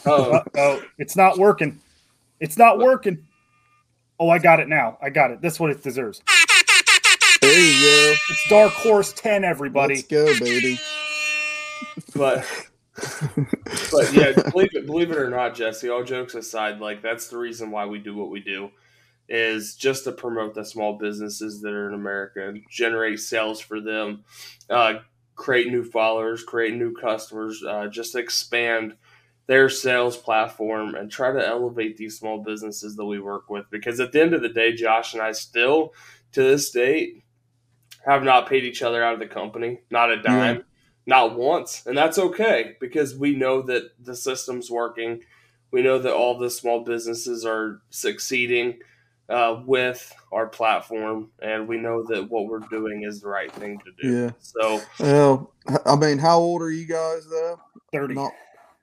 Oh. 0.06 0.42
oh. 0.58 0.84
It's 0.98 1.16
not 1.16 1.38
working. 1.38 1.80
It's 2.40 2.58
not 2.58 2.80
working. 2.80 3.27
Oh, 4.20 4.30
I 4.30 4.40
got 4.40 4.60
it 4.60 4.68
now. 4.68 4.98
I 5.02 5.10
got 5.10 5.32
it. 5.32 5.42
That's 5.42 5.60
what 5.60 5.70
it 5.70 5.84
deserves. 5.84 6.22
There 7.42 7.60
you 7.60 7.82
go. 7.82 8.16
It's 8.30 8.50
Dark 8.50 8.74
Horse 8.74 9.14
10, 9.14 9.44
everybody. 9.44 9.96
Let's 9.96 10.08
go, 10.08 10.26
baby. 10.40 10.80
But 12.16 12.46
but 13.92 14.12
yeah, 14.12 14.32
believe 14.52 14.74
it, 14.74 14.86
believe 14.88 15.12
it 15.12 15.18
or 15.18 15.30
not, 15.30 15.54
Jesse. 15.54 15.90
All 15.90 16.04
jokes 16.04 16.34
aside, 16.34 16.80
like 16.80 17.04
that's 17.04 17.28
the 17.28 17.38
reason 17.38 17.70
why 17.70 17.86
we 17.86 18.00
do 18.00 18.16
what 18.16 18.32
we 18.32 18.40
do, 18.40 18.72
is 19.30 19.76
just 19.76 20.04
to 20.06 20.12
promote 20.12 20.56
the 20.56 20.66
small 20.66 20.98
businesses 20.98 21.62
that 21.62 21.74
are 21.74 21.88
in 21.88 21.94
America 21.94 22.54
generate 22.72 23.20
sales 23.20 23.60
for 23.60 23.80
them, 23.80 24.24
uh, 24.70 24.96
create 25.36 25.68
new 25.68 25.84
followers, 25.84 26.44
create 26.44 26.74
new 26.74 26.94
customers, 26.94 27.64
uh, 27.68 27.88
just 27.88 28.16
expand 28.16 28.96
their 29.48 29.70
sales 29.70 30.16
platform 30.16 30.96
and 30.96 31.10
try 31.10 31.32
to 31.32 31.48
elevate 31.48 31.98
these 31.98 32.18
small 32.18 32.44
businesses 32.44 32.96
that 32.96 33.06
we 33.06 33.20
work 33.20 33.50
with. 33.50 33.66
Because 33.72 34.00
at 34.00 34.12
the 34.12 34.22
end 34.22 34.34
of 34.34 34.42
the 34.42 34.50
day, 34.50 34.74
Josh 34.74 35.14
and 35.14 35.22
I 35.22 35.32
still, 35.32 35.94
to 36.34 36.44
this 36.44 36.70
date, 36.70 37.24
have 38.06 38.24
not 38.24 38.48
paid 38.48 38.64
each 38.64 38.82
other 38.84 39.04
out 39.04 39.14
of 39.14 39.20
the 39.20 39.28
company, 39.28 39.80
not 39.90 40.12
a 40.12 40.22
dime. 40.22 40.64
Not 41.10 41.38
once. 41.38 41.86
And 41.86 41.98
that's 41.98 42.18
okay 42.18 42.76
because 42.82 43.16
we 43.16 43.34
know 43.34 43.62
that 43.62 43.92
the 43.98 44.14
system's 44.14 44.70
working. 44.70 45.22
We 45.72 45.82
know 45.82 46.00
that 46.00 46.14
all 46.14 46.38
the 46.38 46.50
small 46.50 46.84
businesses 46.84 47.46
are 47.46 47.82
succeeding 47.90 48.80
uh, 49.30 49.62
with 49.66 50.14
our 50.34 50.48
platform, 50.48 51.32
and 51.42 51.66
we 51.66 51.78
know 51.78 52.04
that 52.08 52.30
what 52.30 52.48
we're 52.48 52.60
doing 52.60 53.04
is 53.04 53.22
the 53.22 53.30
right 53.30 53.52
thing 53.54 53.80
to 53.80 53.92
do. 54.02 54.22
Yeah. 54.24 54.32
So, 54.40 54.82
well, 55.00 55.54
I 55.86 55.96
mean, 55.96 56.18
how 56.18 56.40
old 56.40 56.62
are 56.62 56.72
you 56.72 56.86
guys 56.86 57.26
though? 57.30 57.60
Thirty. 57.94 58.14
Not, 58.14 58.34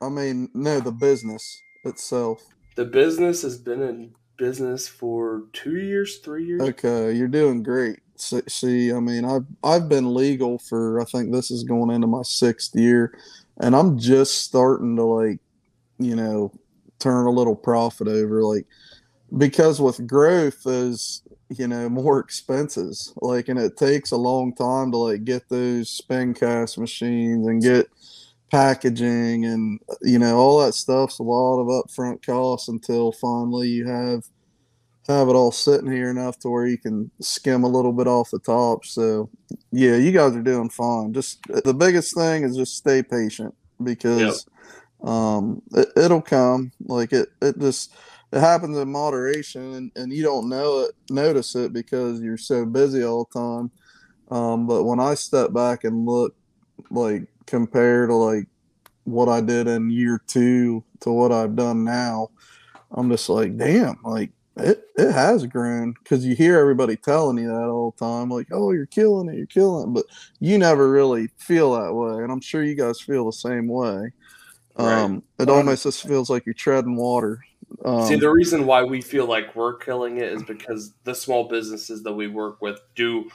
I 0.01 0.09
mean, 0.09 0.51
no, 0.55 0.81
the 0.81 0.93
business 0.93 1.63
itself. 1.85 2.43
The 2.77 2.85
business 2.85 3.43
has 3.43 3.57
been 3.57 3.83
in 3.83 4.15
business 4.37 4.89
for 4.89 5.45
two 5.53 5.77
years, 5.77 6.19
three 6.19 6.45
years. 6.45 6.61
Okay, 6.61 7.13
you're 7.13 7.29
doing 7.29 7.63
great. 7.63 8.01
See, 8.17 8.43
see, 8.49 8.93
I 8.93 9.01
mean, 9.01 9.25
I've 9.25 9.47
I've 9.63 9.89
been 9.89 10.15
legal 10.15 10.59
for 10.59 11.01
I 11.01 11.05
think 11.05 11.33
this 11.33 11.51
is 11.51 11.65
going 11.65 11.91
into 11.91 12.07
my 12.07 12.23
sixth 12.23 12.75
year, 12.75 13.19
and 13.59 13.75
I'm 13.75 13.99
just 13.99 14.45
starting 14.45 14.97
to 14.97 15.05
like, 15.05 15.39
you 15.99 16.17
know, 16.17 16.53
turn 16.99 17.27
a 17.27 17.31
little 17.31 17.57
profit 17.57 18.09
over. 18.09 18.43
Like, 18.43 18.67
because 19.37 19.81
with 19.81 20.07
growth 20.07 20.67
is 20.67 21.23
you 21.51 21.69
know 21.69 21.89
more 21.89 22.19
expenses 22.19 23.13
like 23.21 23.49
and 23.49 23.59
it 23.59 23.77
takes 23.77 24.13
a 24.13 24.17
long 24.17 24.55
time 24.55 24.91
to 24.91 24.97
like 24.97 25.25
get 25.25 25.47
those 25.49 25.91
spin 25.91 26.33
cast 26.33 26.79
machines 26.79 27.47
and 27.47 27.63
get 27.63 27.87
packaging 28.55 29.45
and 29.45 29.81
you 30.03 30.17
know 30.17 30.37
all 30.37 30.65
that 30.65 30.75
stuff's 30.75 31.19
a 31.19 31.23
lot 31.25 31.61
of 31.61 31.67
upfront 31.67 32.25
costs 32.25 32.69
until 32.69 33.11
finally 33.11 33.67
you 33.67 33.85
have 33.85 34.23
have 35.09 35.29
it 35.29 35.35
all 35.35 35.51
sitting 35.51 35.91
here 35.91 36.09
enough 36.09 36.39
to 36.39 36.49
where 36.49 36.65
you 36.65 36.79
can 36.79 37.11
skim 37.21 37.65
a 37.65 37.69
little 37.69 37.93
bit 37.93 38.07
off 38.07 38.31
the 38.31 38.39
top. 38.39 38.85
So 38.85 39.29
yeah 39.73 39.97
you 39.97 40.13
guys 40.13 40.37
are 40.37 40.43
doing 40.43 40.71
fine. 40.71 41.13
Just 41.13 41.41
the 41.49 41.75
biggest 41.75 42.15
thing 42.15 42.45
is 42.45 42.57
just 42.57 42.77
stay 42.77 43.03
patient 43.03 43.53
because 43.83 44.47
yep. 45.01 45.09
um 45.11 45.61
it, 45.73 45.89
it'll 45.97 46.23
come. 46.23 46.71
Like 46.87 47.13
it 47.13 47.31
it 47.43 47.59
just 47.59 47.93
it 48.33 48.39
happens 48.39 48.79
in 48.79 48.91
moderation 48.91 49.75
and, 49.75 49.93
and 49.97 50.13
you 50.13 50.23
don't 50.23 50.49
know 50.49 50.83
it 50.83 50.93
notice 51.11 51.57
it 51.57 51.73
because 51.73 52.21
you're 52.21 52.39
so 52.39 52.65
busy 52.65 53.03
all 53.03 53.29
the 53.33 53.41
time. 53.41 53.71
Um, 54.31 54.67
but 54.69 54.85
when 54.85 55.01
i 55.01 55.15
step 55.15 55.53
back 55.53 55.85
and 55.85 56.07
look 56.07 56.35
like 56.91 57.27
compare 57.47 58.07
to 58.07 58.15
like 58.15 58.47
what 59.05 59.29
i 59.29 59.41
did 59.41 59.67
in 59.67 59.91
year 59.91 60.21
two 60.27 60.83
to 61.01 61.11
what 61.11 61.33
i've 61.33 61.57
done 61.57 61.85
now 61.85 62.29
i'm 62.93 63.11
just 63.11 63.29
like 63.29 63.57
damn 63.57 63.99
like 64.05 64.31
it, 64.57 64.85
it 64.97 65.11
has 65.11 65.47
grown. 65.47 65.95
Because 65.95 66.25
you 66.25 66.37
hear 66.37 66.59
everybody 66.59 66.97
telling 66.97 67.39
you 67.39 67.49
that 67.49 67.69
all 67.69 67.95
the 67.99 68.05
time 68.05 68.31
like 68.31 68.49
oh 68.53 68.71
you're 68.71 68.87
killing 68.87 69.29
it 69.29 69.37
you're 69.37 69.47
killing 69.47 69.89
it 69.89 69.93
but 69.93 70.07
you 70.39 70.59
never 70.59 70.91
really 70.91 71.29
feel 71.39 71.73
that 71.73 71.93
way 71.93 72.23
and 72.23 72.31
i'm 72.31 72.41
sure 72.41 72.63
you 72.63 72.75
guys 72.75 73.01
feel 73.01 73.27
the 73.27 73.33
same 73.33 73.67
way. 73.67 74.13
Um, 74.77 75.15
right. 75.15 75.23
it 75.41 75.49
almost 75.49 75.85
just 75.85 76.07
feels 76.07 76.29
like 76.29 76.47
you're 76.47 76.55
treading 76.55 76.97
water. 76.97 77.41
Um, 77.85 78.07
See, 78.07 78.17
the 78.17 78.31
reason 78.31 78.67
why 78.67 78.83
we 78.83 79.01
feel 79.01 79.27
like 79.27 79.55
we're 79.55 79.77
killing 79.77 80.19
it 80.19 80.33
is 80.33 80.43
because 80.43 80.95
the 81.05 81.15
small 81.15 81.49
businesses 81.49 82.03
that 82.03 82.13
we 82.13 82.27
work 82.27 82.61
with 82.61 82.81
do 82.95 83.31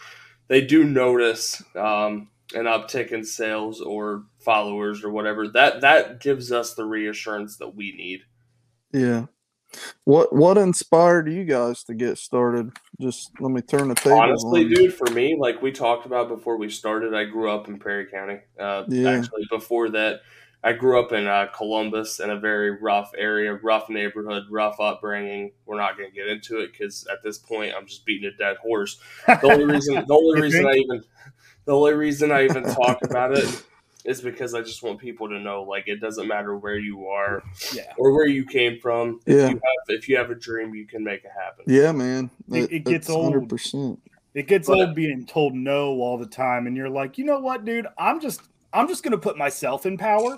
they 0.48 0.62
do 0.62 0.84
notice 0.84 1.63
um, 1.76 2.30
an 2.53 2.65
uptick 2.65 3.12
in 3.12 3.23
sales 3.23 3.81
or 3.81 4.23
followers 4.39 5.03
or 5.03 5.09
whatever. 5.09 5.47
That 5.47 5.81
that 5.81 6.21
gives 6.21 6.51
us 6.51 6.73
the 6.73 6.85
reassurance 6.85 7.57
that 7.57 7.75
we 7.75 7.91
need. 7.91 8.21
Yeah. 8.91 9.25
What 10.03 10.33
what 10.33 10.57
inspired 10.57 11.31
you 11.31 11.45
guys 11.45 11.83
to 11.83 11.93
get 11.93 12.17
started? 12.17 12.71
Just 12.99 13.31
let 13.39 13.51
me 13.51 13.62
turn 13.62 13.89
the 13.89 13.95
table. 13.95 14.19
Honestly, 14.19 14.63
on. 14.63 14.69
dude, 14.69 14.93
for 14.93 15.09
me, 15.12 15.38
like 15.39 15.62
we 15.62 15.71
talked 15.71 16.05
about 16.05 16.27
before 16.27 16.57
we 16.57 16.69
started, 16.69 17.13
I 17.13 17.25
grew 17.25 17.51
up 17.51 17.67
in 17.67 17.77
Perry 17.77 18.07
County. 18.07 18.39
Uh, 18.59 18.85
yeah. 18.88 19.12
Actually, 19.12 19.45
before 19.51 19.89
that, 19.89 20.21
I 20.63 20.73
grew 20.73 20.99
up 20.99 21.13
in 21.13 21.25
uh, 21.25 21.47
Columbus 21.55 22.19
in 22.19 22.31
a 22.31 22.39
very 22.39 22.71
rough 22.71 23.12
area, 23.17 23.53
rough 23.53 23.89
neighborhood, 23.89 24.43
rough 24.49 24.79
upbringing. 24.79 25.51
We're 25.65 25.77
not 25.77 25.97
going 25.97 26.09
to 26.09 26.15
get 26.15 26.27
into 26.27 26.59
it 26.59 26.71
because 26.71 27.07
at 27.12 27.23
this 27.23 27.38
point 27.38 27.73
I'm 27.77 27.85
just 27.85 28.05
beating 28.05 28.29
a 28.29 28.35
dead 28.35 28.57
horse. 28.57 28.99
The 29.25 29.45
only 29.45 29.65
reason, 29.65 30.03
the 30.07 30.13
only 30.13 30.41
reason 30.45 30.65
I 30.65 30.73
even, 30.73 31.03
the 31.69 31.75
only 31.75 31.93
reason 31.93 32.32
I 32.32 32.45
even 32.45 32.63
talk 32.63 32.97
about 33.03 33.38
it 33.38 33.63
is 34.03 34.21
because 34.21 34.55
I 34.55 34.62
just 34.62 34.82
want 34.82 34.97
people 34.97 35.29
to 35.29 35.39
know, 35.39 35.62
like, 35.62 35.88
it 35.88 36.01
doesn't 36.01 36.27
matter 36.27 36.58
where 36.58 36.79
you 36.79 37.05
are, 37.05 37.43
yeah. 37.75 37.93
or 37.95 38.12
where 38.12 38.25
you 38.25 38.43
came 38.43 38.79
from. 38.79 39.19
Yeah. 39.27 39.36
If 39.36 39.41
you 39.41 39.47
have, 39.47 39.62
if 39.89 40.10
you 40.10 40.17
have 40.17 40.32
a 40.32 40.36
dream, 40.36 40.73
you 40.73 40.88
can 40.88 41.03
make 41.03 41.23
it 41.23 41.29
happen. 41.32 41.65
Yeah, 41.67 41.91
man. 41.91 42.32
It, 42.51 42.71
it 42.71 42.86
gets 42.86 43.08
old. 43.08 43.36
100%. 43.36 43.99
It 44.34 44.47
gets 44.47 44.67
but, 44.67 44.79
old 44.79 44.95
being 44.95 45.27
told 45.27 45.53
no 45.53 45.91
all 46.01 46.17
the 46.17 46.25
time, 46.25 46.65
and 46.65 46.75
you're 46.75 46.89
like, 46.89 47.19
you 47.19 47.25
know 47.25 47.39
what, 47.39 47.65
dude? 47.65 47.86
I'm 47.99 48.19
just 48.19 48.41
I'm 48.73 48.88
just 48.88 49.03
going 49.03 49.12
to 49.12 49.19
put 49.19 49.38
myself 49.38 49.86
in 49.86 49.95
power. 49.95 50.38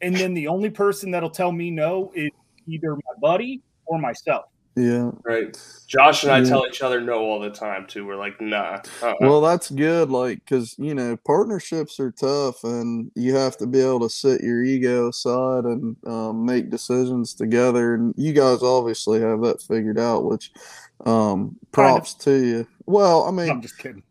And 0.00 0.16
then 0.16 0.32
the 0.32 0.48
only 0.48 0.70
person 0.70 1.10
that'll 1.10 1.30
tell 1.30 1.52
me 1.52 1.70
no 1.70 2.12
is 2.14 2.30
either 2.66 2.94
my 2.94 3.14
buddy 3.20 3.60
or 3.84 3.98
myself. 3.98 4.46
Yeah. 4.74 5.10
Right. 5.22 5.56
Josh 5.86 6.22
and 6.22 6.32
I 6.32 6.38
yeah. 6.38 6.44
tell 6.44 6.66
each 6.66 6.80
other 6.80 7.00
no 7.00 7.18
all 7.18 7.40
the 7.40 7.50
time 7.50 7.86
too. 7.86 8.06
We're 8.06 8.16
like, 8.16 8.40
nah. 8.40 8.80
Uh-uh. 9.02 9.14
Well, 9.20 9.42
that's 9.42 9.70
good. 9.70 10.10
Like, 10.10 10.38
because, 10.44 10.74
you 10.78 10.94
know, 10.94 11.16
partnerships 11.18 12.00
are 12.00 12.10
tough 12.10 12.64
and 12.64 13.10
you 13.14 13.34
have 13.34 13.58
to 13.58 13.66
be 13.66 13.80
able 13.80 14.00
to 14.00 14.08
set 14.08 14.40
your 14.40 14.64
ego 14.64 15.08
aside 15.08 15.64
and 15.64 15.96
um, 16.06 16.46
make 16.46 16.70
decisions 16.70 17.34
together. 17.34 17.94
And 17.94 18.14
you 18.16 18.32
guys 18.32 18.62
obviously 18.62 19.20
have 19.20 19.42
that 19.42 19.60
figured 19.60 19.98
out, 19.98 20.24
which 20.24 20.52
um, 21.04 21.56
props 21.72 22.14
kind 22.14 22.36
of. 22.36 22.40
to 22.40 22.46
you. 22.46 22.66
Well, 22.86 23.24
I 23.24 23.30
mean, 23.30 23.50
I'm 23.50 23.60
just 23.60 23.76
kidding. 23.76 24.02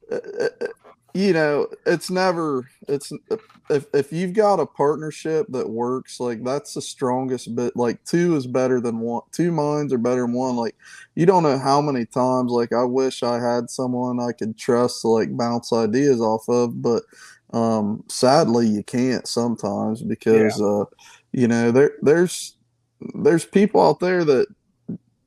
You 1.14 1.34
know, 1.34 1.68
it's 1.86 2.10
never 2.10 2.70
it's 2.88 3.12
if 3.70 3.86
if 3.94 4.14
you've 4.14 4.34
got 4.34 4.60
a 4.60 4.66
partnership 4.66 5.48
that 5.50 5.70
works, 5.70 6.20
like 6.20 6.44
that's 6.44 6.74
the 6.74 6.82
strongest 6.82 7.54
bit. 7.56 7.76
Like 7.76 8.04
two 8.06 8.36
is 8.36 8.48
better 8.48 8.80
than 8.80 9.00
one. 9.00 9.24
Two 9.32 9.52
minds 9.52 9.92
are 9.92 9.98
better 9.98 10.22
than 10.22 10.34
one. 10.34 10.56
Like 10.56 10.76
you 11.16 11.26
don't 11.26 11.44
know 11.44 11.58
how 11.58 11.82
many 11.82 12.06
times. 12.06 12.52
Like 12.52 12.74
I 12.74 12.84
wish 12.84 13.24
I 13.24 13.40
had 13.40 13.70
someone 13.70 14.20
I 14.20 14.32
could 14.32 14.58
trust 14.58 15.02
to 15.02 15.10
like 15.10 15.36
bounce 15.36 15.74
ideas 15.74 16.22
off 16.22 16.48
of, 16.48 16.82
but 16.82 17.04
um 17.54 18.02
sadly 18.08 18.66
you 18.66 18.82
can't 18.82 19.28
sometimes 19.28 20.02
because 20.02 20.58
yeah. 20.58 20.66
uh 20.66 20.86
you 21.34 21.50
know 21.50 21.70
there 21.70 21.92
there's 22.02 22.56
there's 23.16 23.46
people 23.46 23.82
out 23.82 24.00
there 24.00 24.24
that 24.24 24.48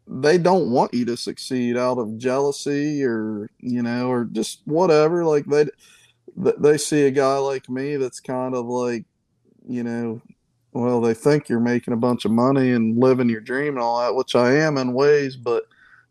they 0.06 0.36
don't 0.36 0.70
want 0.70 0.92
you 0.92 1.04
to 1.06 1.16
succeed 1.16 1.76
out 1.76 1.98
of 1.98 2.18
jealousy 2.18 3.02
or 3.02 3.48
you 3.60 3.82
know 3.82 4.10
or 4.10 4.24
just 4.24 4.60
whatever 4.64 5.24
like 5.24 5.46
they 5.46 5.66
they 6.36 6.76
see 6.76 7.06
a 7.06 7.10
guy 7.10 7.36
like 7.38 7.68
me 7.68 7.96
that's 7.96 8.20
kind 8.20 8.54
of 8.54 8.66
like 8.66 9.04
you 9.66 9.82
know 9.82 10.20
well 10.72 11.00
they 11.00 11.14
think 11.14 11.48
you're 11.48 11.60
making 11.60 11.94
a 11.94 11.98
bunch 11.98 12.24
of 12.24 12.30
money 12.30 12.72
and 12.72 12.98
living 12.98 13.30
your 13.30 13.40
dream 13.40 13.74
and 13.74 13.82
all 13.82 14.00
that 14.00 14.14
which 14.14 14.34
i 14.34 14.52
am 14.52 14.76
in 14.76 14.92
ways 14.92 15.36
but 15.36 15.64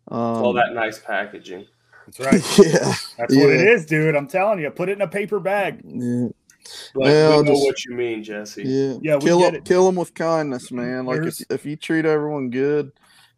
um, 0.10 0.20
all 0.20 0.54
that 0.54 0.74
nice 0.74 1.00
packaging 1.00 1.66
that's 2.06 2.20
right 2.20 2.34
yeah 2.66 2.94
that's 3.18 3.36
yeah. 3.36 3.44
what 3.44 3.54
it 3.54 3.62
is 3.62 3.86
dude 3.86 4.16
i'm 4.16 4.28
telling 4.28 4.60
you 4.60 4.70
put 4.72 4.90
it 4.90 4.94
in 4.94 5.02
a 5.02 5.08
paper 5.08 5.40
bag 5.40 5.82
yeah 5.86 6.28
but 6.94 7.04
well, 7.04 7.38
we 7.40 7.44
know 7.44 7.54
just, 7.54 7.66
what 7.66 7.86
you 7.86 7.94
mean, 7.94 8.24
Jesse. 8.24 8.64
Yeah, 8.64 8.98
yeah. 9.02 9.20
Kill 9.20 9.40
them, 9.40 9.62
kill 9.64 9.86
them 9.86 9.96
with 9.96 10.14
kindness, 10.14 10.72
man. 10.72 11.06
Like 11.06 11.24
if, 11.24 11.36
if 11.50 11.66
you 11.66 11.76
treat 11.76 12.06
everyone 12.06 12.50
good, 12.50 12.94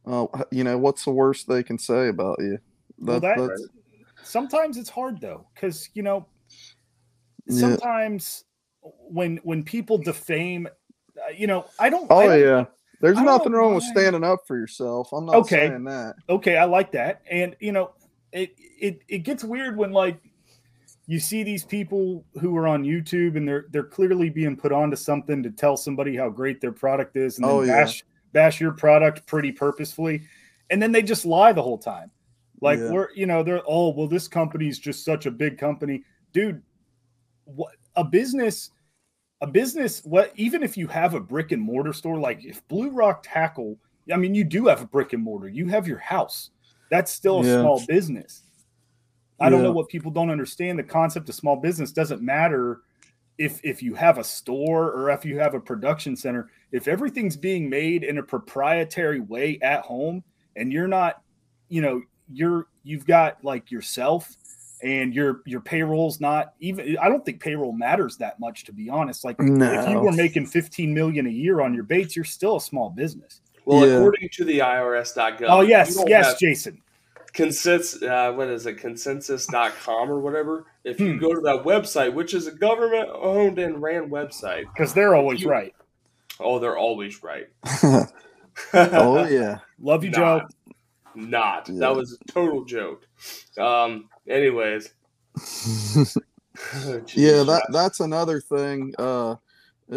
uh, 0.06 0.28
you 0.52 0.64
know, 0.64 0.78
what's 0.78 1.06
the 1.06 1.12
worst 1.12 1.48
they 1.48 1.64
can 1.64 1.78
say 1.78 2.10
about 2.10 2.38
you? 2.40 2.60
That, 3.00 3.22
well, 3.22 3.48
that, 3.48 3.70
sometimes 4.24 4.78
it's 4.78 4.90
hard 4.90 5.20
though, 5.20 5.48
because 5.54 5.90
you 5.94 6.04
know, 6.04 6.28
sometimes 7.50 8.46
yeah. 8.84 8.92
when 9.10 9.38
when 9.38 9.64
people 9.64 9.98
defame, 9.98 10.68
uh, 10.68 11.32
you 11.36 11.48
know, 11.48 11.66
I 11.80 11.90
don't. 11.90 12.08
Oh 12.10 12.20
I 12.20 12.28
don't, 12.28 12.40
yeah, 12.40 12.66
there's 13.02 13.20
nothing 13.20 13.52
wrong 13.52 13.76
with 13.76 13.84
standing 13.84 14.24
up 14.24 14.48
for 14.48 14.58
yourself. 14.58 15.12
I'm 15.12 15.26
not 15.26 15.36
okay. 15.36 15.68
saying 15.70 15.84
that. 15.86 16.16
Okay, 16.30 16.58
I 16.58 16.66
like 16.66 16.92
that, 16.92 17.22
and 17.30 17.56
you 17.60 17.72
know, 17.72 17.92
it 18.32 18.56
it 18.80 19.02
it 19.08 19.20
gets 19.20 19.44
weird 19.44 19.76
when 19.76 19.92
like 19.92 20.20
you 21.08 21.20
see 21.20 21.44
these 21.44 21.64
people 21.64 22.26
who 22.40 22.56
are 22.58 22.68
on 22.68 22.84
YouTube 22.84 23.38
and 23.38 23.48
they're 23.48 23.66
they're 23.72 23.84
clearly 23.84 24.30
being 24.30 24.56
put 24.56 24.72
onto 24.72 24.96
something 24.96 25.44
to 25.44 25.52
tell 25.52 25.78
somebody 25.78 26.16
how 26.16 26.30
great 26.30 26.62
their 26.62 26.72
product 26.72 27.16
is, 27.18 27.38
and 27.38 27.46
then 27.46 27.52
oh, 27.52 27.62
yeah 27.62 27.84
bash 27.84 28.04
your 28.60 28.72
product 28.74 29.26
pretty 29.26 29.52
purposefully, 29.52 30.22
and 30.70 30.82
then 30.82 30.92
they 30.92 31.02
just 31.02 31.26
lie 31.26 31.54
the 31.54 31.64
whole 31.64 31.78
time. 31.78 32.12
Like 32.62 32.80
yeah. 32.80 32.92
we're, 32.92 33.08
you 33.16 33.26
know, 33.26 33.44
they're 33.44 33.62
oh 33.66 33.90
well, 33.90 34.08
this 34.08 34.28
company's 34.28 34.80
just 34.80 35.04
such 35.04 35.26
a 35.26 35.32
big 35.32 35.58
company, 35.58 36.04
dude. 36.34 36.62
What 37.46 37.74
a 37.96 38.04
business, 38.04 38.72
a 39.42 39.48
business. 39.48 40.04
What 40.04 40.32
even 40.36 40.64
if 40.64 40.78
you 40.78 40.88
have 40.88 41.14
a 41.14 41.20
brick 41.20 41.52
and 41.52 41.62
mortar 41.62 41.94
store, 41.94 42.20
like 42.20 42.44
if 42.44 42.68
Blue 42.68 42.92
Rock 42.92 43.24
Tackle, 43.24 43.78
I 44.12 44.18
mean, 44.18 44.36
you 44.36 44.44
do 44.44 44.68
have 44.68 44.82
a 44.82 44.88
brick 44.88 45.14
and 45.14 45.24
mortar. 45.24 45.48
You 45.48 45.68
have 45.68 45.88
your 45.88 46.00
house. 46.00 46.52
That's 46.92 47.12
still 47.12 47.42
a 47.42 47.46
yeah. 47.46 47.62
small 47.62 47.84
business. 47.88 48.44
I 49.40 49.50
don't 49.50 49.64
know 49.64 49.72
what 49.72 49.90
people 49.90 50.12
don't 50.12 50.30
understand. 50.30 50.80
The 50.80 50.84
concept 50.84 51.28
of 51.28 51.36
small 51.36 51.58
business 51.58 51.92
doesn't 51.92 52.22
matter 52.22 52.82
if 53.38 53.60
if 53.64 53.84
you 53.84 53.94
have 53.94 54.18
a 54.18 54.24
store 54.24 54.92
or 54.92 55.10
if 55.10 55.26
you 55.26 55.40
have 55.40 55.54
a 55.54 55.60
production 55.60 56.16
center 56.16 56.50
if 56.72 56.88
everything's 56.88 57.36
being 57.36 57.70
made 57.70 58.04
in 58.04 58.18
a 58.18 58.24
proprietary 58.24 59.20
way 59.20 59.60
at 59.62 59.82
home 59.82 60.24
and 60.56 60.72
you're 60.72 60.88
not 60.88 61.22
you 61.70 61.82
know 61.82 62.02
you're 62.32 62.68
you've 62.84 63.06
got 63.06 63.44
like 63.44 63.72
yourself 63.72 64.36
and 64.84 65.14
your 65.14 65.42
your 65.46 65.62
payroll's 65.62 66.20
not 66.20 66.54
even 66.60 66.98
i 67.02 67.10
don't 67.10 67.26
think 67.26 67.42
payroll 67.42 67.72
matters 67.72 68.18
that 68.18 68.40
much 68.40 68.64
to 68.64 68.74
be 68.74 68.90
honest 68.90 69.24
like 69.24 69.40
no. 69.40 69.82
if 69.82 69.90
you 69.90 70.00
were 70.00 70.12
making 70.12 70.46
15 70.46 70.94
million 70.94 71.28
a 71.28 71.30
year 71.30 71.62
on 71.62 71.74
your 71.74 71.84
baits 71.84 72.16
you're 72.16 72.26
still 72.26 72.58
a 72.58 72.62
small 72.62 72.90
business 72.90 73.42
well 73.66 73.86
yeah. 73.86 73.96
according 73.96 74.30
to 74.30 74.46
the 74.46 74.60
irs.gov 74.60 75.46
oh 75.50 75.62
yes 75.62 76.02
yes 76.08 76.38
jason 76.40 76.82
consensus 77.36 78.02
uh, 78.02 78.32
what 78.34 78.48
is 78.48 78.66
it 78.66 78.78
consensus.com 78.78 80.10
or 80.10 80.20
whatever 80.20 80.66
if 80.84 81.00
you 81.00 81.14
hmm. 81.14 81.20
go 81.20 81.34
to 81.34 81.42
that 81.42 81.64
website 81.64 82.14
which 82.14 82.34
is 82.34 82.48
a 82.48 82.52
government 82.52 83.10
owned 83.14 83.60
and 83.60 83.82
ran 83.82 84.10
website 84.10 84.64
because 84.74 84.94
they're 84.94 85.16
always 85.16 85.42
you, 85.42 85.50
right 85.50 85.76
oh 86.40 86.58
they're 86.58 86.78
always 86.78 87.22
right 87.22 87.48
oh 88.74 89.26
yeah. 89.26 89.60
Love 89.80 90.04
you, 90.04 90.12
Joe. 90.12 90.48
Not. 91.16 91.70
Yeah. 91.70 91.80
That 91.80 91.96
was 91.96 92.18
a 92.20 92.32
total 92.32 92.66
joke. 92.66 93.08
Um. 93.58 94.10
Anyways. 94.28 94.94
Oh, 95.38 96.06
yeah 97.14 97.44
that 97.44 97.68
that's 97.72 98.00
another 98.00 98.40
thing 98.40 98.94
uh 98.98 99.36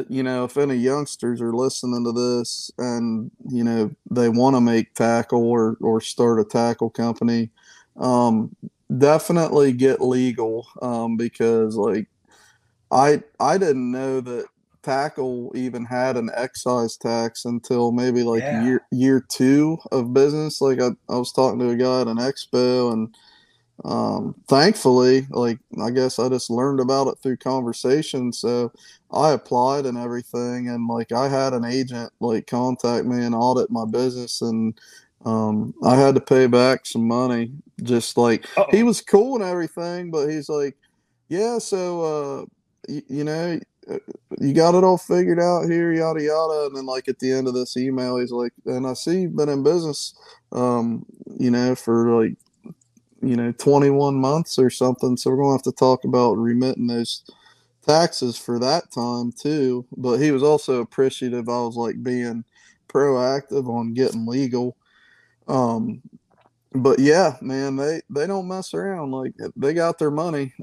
you 0.09 0.23
know 0.23 0.45
if 0.45 0.57
any 0.57 0.75
youngsters 0.75 1.41
are 1.41 1.53
listening 1.55 2.05
to 2.05 2.13
this 2.13 2.71
and 2.79 3.31
you 3.51 3.65
know 3.65 3.91
they 4.11 4.29
want 4.29 4.55
to 4.55 4.61
make 4.61 4.93
tackle 4.95 5.43
or 5.43 5.77
or 5.81 6.01
start 6.01 6.41
a 6.41 6.45
tackle 6.45 6.91
company 6.91 7.51
um 7.99 8.55
definitely 8.99 9.73
get 9.73 10.01
legal 10.01 10.67
um 10.83 11.17
because 11.17 11.75
like 11.77 12.07
i 12.91 13.23
i 13.41 13.59
didn't 13.59 13.91
know 13.91 14.21
that 14.21 14.47
tackle 14.83 15.53
even 15.55 15.85
had 15.85 16.17
an 16.17 16.31
excise 16.35 16.97
tax 16.97 17.45
until 17.45 17.93
maybe 17.93 18.23
like 18.23 18.45
Yeah. 18.51 18.61
year 18.63 18.83
year 18.93 19.25
two 19.29 19.79
of 19.93 20.15
business 20.15 20.61
like 20.61 20.81
I, 20.81 20.91
I 21.09 21.17
was 21.17 21.33
talking 21.33 21.59
to 21.61 21.71
a 21.71 21.77
guy 21.77 22.03
at 22.03 22.09
an 22.09 22.19
expo 22.19 22.93
and 22.93 23.15
um 23.85 24.35
thankfully 24.49 25.27
like 25.31 25.59
i 25.81 25.91
guess 25.91 26.19
i 26.19 26.29
just 26.29 26.51
learned 26.51 26.81
about 26.81 27.07
it 27.07 27.17
through 27.23 27.37
conversation 27.37 28.33
so 28.33 28.73
i 29.13 29.31
applied 29.31 29.87
and 29.87 29.97
everything 29.97 30.69
and 30.69 30.89
like 30.89 31.13
i 31.13 31.29
had 31.29 31.53
an 31.53 31.65
agent 31.65 32.13
like 32.21 32.47
contact 32.49 33.07
me 33.07 33.25
and 33.25 33.37
audit 33.37 33.71
my 33.71 33.85
business 33.85 34.43
and 34.43 34.79
um 35.25 35.73
i 35.85 35.95
had 35.95 36.15
to 36.15 36.21
pay 36.21 36.47
back 36.47 36.85
some 36.87 37.07
money 37.07 37.53
just 37.85 38.17
like 38.17 38.45
Uh-oh. 38.57 38.67
he 38.71 38.83
was 38.83 39.01
cool 39.01 39.37
and 39.37 39.45
everything 39.45 40.11
but 40.11 40.27
he's 40.27 40.49
like 40.49 40.77
yeah 41.29 41.59
so 41.59 42.01
uh 42.03 42.45
you, 42.89 43.03
you 43.09 43.25
know 43.25 43.61
uh, 43.89 43.99
you 44.41 44.53
got 44.53 44.75
it 44.75 44.85
all 44.85 44.99
figured 44.99 45.41
out 45.41 45.63
here 45.63 45.93
yada 45.93 46.21
yada 46.21 46.67
and 46.67 46.77
then 46.77 46.85
like 46.85 47.07
at 47.07 47.19
the 47.21 47.31
end 47.31 47.47
of 47.47 47.55
this 47.55 47.77
email 47.77 48.17
he's 48.17 48.33
like 48.33 48.53
and 48.67 48.87
i 48.89 48.93
see 48.93 49.21
you've 49.21 49.37
been 49.37 49.49
in 49.49 49.63
business 49.63 50.15
um 50.51 51.07
you 51.39 51.51
know 51.51 51.75
for 51.77 52.25
like 52.25 52.37
you 53.23 53.37
know 53.37 53.53
21 53.53 54.15
months 54.15 54.59
or 54.59 54.71
something. 54.71 55.17
So 55.17 55.31
we're 55.31 55.37
going 55.37 55.49
to 55.51 55.53
have 55.59 55.75
to 55.75 55.79
talk 55.79 56.05
about 56.05 56.35
remitting 56.35 56.87
those 56.87 57.25
taxes 57.87 58.37
for 58.37 58.59
that 58.59 58.91
time 58.93 59.33
too. 59.33 59.85
But 59.97 60.19
he 60.19 60.31
was 60.31 60.43
also 60.43 60.81
appreciative. 60.81 61.49
I 61.49 61.61
was 61.63 61.77
like 61.77 62.03
being 62.03 62.45
proactive 62.89 63.69
on 63.69 63.95
getting 63.95 64.27
legal. 64.27 64.77
Um 65.47 66.03
but 66.75 66.99
yeah 66.99 67.35
man 67.41 67.77
they 67.77 68.03
they 68.11 68.27
don't 68.27 68.47
mess 68.47 68.75
around. 68.75 69.11
Like 69.11 69.33
they 69.57 69.73
got 69.75 69.99
their 69.99 70.11
money. 70.11 70.53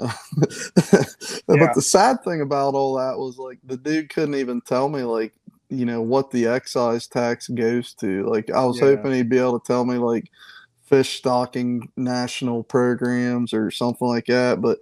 Yeah. 1.48 1.68
but 1.68 1.76
the 1.76 1.82
sad 1.82 2.24
thing 2.24 2.42
about 2.42 2.74
all 2.74 2.96
that 2.96 3.18
was 3.20 3.38
like 3.38 3.60
the 3.64 3.78
dude 3.78 4.10
couldn't 4.10 4.34
even 4.36 4.62
tell 4.62 4.90
me 4.90 5.04
like 5.04 5.32
you 5.70 5.86
know 5.86 6.02
what 6.02 6.32
the 6.32 6.48
excise 6.48 7.06
tax 7.08 7.48
goes 7.50 7.94
to. 7.96 8.24
Like 8.28 8.50
i 8.50 8.64
was 8.66 8.80
Yeah. 8.80 8.86
hoping 8.88 9.14
he'd 9.14 9.30
be 9.30 9.38
able 9.38 9.60
to 9.60 9.66
tell 9.68 9.86
me 9.86 9.98
like 9.98 10.32
fish 10.86 11.18
stocking 11.18 11.92
national 11.98 12.64
programs 12.64 13.54
or 13.54 13.72
something 13.72 14.08
like 14.08 14.26
that 14.26 14.62
but 14.62 14.80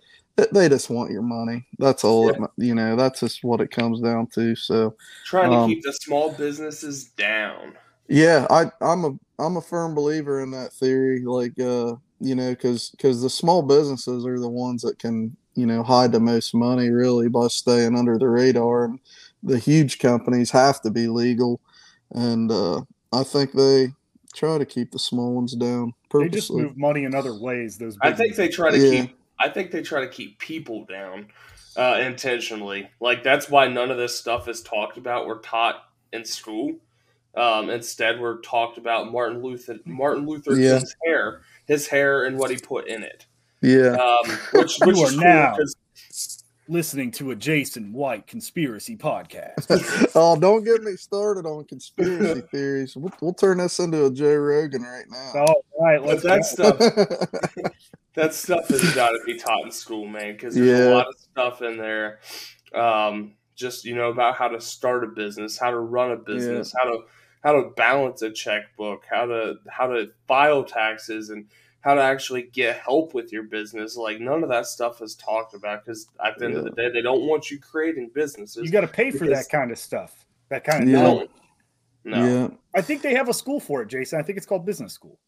they 0.51 0.67
just 0.67 0.89
want 0.89 1.11
your 1.11 1.21
money 1.21 1.65
that's 1.79 2.03
all 2.03 2.29
it, 2.29 2.37
you 2.57 2.73
know 2.73 2.95
that's 2.95 3.19
just 3.19 3.43
what 3.43 3.61
it 3.61 3.71
comes 3.71 4.01
down 4.01 4.27
to 4.27 4.55
so 4.55 4.95
trying 5.25 5.51
to 5.51 5.57
um, 5.57 5.69
keep 5.69 5.83
the 5.83 5.93
small 5.93 6.33
businesses 6.33 7.05
down. 7.05 7.73
yeah 8.07 8.45
i 8.49 8.65
i'm 8.81 9.05
a 9.05 9.11
i'm 9.39 9.57
a 9.57 9.61
firm 9.61 9.93
believer 9.93 10.41
in 10.41 10.51
that 10.51 10.73
theory 10.73 11.23
like 11.23 11.57
uh 11.59 11.93
you 12.19 12.35
know 12.35 12.51
because 12.51 12.89
because 12.91 13.21
the 13.21 13.29
small 13.29 13.61
businesses 13.61 14.25
are 14.25 14.39
the 14.39 14.49
ones 14.49 14.81
that 14.81 14.97
can 14.99 15.35
you 15.55 15.65
know 15.65 15.83
hide 15.83 16.11
the 16.11 16.19
most 16.19 16.53
money 16.53 16.89
really 16.89 17.29
by 17.29 17.47
staying 17.47 17.95
under 17.95 18.17
the 18.17 18.27
radar 18.27 18.85
and 18.85 18.99
the 19.43 19.59
huge 19.59 19.99
companies 19.99 20.49
have 20.49 20.81
to 20.81 20.89
be 20.89 21.07
legal 21.07 21.61
and 22.11 22.51
uh 22.51 22.81
i 23.11 23.23
think 23.23 23.51
they 23.51 23.93
try 24.33 24.57
to 24.57 24.65
keep 24.65 24.91
the 24.91 24.99
small 24.99 25.33
ones 25.33 25.53
down 25.55 25.93
They 26.11 26.29
just 26.29 26.51
move 26.51 26.77
money 26.77 27.03
in 27.03 27.13
other 27.15 27.33
ways. 27.33 27.77
Those 27.77 27.97
I 28.01 28.09
big 28.09 28.17
think 28.17 28.35
they 28.35 28.47
try 28.49 28.71
to 28.71 28.77
Yeah. 28.77 29.01
keep. 29.05 29.17
I 29.39 29.49
think 29.49 29.71
they 29.71 29.81
try 29.81 30.01
to 30.01 30.07
keep 30.07 30.39
people 30.39 30.85
down 30.85 31.27
uh, 31.75 31.99
intentionally. 32.01 32.89
Like 32.99 33.23
that's 33.23 33.49
why 33.49 33.67
none 33.67 33.89
of 33.91 33.97
this 33.97 34.17
stuff 34.17 34.47
is 34.47 34.61
talked 34.61 34.97
about 34.97 35.25
or 35.25 35.39
taught 35.39 35.83
in 36.11 36.23
school. 36.25 36.75
Um, 37.35 37.69
instead, 37.71 38.19
we're 38.19 38.41
talked 38.41 38.77
about 38.77 39.11
Martin 39.11 39.41
Luther 39.41 39.79
Martin 39.85 40.27
Luther 40.27 40.55
Yeah. 40.55 40.77
King's 40.77 40.95
hair, 41.05 41.41
his 41.65 41.87
hair, 41.87 42.25
and 42.25 42.37
what 42.37 42.51
he 42.51 42.57
put 42.57 42.87
in 42.87 43.01
it. 43.03 43.25
yeah 43.61 43.95
Um, 43.95 44.29
which 44.53 44.77
which 44.81 44.97
are 44.97 45.05
is 45.05 45.11
cool 45.11 45.21
now- 45.23 45.55
'cause- 45.57 45.75
listening 46.67 47.11
to 47.11 47.31
a 47.31 47.35
Jason 47.35 47.91
White 47.93 48.25
conspiracy 48.27 48.95
podcast. 48.95 50.11
oh 50.15 50.39
don't 50.39 50.63
get 50.63 50.81
me 50.81 50.93
started 50.95 51.45
on 51.45 51.65
conspiracy 51.65 52.41
theories 52.51 52.95
we'll, 52.95 53.11
we'll 53.21 53.33
turn 53.33 53.57
this 53.57 53.79
into 53.79 54.05
a 54.05 54.11
joe 54.11 54.35
rogan 54.35 54.81
right 54.83 55.05
now 55.09 55.45
All 55.45 55.63
right, 55.79 55.99
but 55.99 56.23
let's 56.23 56.23
that 56.23 56.45
stuff 56.45 56.77
that 58.15 58.33
stuff 58.33 58.67
has 58.69 58.93
got 58.95 59.09
to 59.09 59.19
be 59.25 59.37
taught 59.37 59.65
in 59.65 59.71
school, 59.71 60.05
man, 60.07 60.33
because 60.33 60.55
there's 60.55 60.79
Yeah. 60.79 60.89
a 60.89 60.93
lot 60.93 61.07
of 61.07 61.15
stuff 61.17 61.61
in 61.61 61.77
there. 61.77 62.19
Um, 62.73 63.33
just 63.55 63.85
you 63.85 63.95
know 63.95 64.09
about 64.09 64.35
how 64.35 64.47
to 64.47 64.59
start 64.61 65.03
a 65.03 65.07
business, 65.07 65.57
how 65.59 65.71
to 65.71 65.79
run 65.79 66.11
a 66.11 66.15
business, 66.17 66.73
how 66.77 66.89
to 66.89 66.99
how 67.43 67.51
to 67.53 67.69
balance 67.75 68.21
a 68.21 68.31
checkbook, 68.31 69.03
how 69.09 69.25
to 69.25 69.55
how 69.69 69.87
to 69.87 70.11
file 70.27 70.63
taxes, 70.63 71.29
and 71.29 71.45
how 71.83 71.93
to 71.93 72.01
actually 72.01 72.43
get 72.43 72.77
help 72.77 73.13
with 73.13 73.31
your 73.33 73.43
business. 73.43 73.97
Like 73.97 74.19
none 74.21 74.41
of 74.41 74.49
that 74.49 74.65
stuff 74.67 75.01
is 75.01 75.15
talked 75.15 75.53
about 75.53 75.83
because 75.83 76.07
at 76.23 76.37
the 76.39 76.45
end 76.45 76.55
of 76.55 76.63
the 76.63 76.71
day, 76.71 76.89
they 76.89 77.01
don't 77.01 77.23
want 77.27 77.51
you 77.51 77.59
creating 77.59 78.09
businesses. 78.15 78.63
You 78.63 78.71
got 78.71 78.81
to 78.81 78.87
pay 78.87 79.11
for 79.11 79.27
that 79.27 79.49
kind 79.49 79.69
of 79.71 79.77
stuff. 79.77 80.25
That 80.49 80.63
kind 80.63 80.83
of 80.83 80.89
Yeah. 80.89 81.01
knowledge. 81.01 81.29
no. 82.05 82.25
yeah 82.25 82.47
I 82.75 82.81
think 82.81 83.01
they 83.01 83.13
have 83.13 83.29
a 83.29 83.33
school 83.33 83.59
for 83.59 83.81
it, 83.81 83.87
Jason. 83.89 84.19
I 84.19 84.23
think 84.23 84.37
it's 84.37 84.47
called 84.47 84.65
business 84.65 84.93
school. 84.93 85.19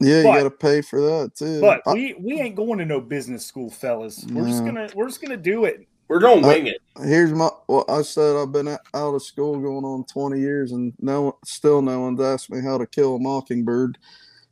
Yeah, 0.00 0.18
you 0.18 0.24
got 0.24 0.42
to 0.42 0.50
pay 0.50 0.82
for 0.82 1.00
that 1.00 1.34
too. 1.36 1.60
But 1.60 1.82
I- 1.86 1.94
we 1.94 2.14
we 2.18 2.40
ain't 2.40 2.56
going 2.56 2.78
to 2.80 2.84
no 2.84 3.00
business 3.00 3.46
school, 3.46 3.70
fellas. 3.70 4.24
We're 4.30 4.46
just 4.46 4.64
gonna 4.64 4.88
we're 4.94 5.06
just 5.06 5.22
gonna 5.22 5.36
do 5.36 5.64
it. 5.66 5.86
We're 6.08 6.20
gonna 6.20 6.46
wing 6.46 6.66
it. 6.66 6.78
here's 7.02 7.32
my. 7.32 7.48
Well, 7.68 7.84
I 7.88 8.02
said 8.02 8.36
I've 8.36 8.52
been 8.52 8.68
out 8.68 8.78
of 8.94 9.22
school 9.22 9.58
going 9.58 9.84
on 9.84 10.04
20 10.04 10.38
years, 10.38 10.72
and 10.72 10.92
no, 11.00 11.22
one- 11.22 11.32
still 11.44 11.80
no 11.82 12.00
one's 12.00 12.20
asked 12.20 12.50
me 12.50 12.60
how 12.60 12.76
to 12.78 12.86
kill 12.86 13.16
a 13.16 13.18
mockingbird. 13.18 13.98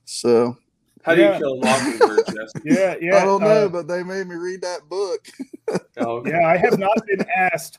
So 0.05 0.57
How 1.05 1.15
do 1.15 1.21
yeah. 1.21 1.35
you 1.35 1.39
kill 1.39 1.53
a 1.55 1.57
mockingbird, 1.65 2.27
Jesse? 2.35 2.61
Yeah, 2.65 2.95
yeah. 3.01 3.17
I 3.19 3.25
don't 3.25 3.43
know, 3.43 3.67
uh, 3.67 3.69
but 3.69 3.87
they 3.87 4.03
made 4.03 4.27
me 4.27 4.37
read 4.37 4.63
that 4.63 4.89
book. 4.89 5.27
Oh, 5.97 6.17
okay. 6.19 6.31
yeah, 6.31 6.47
I 6.47 6.57
have 6.59 6.79
not 6.79 6.95
been 7.07 7.25
asked 7.37 7.79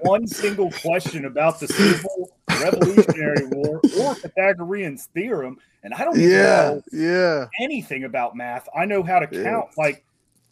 one 0.00 0.26
single 0.26 0.70
question 0.70 1.26
about 1.26 1.60
the 1.60 1.68
Civil 1.68 2.30
Revolutionary 2.60 3.46
War 3.46 3.80
or 3.98 4.14
Pythagorean's 4.16 5.06
theorem, 5.14 5.58
and 5.84 5.92
I 5.94 6.04
don't 6.04 6.18
Yeah, 6.18 6.28
know 6.30 6.82
yeah, 6.90 7.46
anything 7.60 8.04
about 8.04 8.34
math. 8.34 8.66
I 8.76 8.86
know 8.86 9.02
how 9.02 9.20
to 9.20 9.28
Yeah. 9.30 9.44
count. 9.44 9.66
Like 9.76 10.04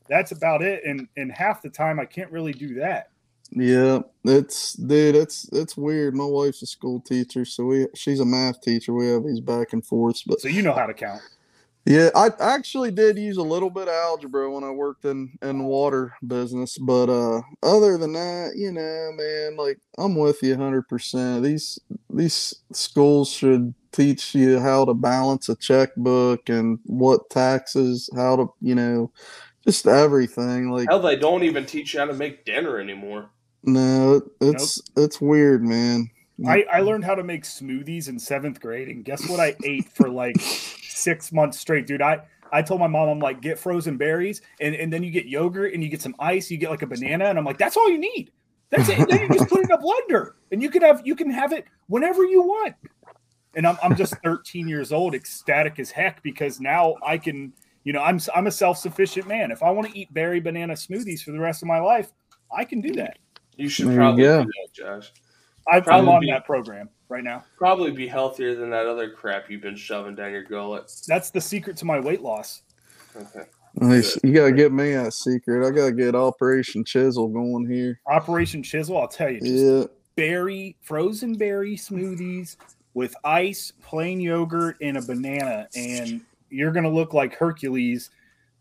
that's 0.08 0.32
about 0.32 0.62
it. 0.62 0.84
And 0.84 1.08
and 1.16 1.32
half 1.32 1.62
the 1.62 1.70
time 1.70 1.98
I 1.98 2.04
can't 2.04 2.30
really 2.30 2.52
do 2.52 2.74
that. 2.74 3.08
yeah. 3.50 4.00
It's 4.24 4.74
dude, 4.74 5.16
it's 5.16 5.48
it's 5.52 5.76
weird. 5.76 6.14
My 6.14 6.26
wife's 6.26 6.62
a 6.62 6.66
school 6.66 7.00
teacher, 7.00 7.44
so 7.46 7.64
we 7.64 7.86
she's 7.96 8.20
a 8.20 8.24
math 8.26 8.60
teacher. 8.60 8.92
We 8.92 9.08
have 9.08 9.24
these 9.24 9.40
back 9.40 9.72
and 9.72 9.84
forths, 9.84 10.22
but 10.24 10.40
So 10.40 10.48
you 10.48 10.62
know 10.62 10.74
how 10.74 10.86
to 10.86 10.94
count. 10.94 11.22
Yeah, 11.88 12.10
I 12.14 12.28
actually 12.38 12.90
did 12.90 13.16
use 13.16 13.38
a 13.38 13.42
little 13.42 13.70
bit 13.70 13.88
of 13.88 13.94
algebra 13.94 14.50
when 14.50 14.62
I 14.62 14.70
worked 14.70 15.06
in 15.06 15.32
in 15.40 15.64
water 15.64 16.12
business, 16.26 16.76
but 16.76 17.08
uh 17.08 17.40
other 17.62 17.96
than 17.96 18.12
that, 18.12 18.52
you 18.56 18.72
know, 18.72 19.10
man, 19.16 19.56
like 19.56 19.78
I'm 19.96 20.14
with 20.14 20.42
you 20.42 20.54
100%. 20.54 21.42
These 21.42 21.78
these 22.10 22.54
schools 22.72 23.30
should 23.30 23.72
teach 23.90 24.34
you 24.34 24.60
how 24.60 24.84
to 24.84 24.92
balance 24.92 25.48
a 25.48 25.56
checkbook 25.56 26.50
and 26.50 26.78
what 26.84 27.30
taxes, 27.30 28.10
how 28.14 28.36
to, 28.36 28.52
you 28.60 28.74
know, 28.74 29.10
just 29.64 29.86
everything. 29.86 30.70
Like 30.70 30.90
Hell, 30.90 31.00
they 31.00 31.16
don't 31.16 31.44
even 31.44 31.64
teach 31.64 31.94
you 31.94 32.00
how 32.00 32.06
to 32.06 32.12
make 32.12 32.44
dinner 32.44 32.78
anymore. 32.78 33.30
no, 33.62 34.16
it, 34.16 34.24
it's 34.42 34.82
it's 34.94 35.22
weird, 35.22 35.64
man. 35.64 36.10
I, 36.46 36.64
I 36.70 36.80
learned 36.80 37.04
how 37.04 37.14
to 37.14 37.24
make 37.24 37.44
smoothies 37.44 38.08
in 38.08 38.18
seventh 38.18 38.60
grade, 38.60 38.88
and 38.88 39.04
guess 39.04 39.26
what 39.28 39.40
I 39.40 39.56
ate 39.64 39.88
for 39.88 40.10
like 40.10 40.36
six 40.98 41.32
months 41.32 41.58
straight, 41.58 41.86
dude. 41.86 42.02
I 42.02 42.20
I 42.52 42.62
told 42.62 42.80
my 42.80 42.86
mom, 42.86 43.08
I'm 43.08 43.18
like, 43.18 43.40
get 43.40 43.58
frozen 43.58 43.96
berries, 43.96 44.40
and, 44.60 44.74
and 44.74 44.92
then 44.92 45.02
you 45.02 45.10
get 45.10 45.26
yogurt 45.26 45.74
and 45.74 45.82
you 45.82 45.88
get 45.90 46.00
some 46.00 46.14
ice, 46.18 46.50
you 46.50 46.56
get 46.56 46.70
like 46.70 46.82
a 46.82 46.86
banana, 46.86 47.26
and 47.26 47.38
I'm 47.38 47.44
like, 47.44 47.58
that's 47.58 47.76
all 47.76 47.90
you 47.90 47.98
need. 47.98 48.30
That's 48.70 48.88
it. 48.88 49.08
then 49.08 49.20
you 49.20 49.28
just 49.28 49.48
put 49.48 49.60
it 49.60 49.64
in 49.64 49.72
a 49.72 49.78
blender, 49.78 50.32
and 50.52 50.62
you 50.62 50.70
can 50.70 50.82
have 50.82 51.02
you 51.06 51.14
can 51.14 51.30
have 51.30 51.52
it 51.52 51.64
whenever 51.88 52.24
you 52.24 52.42
want. 52.42 52.74
And 53.54 53.66
I'm 53.66 53.78
I'm 53.82 53.96
just 53.96 54.14
13 54.22 54.68
years 54.68 54.92
old, 54.92 55.14
ecstatic 55.14 55.78
as 55.78 55.90
heck 55.90 56.22
because 56.22 56.60
now 56.60 56.96
I 57.04 57.18
can, 57.18 57.52
you 57.84 57.92
know, 57.92 58.02
I'm 58.02 58.20
I'm 58.34 58.46
a 58.46 58.50
self 58.52 58.78
sufficient 58.78 59.26
man. 59.26 59.50
If 59.50 59.62
I 59.62 59.70
want 59.70 59.88
to 59.90 59.98
eat 59.98 60.12
berry 60.12 60.40
banana 60.40 60.74
smoothies 60.74 61.22
for 61.22 61.32
the 61.32 61.40
rest 61.40 61.62
of 61.62 61.68
my 61.68 61.80
life, 61.80 62.12
I 62.54 62.64
can 62.64 62.80
do 62.80 62.92
that. 62.94 63.18
You 63.56 63.68
should 63.68 63.88
There 63.88 63.96
probably 63.96 64.22
go. 64.22 64.44
do 64.44 64.50
that, 64.50 64.72
Josh. 64.72 65.12
I'm, 65.70 65.82
I'm 65.88 66.08
on 66.08 66.20
be- 66.20 66.30
that 66.30 66.44
program 66.46 66.88
right 67.08 67.24
now. 67.24 67.44
Probably 67.56 67.90
be 67.90 68.06
healthier 68.06 68.54
than 68.54 68.70
that 68.70 68.86
other 68.86 69.10
crap 69.10 69.50
you've 69.50 69.62
been 69.62 69.76
shoving 69.76 70.14
down 70.14 70.32
your 70.32 70.44
gullet. 70.44 70.92
That's 71.06 71.30
the 71.30 71.40
secret 71.40 71.76
to 71.78 71.84
my 71.84 72.00
weight 72.00 72.22
loss. 72.22 72.62
Okay. 73.16 73.44
Nice. 73.74 74.18
You 74.24 74.32
gotta 74.32 74.52
get 74.52 74.72
me 74.72 74.92
a 74.92 75.10
secret. 75.10 75.66
I 75.66 75.70
gotta 75.70 75.92
get 75.92 76.14
Operation 76.14 76.84
Chisel 76.84 77.28
going 77.28 77.70
here. 77.70 78.00
Operation 78.06 78.62
Chisel, 78.62 78.98
I'll 78.98 79.08
tell 79.08 79.30
you, 79.30 79.40
just 79.40 79.52
Yeah. 79.64 79.84
berry, 80.16 80.76
frozen 80.82 81.34
berry 81.34 81.76
smoothies, 81.76 82.56
with 82.94 83.14
ice, 83.24 83.72
plain 83.82 84.20
yogurt, 84.20 84.76
and 84.80 84.96
a 84.96 85.02
banana, 85.02 85.68
and 85.76 86.20
you're 86.50 86.72
gonna 86.72 86.90
look 86.90 87.12
like 87.14 87.34
Hercules. 87.34 88.10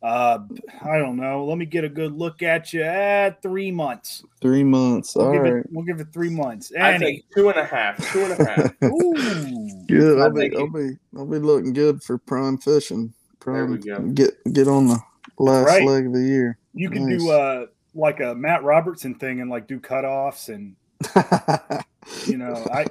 Uh, 0.03 0.39
I 0.83 0.99
don't 0.99 1.17
know. 1.17 1.43
Let 1.45 1.57
me 1.57 1.65
get 1.65 1.83
a 1.83 1.89
good 1.89 2.11
look 2.13 2.43
at 2.43 2.71
you 2.71 2.83
at 2.83 3.41
three 3.41 3.71
months. 3.71 4.23
Three 4.41 4.63
months. 4.63 5.15
We'll 5.15 5.25
All 5.27 5.33
give 5.33 5.41
right. 5.41 5.53
it. 5.55 5.67
We'll 5.71 5.85
give 5.85 5.99
it 5.99 6.13
three 6.13 6.29
months. 6.29 6.71
I 6.79 6.93
Any- 6.93 7.05
think 7.05 7.25
two 7.35 7.49
and 7.49 7.57
a 7.59 7.65
half. 7.65 7.97
Two 8.11 8.21
and 8.23 8.33
a 8.33 8.45
half. 8.45 8.73
Ooh. 8.83 9.85
Good. 9.87 10.19
I 10.19 10.23
I'll 10.25 10.29
be, 10.31 10.55
I'll 10.55 10.69
be, 10.69 10.97
I'll 11.17 11.25
be 11.25 11.39
looking 11.39 11.73
good 11.73 12.03
for 12.03 12.17
prime 12.19 12.57
fishing. 12.59 13.13
Prime, 13.39 13.71
we 13.71 13.77
go. 13.79 13.99
Get, 13.99 14.35
get 14.53 14.67
on 14.67 14.87
the 14.87 14.99
last 15.39 15.65
Right. 15.67 15.83
leg 15.83 16.05
of 16.07 16.13
the 16.13 16.21
year. 16.21 16.57
You 16.73 16.89
can 16.91 17.09
Nice. 17.09 17.19
do 17.19 17.31
uh 17.31 17.65
like 17.95 18.19
a 18.19 18.35
Matt 18.35 18.63
Robertson 18.63 19.15
thing 19.15 19.41
and 19.41 19.49
like 19.49 19.67
do 19.67 19.79
cutoffs 19.79 20.49
and 20.53 20.75
you 22.27 22.37
know 22.37 22.53
I, 22.71 22.85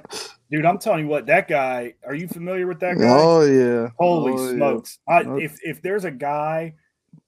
dude, 0.51 0.65
I'm 0.65 0.77
telling 0.77 1.01
you 1.05 1.07
what, 1.07 1.25
that 1.27 1.47
guy. 1.47 1.93
Are 2.05 2.15
you 2.15 2.27
familiar 2.27 2.67
with 2.67 2.79
that 2.81 2.97
guy? 2.97 3.07
oh 3.09 3.41
yeah. 3.41 3.89
Holy 3.97 4.33
Oh, 4.33 4.45
yeah. 4.45 4.51
smokes! 4.51 4.99
I, 5.07 5.23
Oh. 5.23 5.37
if 5.37 5.57
if 5.63 5.81
there's 5.81 6.03
a 6.05 6.11
guy 6.11 6.73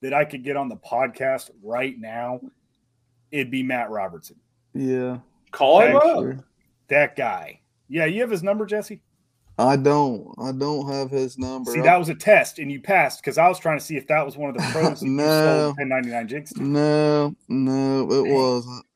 that 0.02 0.14
I 0.14 0.24
could 0.24 0.42
get 0.44 0.56
on 0.56 0.68
the 0.68 0.76
podcast 0.76 1.50
right 1.62 1.98
now, 1.98 2.40
it'd 3.30 3.50
be 3.50 3.62
Matt 3.62 3.90
Robertson. 3.90 4.36
Yeah. 4.74 5.18
Call 5.50 5.80
him 5.80 5.96
up. 5.96 6.02
Actually, 6.04 6.38
That 6.88 7.16
guy. 7.16 7.60
Yeah, 7.88 8.04
you 8.06 8.20
have 8.20 8.30
his 8.30 8.42
number, 8.42 8.66
Jesse. 8.66 9.00
I 9.58 9.76
don't. 9.76 10.26
I 10.40 10.52
don't 10.52 10.90
have 10.90 11.10
his 11.10 11.36
number. 11.36 11.70
See, 11.72 11.80
that 11.82 11.98
was 11.98 12.08
a 12.08 12.14
test, 12.14 12.58
and 12.58 12.72
you 12.72 12.80
passed 12.80 13.20
because 13.20 13.36
I 13.36 13.46
was 13.48 13.58
trying 13.58 13.78
to 13.78 13.84
see 13.84 13.96
if 13.96 14.06
that 14.06 14.24
was 14.24 14.36
one 14.36 14.48
of 14.50 14.56
the 14.56 14.62
pros 14.72 15.00
that 15.00 15.06
you 15.06 15.12
No. 15.12 15.24
sold 15.66 15.76
1099 15.78 16.28
jigs. 16.28 16.56
No, 16.56 17.34
no, 17.48 18.04
it 18.10 18.24
Dang. 18.24 18.32
wasn't. 18.34 18.86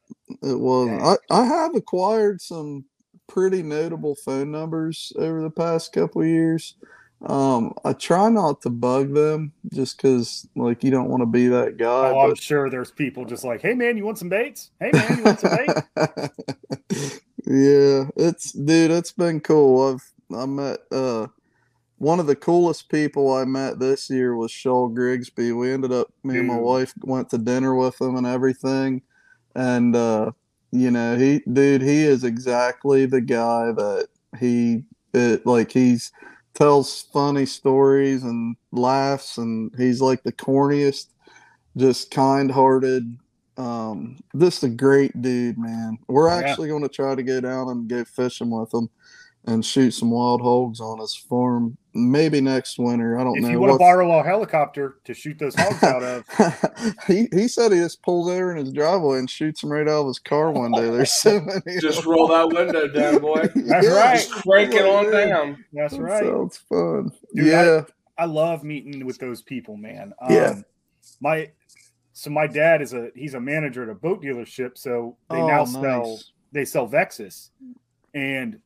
It 0.42 0.59
wasn't. 0.59 1.00
Dang. 1.00 1.16
I, 1.30 1.42
I 1.42 1.44
have 1.44 1.74
acquired 1.74 2.40
some 2.40 2.84
pretty 3.26 3.62
notable 3.62 4.14
phone 4.14 4.50
numbers 4.52 5.12
over 5.18 5.42
the 5.42 5.50
past 5.50 5.92
couple 5.92 6.22
of 6.22 6.28
years. 6.28 6.76
Um, 7.24 7.72
I 7.84 7.94
try 7.94 8.28
not 8.28 8.60
to 8.62 8.70
bug 8.70 9.14
them 9.14 9.52
just 9.72 9.96
because, 9.96 10.46
like, 10.54 10.84
you 10.84 10.90
don't 10.90 11.08
want 11.08 11.22
to 11.22 11.26
be 11.26 11.48
that 11.48 11.78
guy. 11.78 12.10
Oh, 12.10 12.20
I'm 12.20 12.34
sure 12.34 12.68
there's 12.68 12.90
people 12.90 13.24
just 13.24 13.44
like, 13.44 13.62
"Hey, 13.62 13.74
man, 13.74 13.96
you 13.96 14.04
want 14.04 14.18
some 14.18 14.28
baits? 14.28 14.70
Hey, 14.78 14.90
man, 14.92 15.18
you 15.18 15.24
want 15.24 15.40
some 15.40 15.56
bait?" 15.56 15.70
yeah, 17.46 18.10
it's 18.16 18.52
dude, 18.52 18.90
it's 18.90 19.12
been 19.12 19.40
cool. 19.40 19.94
I've 19.94 20.36
I 20.36 20.46
met 20.46 20.80
uh 20.90 21.28
one 21.98 22.20
of 22.20 22.26
the 22.26 22.36
coolest 22.36 22.88
people 22.90 23.32
I 23.32 23.44
met 23.44 23.78
this 23.78 24.10
year 24.10 24.36
was 24.36 24.50
Shaw 24.50 24.88
Grigsby. 24.88 25.52
We 25.52 25.72
ended 25.72 25.92
up 25.92 26.08
me 26.22 26.38
and 26.38 26.48
my 26.48 26.56
wife 26.56 26.92
went 27.02 27.30
to 27.30 27.38
dinner 27.38 27.74
with 27.74 28.00
him 28.00 28.16
and 28.16 28.26
everything. 28.26 29.02
And 29.54 29.94
uh 29.96 30.32
you 30.72 30.90
know, 30.90 31.16
he 31.16 31.40
dude, 31.50 31.82
he 31.82 32.02
is 32.02 32.24
exactly 32.24 33.06
the 33.06 33.20
guy 33.20 33.72
that 33.72 34.08
he 34.38 34.84
it 35.12 35.46
like 35.46 35.70
he's 35.70 36.10
tells 36.55 37.02
funny 37.12 37.46
stories 37.46 38.22
and 38.22 38.57
laughs 38.72 39.38
and 39.38 39.72
he's 39.76 40.00
like 40.00 40.22
the 40.22 40.32
corniest 40.32 41.07
just 41.76 42.11
kind-hearted 42.11 43.18
um 43.57 44.16
just 44.38 44.62
a 44.64 44.68
great 44.68 45.20
dude 45.22 45.59
man 45.59 45.98
we're 46.09 46.28
Yeah. 46.28 46.36
actually 46.48 46.68
going 46.68 46.82
to 46.82 46.88
try 46.88 47.14
to 47.14 47.22
go 47.22 47.40
down 47.40 47.68
and 47.68 47.88
go 47.88 48.05
fishing 48.05 48.50
with 48.50 48.72
him 48.72 48.88
and 49.46 49.64
shoot 49.64 49.92
some 49.92 50.11
wild 50.11 50.40
hogs 50.40 50.80
on 50.80 50.98
his 51.00 51.14
farm 51.14 51.76
maybe 51.95 52.40
next 52.40 52.78
winter 52.78 53.18
i 53.18 53.24
don't 53.24 53.36
If 53.36 53.42
know 53.42 53.49
If 53.49 53.53
you 53.53 53.61
want 53.61 53.72
to 53.72 53.78
borrow 53.78 54.18
a 54.18 54.22
helicopter 54.24 54.97
to 55.05 55.14
shoot 55.14 55.38
those 55.38 55.55
hogs 55.55 55.82
out 55.82 56.03
of, 56.03 56.24
he 57.07 57.28
he 57.32 57.47
said 57.49 57.72
he 57.72 57.78
just 57.78 58.03
pulls 58.03 58.28
over 58.28 58.51
in 58.57 58.64
his 58.64 58.72
driveway 58.72 59.18
and 59.18 59.30
shoots 59.30 59.61
them 59.61 59.70
right 59.72 59.86
out 59.88 60.01
of 60.03 60.07
his 60.09 60.18
car 60.18 60.51
one 60.51 60.72
day 60.72 60.90
there's 60.90 61.12
so 61.22 61.40
many 61.40 61.80
Just 61.80 62.05
roll 62.05 62.26
that 62.28 62.49
window 62.49 62.88
down, 62.88 63.20
boy. 63.20 63.42
That's 63.55 63.86
right. 63.86 64.16
Just 64.16 64.32
crank 64.32 64.74
it 64.74 64.84
on 64.84 65.11
down. 65.12 65.64
that's 65.72 65.95
That 65.95 66.03
right. 66.03 66.24
sounds 66.24 66.57
fun 66.68 67.12
Dude, 67.34 67.47
yeah 67.47 67.82
I 68.18 68.26
love 68.26 68.62
meeting 68.64 69.05
with 69.07 69.18
those 69.18 69.42
people, 69.42 69.76
man. 69.76 70.12
Um, 70.20 70.32
Yeah. 70.32 70.55
My 71.20 71.51
so 72.12 72.30
my 72.30 72.47
dad 72.47 72.80
is 72.82 72.92
a 72.92 73.11
he's 73.14 73.34
a 73.34 73.40
manager 73.40 73.82
at 73.82 73.88
a 73.88 73.95
boat 73.95 74.22
dealership, 74.22 74.78
so 74.78 75.16
they 75.30 75.36
Oh, 75.36 75.47
now 75.47 75.64
sell 75.64 76.18
they 76.53 76.64
sell 76.64 76.86
Vexus, 76.88 77.51
and 78.14 78.61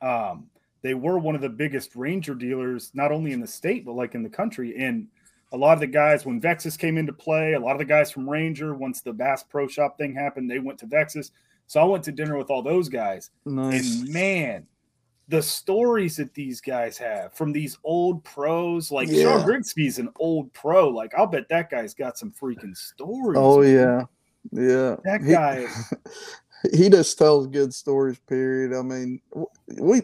um, 0.00 0.46
they 0.86 0.94
were 0.94 1.18
one 1.18 1.34
of 1.34 1.40
the 1.40 1.48
biggest 1.48 1.96
Ranger 1.96 2.34
dealers, 2.34 2.90
not 2.94 3.10
only 3.12 3.32
in 3.32 3.40
the 3.40 3.46
state 3.46 3.84
but 3.84 3.92
like 3.94 4.14
in 4.14 4.22
the 4.22 4.28
country. 4.28 4.76
And 4.76 5.08
a 5.52 5.56
lot 5.56 5.74
of 5.74 5.80
the 5.80 5.86
guys, 5.86 6.24
when 6.24 6.40
Vexus 6.40 6.76
came 6.76 6.96
into 6.98 7.12
play, 7.12 7.54
a 7.54 7.60
lot 7.60 7.72
of 7.72 7.78
the 7.78 7.84
guys 7.84 8.10
from 8.10 8.28
Ranger, 8.28 8.74
once 8.74 9.00
the 9.00 9.12
Bass 9.12 9.42
Pro 9.42 9.66
Shop 9.68 9.96
thing 9.98 10.14
happened, 10.14 10.50
they 10.50 10.58
went 10.60 10.78
to 10.80 10.86
Vexus. 10.86 11.30
So 11.66 11.80
I 11.80 11.84
went 11.84 12.04
to 12.04 12.12
dinner 12.12 12.36
with 12.38 12.50
all 12.50 12.62
those 12.62 12.88
guys, 12.88 13.30
nice 13.44 14.00
and 14.02 14.12
man, 14.12 14.66
the 15.28 15.42
stories 15.42 16.16
that 16.16 16.32
these 16.34 16.60
guys 16.60 16.96
have 16.98 17.34
from 17.34 17.52
these 17.52 17.76
old 17.82 18.22
pros, 18.22 18.92
like 18.92 19.08
Yeah. 19.08 19.22
Shaw 19.38 19.44
Grigsby's 19.44 19.98
an 19.98 20.08
old 20.20 20.52
pro. 20.52 20.88
Like 20.88 21.12
I'll 21.18 21.26
bet 21.26 21.48
that 21.48 21.68
guy's 21.70 21.94
got 21.94 22.16
some 22.18 22.30
freaking 22.32 22.76
stories. 22.76 23.36
oh 23.40 23.62
man. 23.62 23.72
yeah 23.72 24.02
yeah 24.52 24.96
That 25.04 25.22
He- 25.22 25.32
guy, 25.32 25.66
he 26.72 26.88
just 26.88 27.18
tells 27.18 27.46
good 27.48 27.72
stories 27.74 28.18
period 28.26 28.72
i 28.72 28.82
mean 28.82 29.20
we 29.78 30.02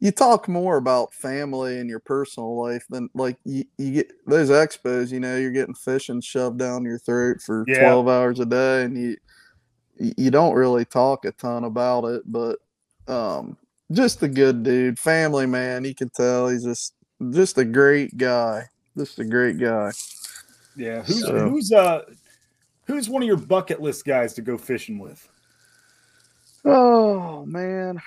you 0.00 0.10
talk 0.12 0.48
more 0.48 0.76
about 0.76 1.12
family 1.12 1.78
and 1.80 1.90
your 1.90 1.98
personal 2.00 2.56
life 2.60 2.84
than 2.88 3.08
like 3.14 3.36
you, 3.44 3.64
you 3.78 3.92
get 3.92 4.12
those 4.26 4.48
expos 4.50 5.10
you 5.10 5.18
know 5.20 5.36
you're 5.36 5.50
getting 5.50 5.74
fishing 5.74 6.20
shoved 6.20 6.58
down 6.58 6.84
your 6.84 6.98
throat 6.98 7.38
for 7.44 7.64
Yeah. 7.68 7.80
12 7.80 8.08
hours 8.08 8.40
a 8.40 8.46
day 8.46 8.84
and 8.84 8.96
you 8.96 9.16
you 9.96 10.30
don't 10.30 10.54
really 10.54 10.84
talk 10.84 11.24
a 11.24 11.32
ton 11.32 11.64
about 11.64 12.04
it 12.04 12.22
but 12.26 12.58
um 13.08 13.56
just 13.90 14.22
a 14.22 14.28
good 14.28 14.62
dude 14.62 14.98
family 14.98 15.46
man 15.46 15.84
you 15.84 15.94
can 15.94 16.08
tell 16.10 16.48
he's 16.48 16.62
just 16.64 16.94
just 17.30 17.58
a 17.58 17.64
great 17.64 18.16
guy 18.16 18.62
just 18.96 19.18
a 19.18 19.24
great 19.24 19.58
guy 19.58 19.90
yeah. 20.76 21.02
Who's 21.02 21.22
So- 21.22 21.48
who's 21.48 21.72
uh 21.72 22.02
who's 22.86 23.08
one 23.08 23.22
of 23.22 23.26
your 23.26 23.36
bucket 23.36 23.80
list 23.82 24.04
guys 24.04 24.32
to 24.34 24.42
go 24.42 24.56
fishing 24.56 25.00
with? 25.00 25.28
Oh 26.64 27.44
man, 27.46 28.00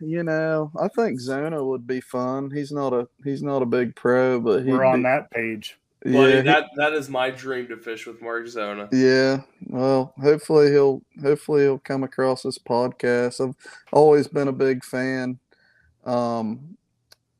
you 0.00 0.22
know, 0.22 0.70
I 0.80 0.88
think 0.88 1.20
Zona 1.20 1.62
would 1.64 1.86
be 1.86 2.00
fun. 2.00 2.50
He's 2.50 2.72
not 2.72 2.92
a 2.92 3.08
he's 3.24 3.42
not 3.42 3.62
a 3.62 3.66
big 3.66 3.94
pro, 3.96 4.40
but 4.40 4.64
he'd 4.64 4.72
We're 4.72 4.84
on 4.84 5.00
be, 5.00 5.02
that 5.04 5.30
page. 5.30 5.78
Buddy, 6.04 6.14
Yeah, 6.16 6.36
he- 6.36 6.42
that 6.42 6.66
that 6.76 6.92
is 6.92 7.08
my 7.08 7.30
dream 7.30 7.66
to 7.68 7.76
fish 7.76 8.06
with 8.06 8.20
Mark 8.22 8.46
Zona. 8.48 8.88
yeah. 8.92 9.40
Well, 9.66 10.12
hopefully 10.20 10.70
he'll 10.70 11.02
hopefully 11.22 11.62
he'll 11.62 11.78
come 11.78 12.04
across 12.04 12.42
this 12.42 12.58
podcast. 12.58 13.46
I've 13.46 13.54
always 13.92 14.28
been 14.28 14.48
a 14.48 14.52
big 14.52 14.84
fan. 14.84 15.38
Um, 16.04 16.76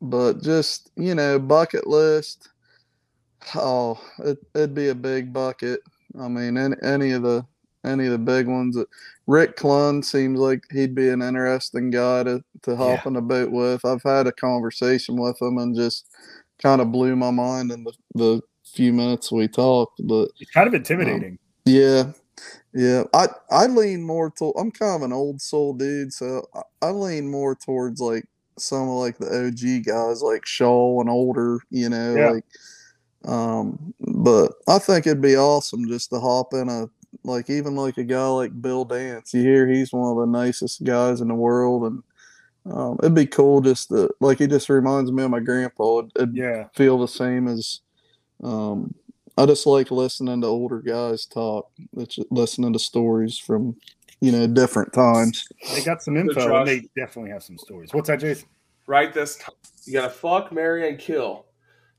but 0.03 0.43
just 0.43 0.91
you 0.97 1.15
know, 1.15 1.39
bucket 1.39 1.87
list. 1.87 2.49
Oh, 3.55 4.01
it, 4.19 4.39
it'd 4.55 4.75
be 4.75 4.89
a 4.89 4.95
big 4.95 5.33
bucket. 5.33 5.81
I 6.19 6.29
mean, 6.29 6.57
any, 6.57 6.75
any 6.83 7.13
of 7.13 7.23
the 7.23 7.47
any 7.85 8.07
of 8.07 8.13
the 8.13 8.19
big 8.19 8.49
ones. 8.49 8.77
Rick 9.27 9.57
Clunn 9.57 10.05
seems 10.05 10.39
like 10.39 10.65
he'd 10.71 10.95
be 10.95 11.09
an 11.09 11.23
interesting 11.23 11.91
guy 11.91 12.23
to 12.25 12.45
to 12.63 12.77
hop 12.77 13.01
Yeah. 13.05 13.09
in 13.11 13.17
a 13.17 13.21
boat 13.21 13.51
with. 13.51 13.85
I've 13.85 14.03
had 14.03 14.27
a 14.27 14.33
conversation 14.33 15.17
with 15.17 15.41
him 15.43 15.59
and 15.59 15.75
just 15.75 16.07
kind 16.63 16.81
of 16.81 16.93
blew 16.93 17.17
my 17.17 17.31
mind 17.31 17.73
in 17.73 17.85
the, 17.85 17.93
the 18.15 18.41
few 18.65 18.93
minutes 18.93 19.33
we 19.33 19.49
talked. 19.49 20.01
But 20.07 20.31
It's 20.41 20.51
kind 20.51 20.69
of 20.69 20.75
intimidating. 20.75 21.39
yeah, 21.65 22.13
yeah, 22.73 23.05
I 23.15 23.29
I 23.51 23.67
lean 23.67 24.03
more 24.03 24.31
to. 24.39 24.53
I'm 24.59 24.71
kind 24.71 24.97
of 24.97 25.03
an 25.03 25.13
old 25.13 25.41
soul 25.43 25.75
dude, 25.75 26.13
so 26.13 26.47
I, 26.55 26.63
I 26.83 26.91
lean 26.91 27.29
more 27.29 27.55
towards 27.57 28.01
like 28.01 28.25
some 28.59 28.83
of 28.89 28.95
like 28.95 29.19
the 29.19 29.27
OG 29.47 29.85
guys 29.85 30.23
like 30.23 30.47
Shaw 30.47 31.01
and 31.01 31.11
older, 31.11 31.59
you 31.71 31.89
know, 31.89 32.15
Yeah. 32.15 32.31
like. 32.31 32.45
Um, 33.25 33.93
but 33.99 34.53
I 34.69 34.79
think 34.79 35.05
it'd 35.07 35.21
be 35.21 35.37
awesome 35.37 35.89
just 35.89 36.11
to 36.11 36.21
hop 36.21 36.55
in 36.55 36.69
a 36.69 36.89
like 37.25 37.51
even 37.51 37.75
like 37.75 37.99
a 37.99 38.05
guy 38.05 38.27
like 38.27 38.61
Bill 38.61 38.85
Dance. 38.85 39.35
You 39.35 39.43
hear 39.43 39.67
he's 39.67 39.93
one 39.93 40.11
of 40.11 40.19
the 40.19 40.27
nicest 40.27 40.85
guys 40.85 41.21
in 41.21 41.29
the 41.29 41.35
world, 41.35 41.85
and 41.85 42.03
um, 42.73 42.99
it'd 43.01 43.15
be 43.15 43.27
cool 43.27 43.61
just 43.61 43.89
to 43.91 44.11
like 44.21 44.39
he 44.39 44.47
just 44.47 44.69
reminds 44.69 45.11
me 45.13 45.23
of 45.23 45.31
my 45.31 45.41
grandpa. 45.41 45.99
It'd, 45.99 46.13
it'd 46.17 46.37
yeah. 46.37 46.65
feel 46.75 46.99
the 46.99 47.09
same 47.09 47.49
as 47.49 47.81
um 48.43 48.95
I 49.39 49.45
just 49.47 49.67
like 49.67 49.91
listening 49.91 50.41
to 50.41 50.47
older 50.47 50.81
guys 50.81 51.27
talk, 51.27 51.71
it's 51.97 52.19
listening 52.31 52.73
to 52.73 52.79
stories 52.79 53.37
from 53.39 53.77
you 54.21 54.33
know 54.33 54.47
different 54.47 54.93
times. 54.93 55.47
They 55.75 55.83
got 55.83 56.03
some 56.03 56.15
So, 56.15 56.21
info 56.21 56.35
Josh- 56.35 56.51
and 56.53 56.69
they 56.69 56.89
definitely 56.97 57.33
have 57.33 57.43
some 57.43 57.59
stories. 57.59 57.93
What's 57.93 58.09
that, 58.09 58.21
Jason? 58.21 58.49
Right 58.87 59.13
this 59.13 59.37
time. 59.37 59.55
You 59.85 59.95
got 59.95 60.03
to 60.05 60.11
fuck, 60.11 60.53
marry, 60.53 60.89
and 60.89 60.99
kill. 60.99 61.47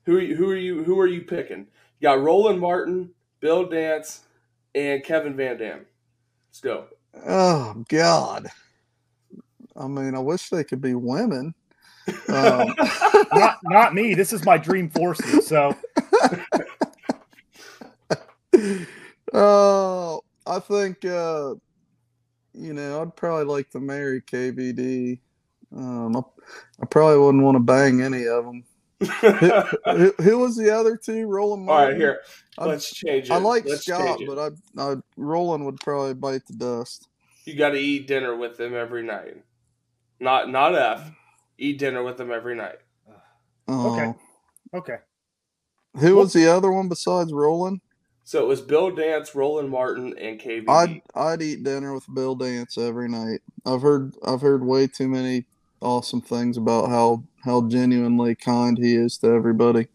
Who 0.04 0.16
are 0.16 0.20
you, 0.20 0.36
who 0.36 0.50
are 0.50 0.56
you 0.56 0.82
who 0.84 0.98
are 0.98 1.06
you 1.06 1.22
picking? 1.22 1.66
You 2.00 2.08
got 2.08 2.20
Roland 2.20 2.60
Martin, 2.60 3.10
Bill 3.40 3.66
Dance, 3.66 4.20
and 4.78 5.04
Kevin 5.04 5.36
Van 5.36 5.58
Dam. 5.58 5.86
Let's 6.48 6.60
go. 6.60 6.86
Oh 7.26 7.84
God. 7.88 8.48
I 9.76 9.86
mean, 9.86 10.14
I 10.14 10.18
wish 10.18 10.48
they 10.48 10.64
could 10.64 10.80
be 10.80 10.94
women. 10.94 11.54
Um, 12.28 12.74
not 13.32 13.58
not 13.64 13.94
me. 13.94 14.14
This 14.14 14.32
is 14.32 14.44
my 14.44 14.58
dream 14.58 14.90
forces. 14.90 15.46
So 15.46 15.76
oh, 19.32 20.20
I 20.46 20.58
think 20.60 21.04
uh, 21.04 21.54
you 22.54 22.72
know 22.72 23.02
I'd 23.02 23.16
probably 23.16 23.44
like 23.44 23.70
to 23.70 23.80
marry 23.80 24.20
KVD. 24.22 25.20
Um, 25.76 26.16
I, 26.16 26.20
I 26.82 26.86
probably 26.86 27.18
wouldn't 27.18 27.44
want 27.44 27.56
to 27.56 27.62
bang 27.62 28.02
any 28.02 28.26
of 28.26 28.44
them. 28.44 28.64
Who, 29.00 30.12
who, 30.20 30.38
was 30.38 30.56
the 30.56 30.74
other 30.74 30.96
two? 30.96 31.26
Roland 31.26 31.64
Martin. 31.64 31.84
All 31.84 31.90
right, 31.90 31.96
here. 31.96 32.20
Let's 32.58 32.92
change 32.92 33.26
it. 33.26 33.32
I 33.32 33.36
like 33.36 33.64
Let's 33.64 33.86
Scott, 33.86 34.20
but 34.26 34.38
I, 34.38 34.82
I 34.82 34.96
Roland 35.16 35.64
would 35.66 35.78
probably 35.80 36.14
bite 36.14 36.46
the 36.46 36.54
dust. 36.54 37.08
You 37.44 37.54
got 37.54 37.70
to 37.70 37.78
eat 37.78 38.08
dinner 38.08 38.36
with 38.36 38.58
him 38.58 38.74
every 38.74 39.04
night. 39.04 39.36
Not 40.18 40.50
not 40.50 40.74
F. 40.74 41.12
Eat 41.58 41.78
dinner 41.78 42.02
with 42.02 42.20
him 42.20 42.32
every 42.32 42.56
night. 42.56 42.78
Oh. 43.68 43.94
Okay. 43.94 44.18
Okay. 44.74 44.96
Who 46.00 46.16
was 46.16 46.32
the 46.32 46.48
other 46.48 46.70
one 46.70 46.88
besides 46.88 47.32
Roland? 47.32 47.80
So 48.24 48.42
it 48.42 48.46
was 48.46 48.60
Bill 48.60 48.90
Dance, 48.90 49.34
Roland 49.34 49.70
Martin, 49.70 50.14
and 50.18 50.40
KB. 50.40 50.68
I'd 50.68 51.00
I'd 51.14 51.40
eat 51.40 51.62
dinner 51.62 51.94
with 51.94 52.12
Bill 52.12 52.34
Dance 52.34 52.76
every 52.76 53.08
night. 53.08 53.40
I've 53.64 53.82
heard 53.82 54.14
I've 54.24 54.40
heard 54.40 54.64
way 54.64 54.86
too 54.86 55.08
many 55.08 55.46
awesome 55.80 56.20
things 56.20 56.56
about 56.56 56.88
how 56.88 57.22
how 57.48 57.62
genuinely 57.68 58.34
kind 58.34 58.78
he 58.78 58.94
is 58.94 59.18
to 59.18 59.28
everybody. 59.28 59.88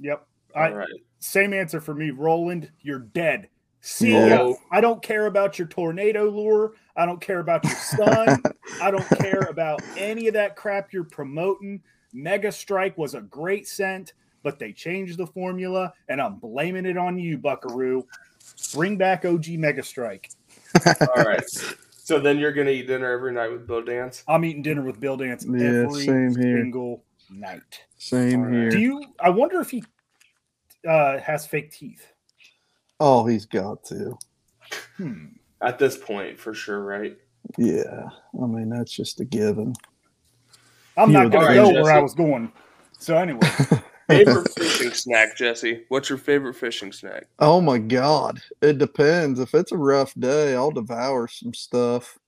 Yep. 0.00 0.26
I, 0.54 0.72
right. 0.72 0.88
Same 1.20 1.52
answer 1.52 1.80
for 1.80 1.94
me, 1.94 2.10
Roland. 2.10 2.70
You're 2.80 3.00
dead. 3.00 3.48
See 3.80 4.12
ya. 4.12 4.54
I 4.70 4.80
don't 4.80 5.02
care 5.02 5.26
about 5.26 5.58
your 5.58 5.68
tornado 5.68 6.28
lure. 6.28 6.72
I 6.96 7.06
don't 7.06 7.20
care 7.20 7.38
about 7.38 7.64
your 7.64 7.74
son. 7.74 8.42
I 8.82 8.90
don't 8.90 9.08
care 9.20 9.46
about 9.48 9.80
any 9.96 10.26
of 10.26 10.34
that 10.34 10.56
crap 10.56 10.92
you're 10.92 11.04
promoting. 11.04 11.82
Mega 12.12 12.50
Strike 12.50 12.98
was 12.98 13.14
a 13.14 13.20
great 13.20 13.68
scent 13.68 14.14
but 14.42 14.58
they 14.58 14.72
changed 14.72 15.18
the 15.18 15.26
formula, 15.26 15.92
and 16.08 16.20
I'm 16.20 16.36
blaming 16.36 16.86
it 16.86 16.96
on 16.96 17.18
you, 17.18 17.38
Buckaroo. 17.38 18.06
Bring 18.74 18.96
back 18.96 19.24
OG 19.24 19.48
Mega 19.50 19.82
Strike. 19.82 20.30
All 20.86 21.24
right. 21.24 21.44
So 22.08 22.18
then 22.18 22.38
you're 22.38 22.52
gonna 22.52 22.70
eat 22.70 22.86
dinner 22.86 23.12
every 23.12 23.34
night 23.34 23.52
with 23.52 23.66
Bill 23.66 23.82
Dance. 23.82 24.24
I'm 24.26 24.42
eating 24.42 24.62
dinner 24.62 24.80
with 24.80 24.98
Bill 24.98 25.18
Dance 25.18 25.44
yeah, 25.46 25.82
every 25.82 26.06
same 26.06 26.34
here. 26.34 26.56
single 26.56 27.04
night. 27.28 27.82
Same 27.98 28.44
right. 28.44 28.54
here. 28.54 28.70
Do 28.70 28.78
you? 28.78 29.04
I 29.20 29.28
wonder 29.28 29.60
if 29.60 29.68
he 29.68 29.84
uh, 30.88 31.18
has 31.18 31.46
fake 31.46 31.70
teeth. 31.70 32.10
Oh, 32.98 33.26
he's 33.26 33.44
got 33.44 33.84
to. 33.88 34.16
Hmm. 34.96 35.26
At 35.60 35.78
this 35.78 35.98
point, 35.98 36.40
for 36.40 36.54
sure, 36.54 36.80
right? 36.80 37.14
Yeah. 37.58 38.08
I 38.42 38.46
mean, 38.46 38.70
that's 38.70 38.90
just 38.90 39.20
a 39.20 39.26
given. 39.26 39.74
I'm 40.96 41.12
not 41.12 41.30
going 41.30 41.46
to 41.46 41.54
go 41.54 41.82
where 41.82 41.92
I 41.92 42.00
was 42.00 42.14
going. 42.14 42.50
So 42.98 43.18
anyway, 43.18 43.40
favorite 44.08 44.48
fishing 44.58 44.92
snack, 44.92 45.36
Jesse? 45.36 45.84
What's 45.88 46.08
your 46.08 46.18
favorite 46.18 46.54
fishing 46.54 46.92
snack? 46.92 47.26
Oh 47.38 47.60
my 47.60 47.78
god, 47.78 48.40
it 48.62 48.78
depends. 48.78 49.38
If 49.38 49.54
it's 49.54 49.72
a 49.72 49.76
rough 49.76 50.14
day, 50.14 50.54
I'll 50.54 50.70
devour 50.70 51.28
some 51.28 51.54
stuff. 51.54 52.18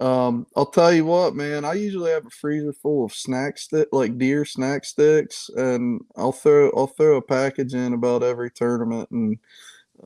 Um, 0.00 0.46
I'll 0.56 0.66
tell 0.66 0.92
you 0.92 1.04
what, 1.04 1.36
man. 1.36 1.64
I 1.64 1.74
usually 1.74 2.10
have 2.10 2.26
a 2.26 2.30
freezer 2.30 2.72
full 2.72 3.04
of 3.04 3.12
snack 3.12 3.58
stick, 3.58 3.88
like 3.92 4.16
deer 4.16 4.44
snack 4.46 4.84
sticks, 4.84 5.50
and 5.54 6.00
I'll 6.16 6.32
throw 6.32 6.70
I'll 6.74 6.86
throw 6.86 7.16
a 7.16 7.22
package 7.22 7.74
in 7.74 7.92
about 7.92 8.22
every 8.22 8.50
tournament, 8.50 9.10
and 9.10 9.38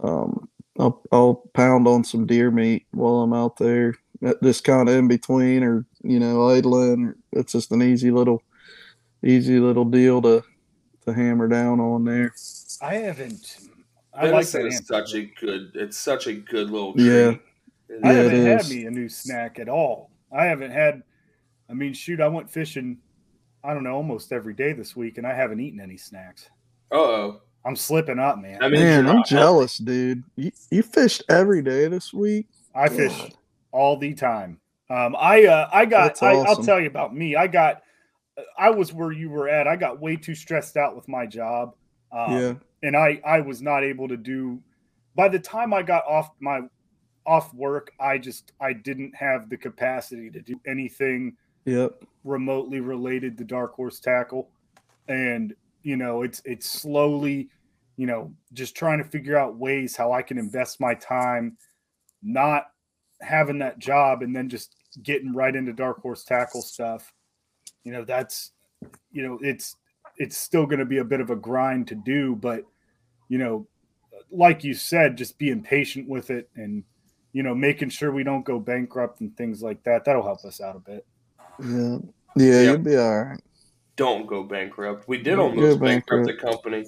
um, 0.03 0.49
I'll 0.79 1.01
I'll 1.12 1.49
pound 1.55 1.87
on 1.87 2.03
some 2.03 2.27
deer 2.27 2.51
meat 2.51 2.87
while 2.91 3.20
I'm 3.20 3.33
out 3.33 3.57
there. 3.57 3.95
Just 4.43 4.64
kind 4.64 4.89
of 4.89 4.95
in 4.97 5.07
between, 5.07 5.62
or 5.62 5.87
you 6.03 6.18
know, 6.18 6.49
idling. 6.49 7.14
It's 7.33 7.53
just 7.53 7.70
an 7.70 7.83
easy 7.83 8.11
little, 8.11 8.43
easy 9.22 9.61
little 9.61 9.85
deal 9.85 10.20
to 10.22 10.43
to 11.07 11.13
hammer 11.13 11.49
down 11.49 11.81
on 11.81 12.05
there. 12.05 12.35
I 12.81 12.95
haven't. 12.95 13.59
I 14.13 14.31
like 14.31 14.47
that. 14.49 14.67
It's 14.67 14.87
such 14.87 15.15
a 15.15 15.23
good. 15.23 15.73
It's 15.75 15.97
such 15.97 16.27
a 16.27 16.35
good 16.35 16.71
little 16.71 16.93
treat. 16.95 17.07
Yeah. 17.07 17.35
I 18.03 18.13
haven't 18.13 18.47
had 18.47 18.69
me 18.69 18.87
a 18.87 18.91
new 18.91 19.09
snack 19.09 19.59
at 19.59 19.69
all. 19.69 20.11
I 20.33 20.45
haven't 20.45 20.71
had. 20.71 21.03
I 21.69 21.75
mean, 21.75 21.93
shoot, 21.93 22.21
I 22.21 22.29
went 22.29 22.51
fishing. 22.51 22.99
I 23.63 23.73
don't 23.73 23.83
know, 23.83 23.95
almost 23.95 24.33
every 24.33 24.55
day 24.55 24.73
this 24.73 24.95
week, 24.95 25.17
and 25.19 25.27
I 25.27 25.35
haven't 25.35 25.61
eaten 25.61 25.81
any 25.81 25.97
snacks. 25.97 26.51
oh. 26.91 27.41
I'm 27.67 27.77
slipping 27.77 28.19
up, 28.19 28.39
man. 28.39 28.63
I 28.63 28.69
mean, 28.69 28.83
man, 28.83 29.07
I'm 29.09 29.25
jealous, 29.25 29.79
dude. 29.79 30.23
You, 30.37 30.53
you 30.71 30.83
fished 30.83 31.23
every 31.31 31.63
day 31.63 31.89
this 31.89 32.13
week. 32.13 32.47
I 32.75 32.89
God. 32.89 32.97
fish 32.97 33.33
all 33.73 33.97
the 33.97 34.13
time. 34.13 34.61
Um, 34.91 35.17
I 35.19 35.47
uh, 35.47 35.71
I 35.73 35.87
got. 35.87 36.23
I, 36.23 36.35
awesome. 36.35 36.47
I'll 36.47 36.63
tell 36.63 36.79
you 36.79 36.89
about 36.89 37.15
me. 37.15 37.37
I 37.37 37.47
got 37.47 37.83
I 38.59 38.70
was 38.70 38.93
where 38.93 39.12
you 39.12 39.30
were 39.30 39.49
at. 39.49 39.68
I 39.68 39.76
got 39.76 40.01
way 40.01 40.16
too 40.16 40.35
stressed 40.35 40.76
out 40.76 40.97
with 40.97 41.09
my 41.09 41.26
job. 41.26 41.74
Um, 42.12 42.32
yeah. 42.32 42.55
And 42.82 42.97
I, 42.97 43.20
I 43.24 43.41
was 43.41 43.62
not 43.62 43.85
able 43.85 44.09
to 44.09 44.16
do, 44.16 44.61
by 45.14 45.28
the 45.28 45.39
time 45.39 45.72
I 45.72 45.82
got 45.82 46.05
off 46.07 46.30
my, 46.41 46.61
off 47.26 47.55
work, 47.55 47.93
I 47.99 48.18
just, 48.18 48.53
I 48.61 48.72
didn't 48.72 49.14
have 49.14 49.49
the 49.49 49.57
capacity 49.57 50.30
to 50.30 50.41
do 50.41 50.61
anything 50.66 51.37
yep. 51.64 52.05
remotely 52.24 52.80
related 52.80 53.39
to 53.39 53.45
dark 53.45 53.74
horse 53.74 54.01
tackle. 54.01 54.51
And, 55.09 55.55
you 55.82 55.97
know, 55.97 56.22
it's, 56.22 56.43
it's 56.45 56.68
slowly, 56.68 57.49
you 57.97 58.07
know, 58.07 58.32
just 58.53 58.74
trying 58.74 58.99
to 58.99 59.05
figure 59.05 59.39
out 59.39 59.57
ways 59.57 59.97
how 59.97 60.12
I 60.12 60.22
can 60.22 60.39
invest 60.39 60.80
my 60.80 60.95
time, 60.95 61.57
not 62.22 62.66
having 63.20 63.59
that 63.61 63.78
job 63.78 64.22
and 64.22 64.35
then 64.35 64.49
just 64.49 64.74
getting 65.03 65.32
right 65.32 65.55
into 65.55 65.72
dark 65.72 66.03
horse 66.03 66.24
tackle 66.24 66.62
stuff 66.62 67.12
you 67.85 67.93
know 67.93 68.05
that's 68.05 68.53
you 69.12 69.22
know 69.22 69.39
it's 69.43 69.76
it's 70.16 70.37
still 70.37 70.66
going 70.66 70.78
to 70.78 70.85
be 70.85 70.99
a 70.99 71.05
bit 71.05 71.20
of 71.20 71.30
a 71.30 71.37
grind 71.37 71.87
to 71.89 71.95
do 71.95 72.37
but 72.37 72.64
you 73.28 73.39
know 73.39 73.66
like 74.30 74.64
you 74.64 74.74
said 74.74 75.16
just 75.16 75.39
being 75.39 75.62
patient 75.62 76.09
with 76.09 76.30
it 76.30 76.49
and 76.57 76.82
you 77.32 77.43
know 77.43 77.55
making 77.55 77.89
sure 77.89 78.11
we 78.12 78.24
don't 78.24 78.45
go 78.45 78.59
bankrupt 78.59 79.20
and 79.20 79.37
things 79.37 79.62
like 79.62 79.82
that 79.85 80.05
that'll 80.05 80.22
help 80.22 80.45
us 80.45 80.61
out 80.61 80.76
a 80.76 80.80
bit 80.80 81.07
yeah 81.61 81.99
yeah 82.37 82.61
yep. 82.61 82.64
you'll 82.64 82.78
be 82.78 82.97
all 82.97 83.24
right 83.24 83.41
don't 83.97 84.26
go 84.26 84.43
bankrupt 84.43 85.07
we 85.07 85.18
did 85.18 85.39
almost 85.39 85.80
bankrupt. 85.80 86.26
bankrupt 86.26 86.26
the 86.26 86.49
company 86.49 86.85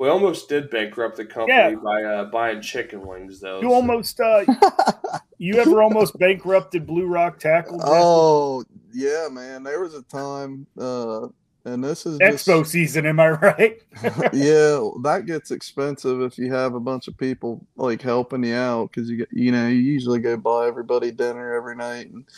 we 0.00 0.08
almost 0.08 0.48
did 0.48 0.70
bankrupt 0.70 1.18
the 1.18 1.26
company 1.26 1.54
yeah. 1.54 1.74
by 1.74 2.02
uh, 2.02 2.24
buying 2.24 2.62
chicken 2.62 3.06
wings, 3.06 3.38
though. 3.38 3.60
You 3.60 3.68
so. 3.68 3.74
almost, 3.74 4.18
uh, 4.18 4.46
you 5.40 5.54
ever 5.54 5.82
almost 5.82 6.18
bankrupted 6.18 6.86
Blue 6.86 7.06
Rock 7.06 7.38
Tackle? 7.38 7.80
Oh 7.84 8.62
yeah, 8.92 9.28
man. 9.30 9.62
There 9.62 9.80
was 9.80 9.94
a 9.94 10.02
time, 10.02 10.66
uh, 10.78 11.28
and 11.64 11.82
this 11.82 12.04
is 12.04 12.18
expo 12.18 12.60
just, 12.60 12.72
season. 12.72 13.06
Am 13.06 13.18
I 13.18 13.30
right? 13.30 13.82
yeah, 14.32 14.86
that 15.02 15.22
gets 15.26 15.50
expensive 15.50 16.20
if 16.20 16.36
you 16.36 16.52
have 16.52 16.74
a 16.74 16.80
bunch 16.80 17.08
of 17.08 17.16
people 17.16 17.66
like 17.76 18.02
helping 18.02 18.44
you 18.44 18.54
out 18.54 18.90
because 18.90 19.08
you 19.08 19.16
get, 19.16 19.28
you 19.32 19.50
know, 19.50 19.66
you 19.66 19.78
usually 19.78 20.18
go 20.18 20.36
buy 20.36 20.66
everybody 20.66 21.10
dinner 21.10 21.54
every 21.54 21.74
night, 21.74 22.10
and 22.10 22.28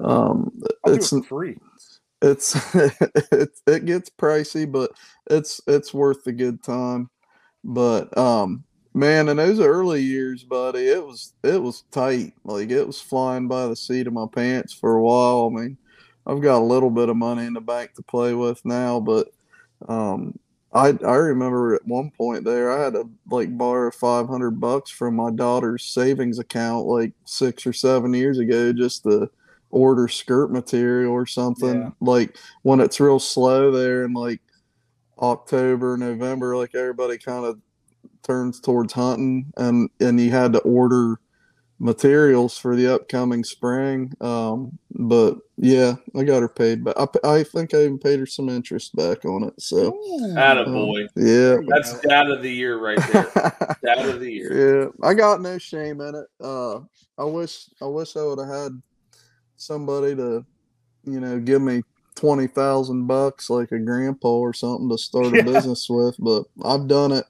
um, 0.00 0.50
it's 0.86 1.12
it 1.12 1.26
free. 1.26 1.58
It's 2.22 2.74
it, 2.74 3.50
it 3.68 3.84
gets 3.84 4.10
pricey, 4.10 4.70
but 4.70 4.90
it's 5.30 5.60
it's 5.68 5.94
worth 5.94 6.24
the 6.24 6.32
good 6.32 6.62
time. 6.64 7.08
But 7.62 8.16
um, 8.18 8.64
Man, 8.98 9.28
in 9.28 9.36
those 9.36 9.60
early 9.60 10.02
years, 10.02 10.42
buddy, 10.42 10.88
it 10.88 11.06
was 11.06 11.32
it 11.44 11.62
was 11.62 11.84
tight. 11.92 12.32
Like 12.42 12.70
it 12.70 12.84
was 12.84 13.00
flying 13.00 13.46
by 13.46 13.68
the 13.68 13.76
seat 13.76 14.08
of 14.08 14.12
my 14.12 14.26
pants 14.34 14.72
for 14.72 14.96
a 14.96 15.00
while. 15.00 15.52
I 15.52 15.60
mean, 15.60 15.78
I've 16.26 16.40
got 16.40 16.58
a 16.58 16.64
little 16.64 16.90
bit 16.90 17.08
of 17.08 17.16
money 17.16 17.46
in 17.46 17.52
the 17.52 17.60
bank 17.60 17.94
to 17.94 18.02
play 18.02 18.34
with 18.34 18.60
now, 18.64 18.98
but 18.98 19.28
um, 19.88 20.36
I 20.72 20.98
I 21.06 21.14
remember 21.14 21.76
at 21.76 21.86
one 21.86 22.10
point 22.10 22.42
there 22.44 22.72
I 22.72 22.82
had 22.82 22.94
to 22.94 23.08
like 23.30 23.56
borrow 23.56 23.92
five 23.92 24.26
hundred 24.26 24.58
bucks 24.58 24.90
from 24.90 25.14
my 25.14 25.30
daughter's 25.30 25.84
savings 25.84 26.40
account 26.40 26.86
like 26.86 27.12
six 27.24 27.68
or 27.68 27.72
seven 27.72 28.12
years 28.12 28.40
ago 28.40 28.72
just 28.72 29.04
to 29.04 29.30
order 29.70 30.08
skirt 30.08 30.50
material 30.50 31.12
or 31.12 31.24
something. 31.24 31.82
Yeah. 31.82 31.90
Like 32.00 32.36
when 32.62 32.80
it's 32.80 32.98
real 32.98 33.20
slow 33.20 33.70
there 33.70 34.04
in 34.04 34.12
like 34.12 34.40
October, 35.20 35.96
November, 35.96 36.56
like 36.56 36.74
everybody 36.74 37.16
kind 37.16 37.44
of 37.44 37.60
turns 38.22 38.60
towards 38.60 38.92
hunting, 38.92 39.52
and 39.56 39.90
and 40.00 40.20
you 40.20 40.30
had 40.30 40.52
to 40.54 40.60
order 40.60 41.18
materials 41.80 42.58
for 42.58 42.74
the 42.74 42.92
upcoming 42.92 43.44
spring. 43.44 44.12
Um, 44.20 44.78
but 44.90 45.36
yeah, 45.56 45.94
I 46.16 46.24
got 46.24 46.42
her 46.42 46.48
paid 46.48 46.84
but 46.84 46.98
I, 46.98 47.36
I 47.38 47.44
think 47.44 47.74
I 47.74 47.82
even 47.82 47.98
paid 47.98 48.18
her 48.18 48.26
some 48.26 48.48
interest 48.48 48.94
back 48.96 49.24
on 49.24 49.44
it. 49.44 49.60
So, 49.60 49.98
out 50.36 50.58
of 50.58 50.66
boy, 50.66 51.02
um, 51.02 51.08
yeah, 51.16 51.56
that's 51.68 52.04
out 52.06 52.30
of 52.30 52.42
the 52.42 52.52
year 52.52 52.78
right 52.78 52.98
there. 53.12 53.36
out 53.88 54.08
of 54.08 54.20
the 54.20 54.32
year. 54.32 54.82
Yeah, 54.82 55.08
I 55.08 55.14
got 55.14 55.40
no 55.40 55.58
shame 55.58 56.00
in 56.00 56.14
it. 56.14 56.26
Uh, 56.40 56.80
I 57.16 57.24
wish 57.24 57.66
I 57.80 57.86
wish 57.86 58.16
I 58.16 58.22
would 58.22 58.38
have 58.38 58.48
had 58.48 58.82
somebody 59.56 60.14
to, 60.16 60.44
you 61.04 61.20
know, 61.20 61.38
give 61.38 61.62
me 61.62 61.82
twenty 62.14 62.46
thousand 62.48 63.06
bucks 63.06 63.50
like 63.50 63.72
a 63.72 63.78
grandpa 63.78 64.28
or 64.28 64.52
something 64.52 64.88
to 64.88 64.98
start 64.98 65.26
a 65.26 65.30
yeah. 65.36 65.42
business 65.42 65.88
with, 65.88 66.16
but 66.18 66.44
I've 66.64 66.88
done 66.88 67.12
it 67.12 67.24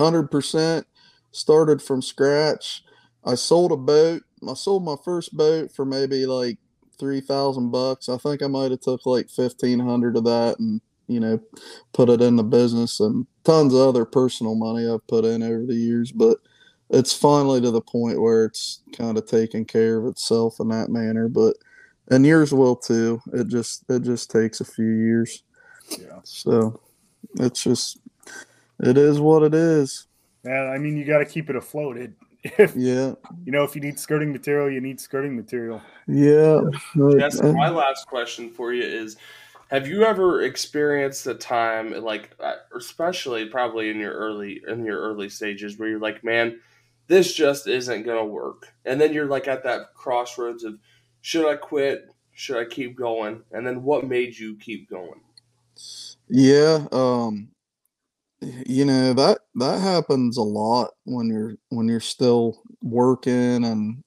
100% 0.00 0.84
started 1.32 1.82
from 1.82 2.02
scratch. 2.02 2.82
I 3.24 3.34
sold 3.34 3.72
a 3.72 3.76
boat. 3.76 4.22
I 4.48 4.54
sold 4.54 4.84
my 4.84 4.96
first 5.04 5.36
boat 5.36 5.70
for 5.74 5.84
maybe 5.84 6.26
like 6.26 6.58
3000 6.98 7.70
bucks. 7.70 8.08
I 8.08 8.16
think 8.16 8.42
I 8.42 8.46
might 8.46 8.70
have 8.70 8.80
took 8.80 9.04
like 9.06 9.28
1500 9.34 10.16
of 10.16 10.24
that 10.24 10.58
and 10.58 10.80
you 11.08 11.18
know 11.18 11.40
put 11.92 12.08
it 12.08 12.20
in 12.20 12.36
the 12.36 12.44
business 12.44 13.00
and 13.00 13.26
tons 13.44 13.74
of 13.74 13.80
other 13.80 14.04
personal 14.04 14.54
money 14.54 14.88
I've 14.88 15.06
put 15.08 15.24
in 15.24 15.42
over 15.42 15.66
the 15.66 15.74
years, 15.74 16.12
but 16.12 16.38
it's 16.88 17.12
finally 17.12 17.60
to 17.60 17.70
the 17.70 17.80
point 17.80 18.20
where 18.20 18.44
it's 18.44 18.82
kind 18.96 19.16
of 19.16 19.26
taking 19.26 19.64
care 19.64 19.98
of 19.98 20.06
itself 20.06 20.56
in 20.60 20.68
that 20.68 20.88
manner, 20.88 21.28
but 21.28 21.56
and 22.10 22.26
yours 22.26 22.52
will 22.52 22.76
too. 22.76 23.20
It 23.32 23.48
just 23.48 23.84
it 23.88 24.02
just 24.02 24.30
takes 24.30 24.60
a 24.60 24.64
few 24.64 24.88
years. 24.88 25.44
Yeah. 25.98 26.20
So 26.24 26.80
it's 27.38 27.62
just 27.62 27.98
it 28.80 28.98
is 28.98 29.20
what 29.20 29.42
it 29.42 29.54
is. 29.54 30.06
Yeah, 30.44 30.70
I 30.74 30.78
mean, 30.78 30.96
you 30.96 31.04
got 31.04 31.18
to 31.18 31.24
keep 31.26 31.50
it 31.50 31.56
afloat. 31.56 31.96
It, 31.98 32.12
if 32.58 32.74
Yeah. 32.76 33.14
you 33.44 33.52
know, 33.52 33.64
if 33.64 33.74
you 33.74 33.80
need 33.80 33.98
skirting 33.98 34.32
material, 34.32 34.70
you 34.70 34.80
need 34.80 35.00
skirting 35.00 35.36
material. 35.36 35.82
Yeah. 36.06 36.62
Yes, 37.16 37.40
Uh, 37.40 37.52
my 37.52 37.68
last 37.68 38.06
question 38.06 38.50
for 38.50 38.72
you 38.72 38.82
is 38.82 39.16
have 39.70 39.86
you 39.86 40.04
ever 40.04 40.42
experienced 40.42 41.26
a 41.28 41.34
time 41.34 41.92
like 42.02 42.30
uh, 42.40 42.56
especially 42.76 43.46
probably 43.46 43.90
in 43.90 43.98
your 43.98 44.12
early 44.14 44.60
in 44.66 44.84
your 44.84 45.00
early 45.00 45.28
stages 45.28 45.78
where 45.78 45.88
you're 45.88 46.00
like 46.00 46.24
man 46.24 46.58
this 47.06 47.32
just 47.34 47.68
isn't 47.68 48.02
going 48.02 48.18
to 48.18 48.24
work 48.24 48.68
and 48.84 49.00
then 49.00 49.12
you're 49.12 49.26
like 49.26 49.46
at 49.46 49.62
that 49.62 49.94
crossroads 49.94 50.64
of 50.64 50.78
should 51.20 51.48
i 51.48 51.54
quit 51.54 52.08
should 52.32 52.56
i 52.56 52.64
keep 52.64 52.96
going 52.96 53.42
and 53.52 53.64
then 53.64 53.82
what 53.84 54.06
made 54.08 54.36
you 54.36 54.56
keep 54.56 54.90
going 54.90 55.20
Yeah, 56.28 56.86
um 56.90 57.48
you 58.40 58.84
know 58.84 59.12
that 59.12 59.38
that 59.56 59.80
happens 59.80 60.36
a 60.38 60.42
lot 60.42 60.92
when 61.04 61.28
you're 61.28 61.54
when 61.68 61.86
you're 61.88 62.00
still 62.00 62.62
working 62.82 63.64
and 63.64 64.02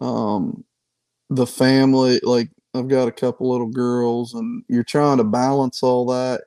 um 0.00 0.64
the 1.30 1.46
family 1.46 2.20
like 2.24 2.50
I've 2.74 2.88
got 2.88 3.08
a 3.08 3.12
couple 3.12 3.50
little 3.50 3.68
girls 3.68 4.34
and 4.34 4.64
you're 4.68 4.84
trying 4.84 5.18
to 5.18 5.24
balance 5.24 5.82
all 5.82 6.06
that. 6.06 6.42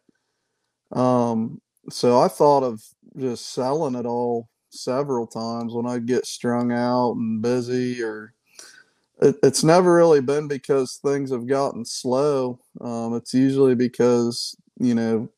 Um 0.92 1.62
so 1.90 2.20
I 2.22 2.28
thought 2.28 2.64
of 2.64 2.82
just 3.18 3.54
selling 3.54 3.96
it 3.96 4.06
all 4.06 4.50
several 4.70 5.28
times 5.28 5.74
when 5.74 5.88
I 5.88 6.00
get 6.00 6.26
strung 6.26 6.72
out 6.72 7.14
and 7.14 7.42
busy 7.42 8.04
or 8.04 8.34
it, 9.22 9.36
it's 9.44 9.64
never 9.64 9.96
really 9.96 10.22
been 10.22 10.48
because 10.48 11.00
things 11.04 11.32
have 11.32 11.48
gotten 11.48 11.86
slow. 11.86 12.60
Um, 12.82 13.16
it's 13.16 13.34
usually 13.34 13.76
because 13.76 14.56
you 14.80 14.96
know 14.96 15.30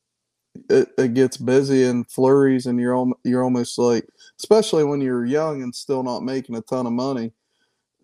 it, 0.68 0.88
it 0.98 1.14
gets 1.14 1.36
busy 1.36 1.84
and 1.84 2.08
flurries, 2.10 2.66
and 2.66 2.78
you're 2.78 2.94
al- 2.94 3.18
you're 3.24 3.44
almost 3.44 3.78
like, 3.78 4.06
especially 4.38 4.84
when 4.84 5.00
you're 5.00 5.24
young 5.24 5.62
and 5.62 5.74
still 5.74 6.02
not 6.02 6.22
making 6.22 6.56
a 6.56 6.60
ton 6.62 6.86
of 6.86 6.92
money, 6.92 7.32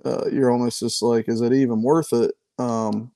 uh, 0.04 0.26
you're 0.32 0.50
almost 0.50 0.80
just 0.80 1.02
like, 1.02 1.28
is 1.28 1.40
it 1.40 1.52
even 1.52 1.82
worth 1.82 2.12
it? 2.12 2.32
Um, 2.58 3.10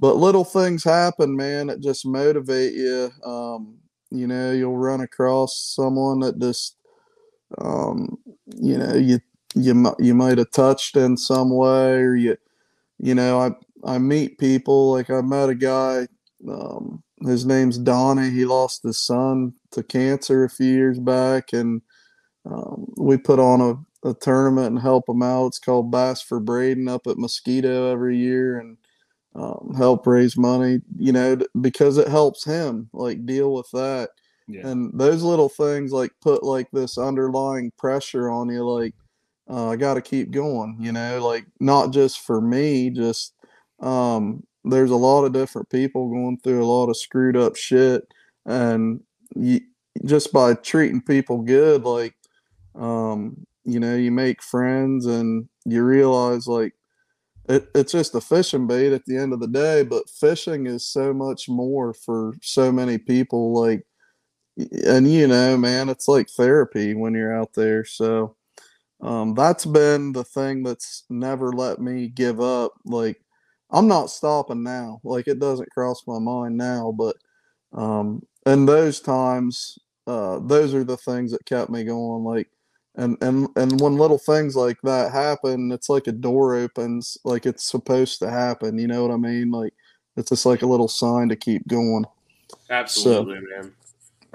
but 0.00 0.16
little 0.16 0.44
things 0.44 0.82
happen, 0.82 1.36
man. 1.36 1.68
That 1.68 1.80
just 1.80 2.04
motivate 2.04 2.74
you. 2.74 3.10
Um, 3.24 3.76
you 4.10 4.26
know, 4.26 4.50
you'll 4.52 4.76
run 4.76 5.00
across 5.00 5.74
someone 5.74 6.20
that 6.20 6.38
just, 6.38 6.76
um, 7.58 8.18
you 8.56 8.76
know, 8.78 8.94
you 8.94 9.20
you 9.54 9.94
you 9.98 10.14
might 10.14 10.38
have 10.38 10.50
touched 10.50 10.96
in 10.96 11.16
some 11.16 11.54
way, 11.54 12.00
or 12.00 12.16
you, 12.16 12.36
you 12.98 13.14
know, 13.14 13.38
I 13.38 13.52
I 13.94 13.98
meet 13.98 14.38
people 14.38 14.92
like 14.92 15.10
I 15.10 15.20
met 15.20 15.48
a 15.48 15.54
guy. 15.54 16.08
Um, 16.48 17.02
his 17.26 17.44
name's 17.46 17.78
Donnie. 17.78 18.30
He 18.30 18.44
lost 18.44 18.82
his 18.82 18.98
son 18.98 19.54
to 19.72 19.82
cancer 19.82 20.44
a 20.44 20.50
few 20.50 20.72
years 20.72 20.98
back, 20.98 21.52
and 21.52 21.82
um, 22.44 22.92
we 22.96 23.16
put 23.16 23.38
on 23.38 23.60
a, 23.60 24.08
a 24.08 24.14
tournament 24.14 24.68
and 24.68 24.80
help 24.80 25.08
him 25.08 25.22
out. 25.22 25.46
It's 25.48 25.58
called 25.58 25.90
Bass 25.90 26.22
for 26.22 26.40
Braden 26.40 26.88
up 26.88 27.06
at 27.06 27.18
Mosquito 27.18 27.90
every 27.90 28.16
year, 28.16 28.58
and 28.58 28.76
um, 29.34 29.74
help 29.76 30.06
raise 30.06 30.36
money. 30.36 30.80
You 30.98 31.12
know, 31.12 31.38
because 31.60 31.98
it 31.98 32.08
helps 32.08 32.44
him 32.44 32.88
like 32.92 33.26
deal 33.26 33.52
with 33.52 33.70
that. 33.72 34.10
Yeah. 34.48 34.66
And 34.66 34.90
those 34.98 35.22
little 35.22 35.48
things 35.48 35.92
like 35.92 36.10
put 36.20 36.42
like 36.42 36.68
this 36.72 36.98
underlying 36.98 37.72
pressure 37.78 38.28
on 38.28 38.48
you, 38.50 38.68
like 38.68 38.94
uh, 39.48 39.68
I 39.70 39.76
got 39.76 39.94
to 39.94 40.02
keep 40.02 40.30
going. 40.30 40.76
You 40.80 40.92
know, 40.92 41.24
like 41.24 41.46
not 41.60 41.92
just 41.92 42.20
for 42.20 42.40
me, 42.40 42.90
just 42.90 43.34
um, 43.80 44.44
there's 44.64 44.90
a 44.90 44.96
lot 44.96 45.24
of 45.24 45.32
different 45.32 45.68
people 45.70 46.08
going 46.08 46.38
through 46.38 46.62
a 46.62 46.66
lot 46.66 46.88
of 46.88 46.96
screwed 46.96 47.36
up 47.36 47.56
shit, 47.56 48.06
and 48.46 49.00
you 49.34 49.60
just 50.04 50.32
by 50.32 50.54
treating 50.54 51.02
people 51.02 51.42
good, 51.42 51.84
like 51.84 52.14
um, 52.74 53.46
you 53.64 53.78
know, 53.78 53.94
you 53.94 54.10
make 54.10 54.42
friends 54.42 55.06
and 55.06 55.48
you 55.64 55.84
realize 55.84 56.46
like 56.46 56.74
it, 57.48 57.68
it's 57.74 57.92
just 57.92 58.14
a 58.14 58.20
fishing 58.20 58.66
bait 58.66 58.92
at 58.92 59.04
the 59.04 59.16
end 59.16 59.32
of 59.32 59.40
the 59.40 59.48
day, 59.48 59.82
but 59.82 60.08
fishing 60.08 60.66
is 60.66 60.86
so 60.86 61.12
much 61.12 61.48
more 61.48 61.92
for 61.92 62.34
so 62.40 62.70
many 62.70 62.98
people. 62.98 63.52
Like, 63.52 63.84
and 64.86 65.10
you 65.10 65.26
know, 65.26 65.56
man, 65.56 65.88
it's 65.88 66.08
like 66.08 66.28
therapy 66.30 66.94
when 66.94 67.14
you're 67.14 67.36
out 67.36 67.54
there. 67.54 67.84
So, 67.84 68.36
um, 69.00 69.34
that's 69.34 69.66
been 69.66 70.12
the 70.12 70.24
thing 70.24 70.62
that's 70.62 71.04
never 71.10 71.52
let 71.52 71.80
me 71.80 72.08
give 72.08 72.40
up. 72.40 72.72
Like, 72.84 73.20
I'm 73.72 73.88
not 73.88 74.10
stopping 74.10 74.62
now. 74.62 75.00
Like, 75.04 75.28
it 75.28 75.38
doesn't 75.40 75.70
cross 75.72 76.02
my 76.06 76.18
mind 76.18 76.56
now, 76.56 76.92
but, 76.96 77.16
um, 77.72 78.22
in 78.46 78.66
those 78.66 79.00
times, 79.00 79.78
uh, 80.06 80.40
those 80.40 80.74
are 80.74 80.84
the 80.84 80.96
things 80.96 81.32
that 81.32 81.46
kept 81.46 81.70
me 81.70 81.84
going. 81.84 82.24
Like, 82.24 82.48
and 82.96 83.16
and 83.22 83.48
and 83.56 83.80
when 83.80 83.96
little 83.96 84.18
things 84.18 84.54
like 84.56 84.76
that 84.82 85.12
happen, 85.12 85.72
it's 85.72 85.88
like 85.88 86.06
a 86.08 86.12
door 86.12 86.54
opens, 86.56 87.16
like 87.24 87.46
it's 87.46 87.64
supposed 87.64 88.18
to 88.20 88.28
happen. 88.30 88.78
You 88.78 88.88
know 88.88 89.02
what 89.06 89.14
I 89.14 89.16
mean? 89.16 89.50
Like, 89.50 89.72
it's 90.16 90.28
just 90.30 90.44
like 90.44 90.62
a 90.62 90.66
little 90.66 90.88
sign 90.88 91.28
to 91.30 91.36
keep 91.36 91.66
going. 91.68 92.04
absolutely 92.70 93.38
man 93.54 93.72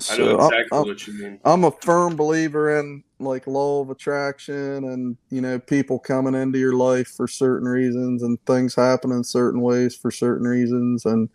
i 0.10 0.18
know 0.18 0.30
So 0.30 0.36
exactly 0.36 0.80
I- 0.80 0.84
what 0.84 1.08
you 1.08 1.14
mean 1.14 1.40
I'm 1.46 1.64
a 1.66 1.72
firm 1.72 2.16
believer 2.16 2.80
in 2.80 3.04
like 3.20 3.48
law 3.48 3.82
of 3.82 3.90
attraction 3.90 4.84
and 4.84 5.18
you 5.30 5.42
know 5.42 5.58
people 5.58 5.98
coming 5.98 6.36
into 6.36 6.60
your 6.60 6.74
life 6.74 7.08
for 7.08 7.28
certain 7.28 7.68
reasons 7.68 8.22
and 8.22 8.40
things 8.46 8.76
happen 8.76 9.12
in 9.12 9.24
certain 9.24 9.62
ways 9.62 9.96
for 9.96 10.12
certain 10.12 10.48
reasons 10.48 11.06
and 11.06 11.30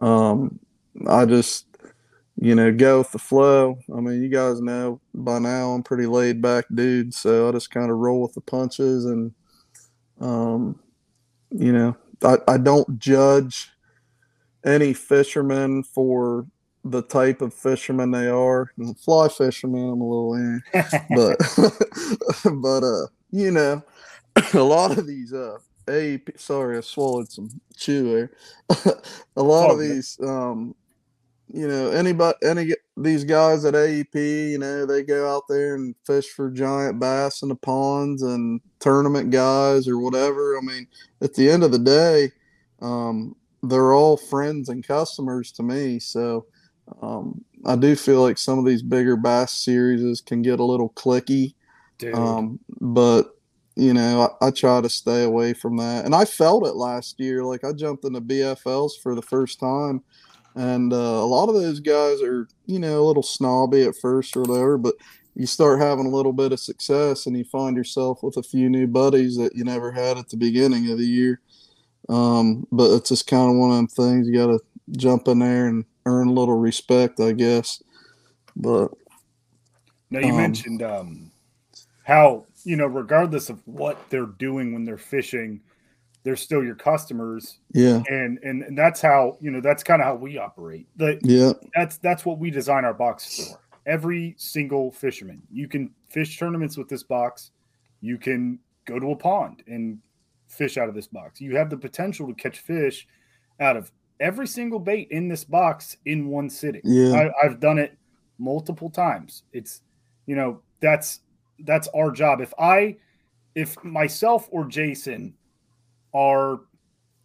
um 0.00 0.58
I 1.08 1.24
just 1.24 1.66
you 2.36 2.54
know 2.54 2.72
go 2.72 2.98
with 2.98 3.12
the 3.12 3.18
flow. 3.18 3.78
I 3.96 4.00
mean, 4.00 4.22
you 4.22 4.28
guys 4.28 4.60
know 4.60 5.00
by 5.12 5.38
now 5.40 5.70
I'm 5.72 5.82
pretty 5.82 6.06
laid 6.06 6.40
back 6.40 6.66
dude, 6.74 7.14
so 7.14 7.48
I 7.48 7.52
just 7.52 7.70
kind 7.70 7.90
of 7.90 7.98
roll 7.98 8.22
with 8.22 8.34
the 8.34 8.40
punches 8.40 9.04
and 9.04 9.32
um 10.20 10.78
you 11.50 11.72
know, 11.72 11.96
I 12.22 12.38
I 12.48 12.58
don't 12.58 12.98
judge 12.98 13.70
any 14.64 14.92
fisherman 14.92 15.82
for 15.82 16.46
the 16.84 17.02
type 17.02 17.40
of 17.40 17.54
fisherman 17.54 18.10
they 18.10 18.28
are. 18.28 18.70
And 18.78 18.98
Fly 18.98 19.28
fisherman, 19.28 19.90
I'm 19.90 20.00
a 20.00 20.08
little 20.08 20.34
in, 20.34 20.62
but 21.10 21.38
but 22.62 22.84
uh, 22.84 23.06
you 23.30 23.50
know, 23.50 23.82
a 24.54 24.58
lot 24.58 24.96
of 24.96 25.06
these 25.06 25.32
uh 25.32 25.58
AEP 25.86 26.38
sorry, 26.38 26.78
I 26.78 26.80
swallowed 26.80 27.30
some 27.30 27.48
chew 27.76 28.04
there. 28.14 28.30
a 29.36 29.42
lot 29.42 29.66
all 29.66 29.72
of 29.72 29.78
these 29.78 30.18
um 30.22 30.74
you 31.52 31.68
know, 31.68 31.90
anybody 31.90 32.36
any 32.42 32.74
these 32.96 33.22
guys 33.22 33.64
at 33.64 33.74
AEP, 33.74 34.50
you 34.50 34.58
know, 34.58 34.86
they 34.86 35.02
go 35.02 35.32
out 35.32 35.44
there 35.48 35.74
and 35.74 35.94
fish 36.04 36.28
for 36.30 36.50
giant 36.50 36.98
bass 36.98 37.42
in 37.42 37.48
the 37.48 37.54
ponds 37.54 38.22
and 38.22 38.60
tournament 38.80 39.30
guys 39.30 39.86
or 39.86 39.98
whatever. 39.98 40.58
I 40.58 40.62
mean, 40.62 40.86
at 41.20 41.34
the 41.34 41.48
end 41.48 41.62
of 41.62 41.70
the 41.70 41.78
day, 41.78 42.32
um, 42.82 43.36
they're 43.62 43.92
all 43.92 44.16
friends 44.16 44.68
and 44.68 44.86
customers 44.86 45.52
to 45.52 45.62
me. 45.62 45.98
So 46.00 46.46
um, 47.02 47.44
I 47.64 47.76
do 47.76 47.96
feel 47.96 48.22
like 48.22 48.38
some 48.38 48.58
of 48.58 48.64
these 48.64 48.82
bigger 48.82 49.16
bass 49.16 49.52
series 49.52 50.20
can 50.20 50.42
get 50.42 50.60
a 50.60 50.64
little 50.64 50.90
clicky. 50.90 51.54
Um, 52.12 52.60
but 52.80 53.34
you 53.76 53.92
know, 53.92 54.34
I, 54.40 54.46
I 54.46 54.50
try 54.50 54.80
to 54.80 54.88
stay 54.88 55.24
away 55.24 55.52
from 55.52 55.76
that. 55.78 56.04
And 56.04 56.14
I 56.14 56.24
felt 56.24 56.66
it 56.66 56.76
last 56.76 57.18
year. 57.18 57.42
Like 57.42 57.64
I 57.64 57.72
jumped 57.72 58.04
into 58.04 58.20
BFLs 58.20 58.92
for 59.02 59.14
the 59.14 59.22
first 59.22 59.58
time, 59.58 60.02
and 60.54 60.92
uh, 60.92 60.96
a 60.96 61.26
lot 61.26 61.48
of 61.48 61.54
those 61.54 61.80
guys 61.80 62.22
are, 62.22 62.48
you 62.66 62.78
know, 62.78 63.00
a 63.00 63.06
little 63.06 63.22
snobby 63.22 63.82
at 63.82 63.96
first 63.96 64.36
or 64.36 64.42
whatever. 64.42 64.78
But 64.78 64.94
you 65.34 65.46
start 65.46 65.80
having 65.80 66.06
a 66.06 66.14
little 66.14 66.32
bit 66.32 66.52
of 66.52 66.60
success, 66.60 67.26
and 67.26 67.36
you 67.36 67.44
find 67.44 67.76
yourself 67.76 68.22
with 68.22 68.36
a 68.36 68.42
few 68.42 68.68
new 68.68 68.86
buddies 68.86 69.36
that 69.36 69.56
you 69.56 69.64
never 69.64 69.90
had 69.90 70.18
at 70.18 70.28
the 70.28 70.36
beginning 70.36 70.90
of 70.90 70.98
the 70.98 71.06
year. 71.06 71.40
Um, 72.08 72.66
but 72.70 72.94
it's 72.94 73.08
just 73.08 73.26
kind 73.26 73.50
of 73.50 73.56
one 73.56 73.70
of 73.70 73.76
them 73.76 73.86
things 73.88 74.28
you 74.28 74.34
got 74.34 74.46
to 74.46 74.60
jump 74.92 75.26
in 75.26 75.38
there 75.38 75.66
and 75.66 75.84
earn 76.06 76.28
a 76.28 76.32
little 76.32 76.56
respect, 76.56 77.20
I 77.20 77.32
guess. 77.32 77.82
But 78.56 78.92
Now 80.10 80.20
you 80.20 80.30
Um, 80.30 80.36
mentioned 80.36 80.82
um, 80.82 81.30
how 82.04 82.46
you 82.64 82.76
know, 82.76 82.86
regardless 82.86 83.50
of 83.50 83.60
what 83.66 83.98
they're 84.10 84.26
doing 84.26 84.72
when 84.72 84.84
they're 84.84 84.96
fishing, 84.96 85.60
they're 86.22 86.36
still 86.36 86.64
your 86.64 86.74
customers, 86.74 87.58
yeah, 87.72 88.02
and 88.08 88.38
and, 88.42 88.62
and 88.62 88.78
that's 88.78 89.00
how 89.00 89.36
you 89.40 89.50
know 89.50 89.60
that's 89.60 89.82
kind 89.82 90.00
of 90.00 90.06
how 90.06 90.14
we 90.14 90.38
operate. 90.38 90.86
The, 90.96 91.18
yeah, 91.22 91.52
that's 91.74 91.98
that's 91.98 92.24
what 92.24 92.38
we 92.38 92.50
design 92.50 92.84
our 92.84 92.94
box 92.94 93.48
for. 93.48 93.60
Every 93.86 94.34
single 94.38 94.90
fisherman, 94.90 95.42
you 95.52 95.68
can 95.68 95.90
fish 96.08 96.38
tournaments 96.38 96.78
with 96.78 96.88
this 96.88 97.02
box. 97.02 97.50
You 98.00 98.16
can 98.16 98.58
go 98.86 98.98
to 98.98 99.10
a 99.10 99.16
pond 99.16 99.62
and 99.66 99.98
fish 100.48 100.78
out 100.78 100.88
of 100.88 100.94
this 100.94 101.06
box. 101.06 101.40
You 101.40 101.56
have 101.56 101.68
the 101.68 101.76
potential 101.76 102.26
to 102.26 102.34
catch 102.34 102.60
fish 102.60 103.06
out 103.60 103.76
of 103.76 103.92
every 104.24 104.46
single 104.46 104.78
bait 104.78 105.08
in 105.10 105.28
this 105.28 105.44
box 105.44 105.98
in 106.06 106.28
one 106.28 106.48
sitting. 106.48 106.80
Yeah. 106.82 107.12
I, 107.12 107.46
I've 107.46 107.60
done 107.60 107.78
it 107.78 107.96
multiple 108.38 108.88
times. 108.88 109.44
It's 109.52 109.82
you 110.26 110.34
know 110.34 110.62
that's 110.80 111.20
that's 111.60 111.86
our 111.94 112.10
job. 112.10 112.40
If 112.40 112.52
I 112.58 112.96
if 113.54 113.82
myself 113.84 114.48
or 114.50 114.64
Jason 114.64 115.34
are 116.14 116.60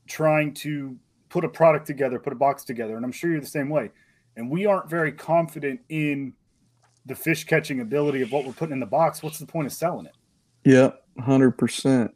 trying 0.07 0.53
to 0.55 0.97
put 1.29 1.45
a 1.45 1.49
product 1.49 1.87
together, 1.87 2.19
put 2.19 2.33
a 2.33 2.35
box 2.35 2.65
together, 2.65 2.97
and 2.97 3.05
I'm 3.05 3.11
sure 3.11 3.31
you're 3.31 3.39
the 3.39 3.47
same 3.47 3.69
way. 3.69 3.89
And 4.35 4.49
we 4.51 4.65
aren't 4.65 4.89
very 4.89 5.11
confident 5.11 5.79
in 5.89 6.33
the 7.05 7.15
fish 7.15 7.45
catching 7.45 7.79
ability 7.79 8.21
of 8.21 8.31
what 8.31 8.45
we're 8.45 8.53
putting 8.53 8.73
in 8.73 8.79
the 8.79 8.85
box. 8.85 9.23
What's 9.23 9.39
the 9.39 9.45
point 9.45 9.67
of 9.67 9.73
selling 9.73 10.05
it? 10.05 10.15
Yeah, 10.65 10.91
hundred 11.23 11.51
percent, 11.51 12.11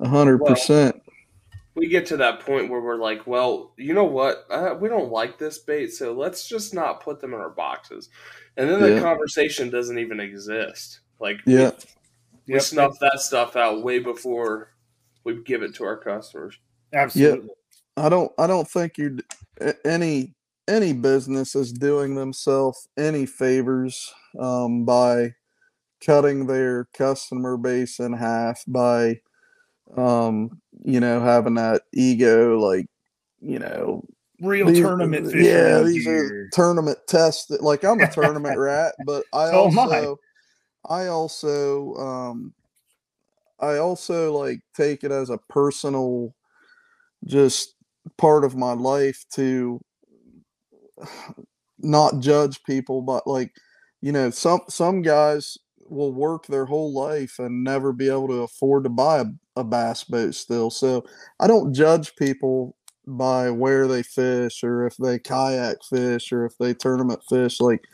hundred 0.00 0.38
percent. 0.44 1.02
We 1.74 1.88
get 1.88 2.06
to 2.06 2.18
that 2.18 2.40
point 2.40 2.68
where 2.68 2.82
we're 2.82 2.96
like, 3.00 3.26
well, 3.26 3.72
you 3.78 3.94
know 3.94 4.04
what? 4.04 4.44
Uh, 4.50 4.76
we 4.78 4.88
don't 4.90 5.10
like 5.10 5.38
this 5.38 5.58
bait, 5.58 5.88
so 5.88 6.12
let's 6.12 6.46
just 6.46 6.74
not 6.74 7.02
put 7.02 7.20
them 7.20 7.32
in 7.32 7.40
our 7.40 7.50
boxes. 7.50 8.10
And 8.58 8.68
then 8.68 8.80
the 8.80 8.90
Yeah. 8.90 9.00
conversation 9.00 9.70
doesn't 9.70 9.98
even 9.98 10.20
exist. 10.20 11.00
Like, 11.18 11.38
Yeah. 11.46 11.70
we, 12.46 12.54
we 12.54 12.54
Yep. 12.54 12.62
snuff 12.62 12.98
that 13.00 13.20
stuff 13.20 13.56
out 13.56 13.82
way 13.82 14.00
before 14.00 14.74
we 15.24 15.42
give 15.42 15.62
it 15.62 15.74
to 15.76 15.84
our 15.84 15.96
customers. 15.96 16.58
Absolutely. 16.92 17.48
I 17.96 18.08
don't 18.08 18.32
I 18.38 18.46
don't 18.46 18.68
think 18.68 18.98
you 18.98 19.18
any 19.84 20.34
any 20.68 20.92
business 20.92 21.54
is 21.54 21.72
doing 21.72 22.14
themselves 22.14 22.88
any 22.98 23.26
favors 23.26 24.12
um, 24.38 24.84
by 24.84 25.34
cutting 26.04 26.46
their 26.46 26.86
customer 26.94 27.56
base 27.56 27.98
in 28.00 28.12
half 28.14 28.62
by 28.66 29.20
um, 29.96 30.60
you 30.84 31.00
know 31.00 31.20
having 31.20 31.54
that 31.54 31.82
ego 31.92 32.58
like 32.58 32.86
you 33.40 33.58
know 33.58 34.02
Real 34.40 34.66
these- 34.66 34.80
tournament 34.80 35.34
yeah 35.36 35.82
these 35.82 36.06
are 36.06 36.48
tournament 36.52 36.98
tests 37.06 37.46
that- 37.46 37.62
like 37.62 37.84
I'm 37.84 38.00
a 38.00 38.06
tournament 38.06 38.56
rat 38.58 38.94
but 39.00 39.24
I 39.32 39.48
So 39.50 39.68
am 39.68 39.78
I. 39.78 39.82
also 39.82 40.20
I 40.88 41.06
also 41.06 41.94
um 41.94 42.54
I 43.60 43.76
also 43.78 44.36
like 44.36 44.60
take 44.76 45.04
it 45.04 45.12
as 45.12 45.30
a 45.30 45.38
personal 45.48 46.34
just 47.24 47.74
part 48.18 48.44
of 48.44 48.56
my 48.56 48.72
life 48.72 49.24
to 49.34 49.80
not 51.78 52.18
judge 52.20 52.62
people 52.64 53.02
but 53.02 53.26
like 53.26 53.52
you 54.00 54.12
know 54.12 54.30
some 54.30 54.60
some 54.68 55.02
guys 55.02 55.56
will 55.92 56.12
work 56.12 56.46
their 56.46 56.66
whole 56.66 56.92
life 56.92 57.38
and 57.38 57.64
never 57.64 57.92
be 57.92 58.08
able 58.08 58.28
to 58.28 58.42
afford 58.42 58.84
to 58.84 58.90
buy 58.90 59.20
a, 59.20 59.26
a 59.56 59.64
bass 59.64 60.04
boat 60.04 60.34
still. 60.34 60.70
So 60.70 61.04
i 61.40 61.46
don't 61.46 61.74
judge 61.74 62.14
people 62.16 62.76
by 63.06 63.50
where 63.50 63.88
they 63.88 64.02
fish 64.02 64.62
or 64.62 64.86
if 64.86 64.96
they 64.96 65.18
kayak 65.18 65.78
fish 65.84 66.32
or 66.32 66.44
if 66.46 66.56
they 66.58 66.72
tournament 66.72 67.20
fish 67.28 67.60
like 67.60 67.84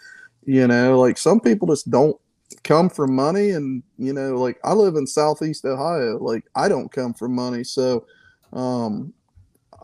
you 0.44 0.66
know 0.66 0.98
like 1.00 1.16
some 1.16 1.40
people 1.40 1.66
just 1.68 1.90
don't 1.90 2.16
come 2.64 2.88
from 2.90 3.14
money 3.14 3.50
and 3.50 3.82
you 3.98 4.12
know 4.12 4.34
like 4.34 4.58
i 4.64 4.72
live 4.72 4.96
in 4.96 5.06
southeast 5.06 5.64
ohio 5.64 6.18
like 6.18 6.44
i 6.54 6.68
don't 6.68 6.92
come 6.92 7.12
from 7.14 7.34
money. 7.34 7.64
So 7.64 8.06
um 8.52 9.12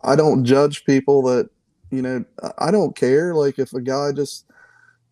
i 0.02 0.16
don't 0.16 0.44
judge 0.44 0.84
people 0.84 1.22
that 1.22 1.48
you 1.90 2.02
know 2.02 2.24
I- 2.42 2.68
i 2.68 2.70
don't 2.70 2.96
care 2.96 3.34
like 3.34 3.58
if 3.58 3.72
a 3.74 3.80
guy 3.80 4.12
just 4.12 4.46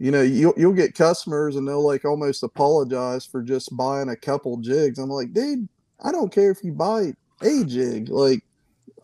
you 0.02 0.10
know 0.10 0.20
you'll, 0.20 0.52
you'll 0.56 0.72
get 0.72 0.96
customers 0.96 1.54
and 1.54 1.66
they'll 1.66 1.86
like 1.86 2.04
almost 2.04 2.42
apologize 2.42 3.24
for 3.24 3.40
just 3.40 3.74
buying 3.76 4.08
a 4.08 4.16
couple 4.16 4.56
jigs 4.56 4.98
i'm 4.98 5.08
like 5.08 5.32
dude 5.32 5.68
i 6.02 6.10
don't 6.10 6.32
care 6.32 6.50
if 6.50 6.58
you 6.64 6.72
buy 6.72 7.12
a 7.42 7.64
jig 7.64 8.08
like 8.08 8.42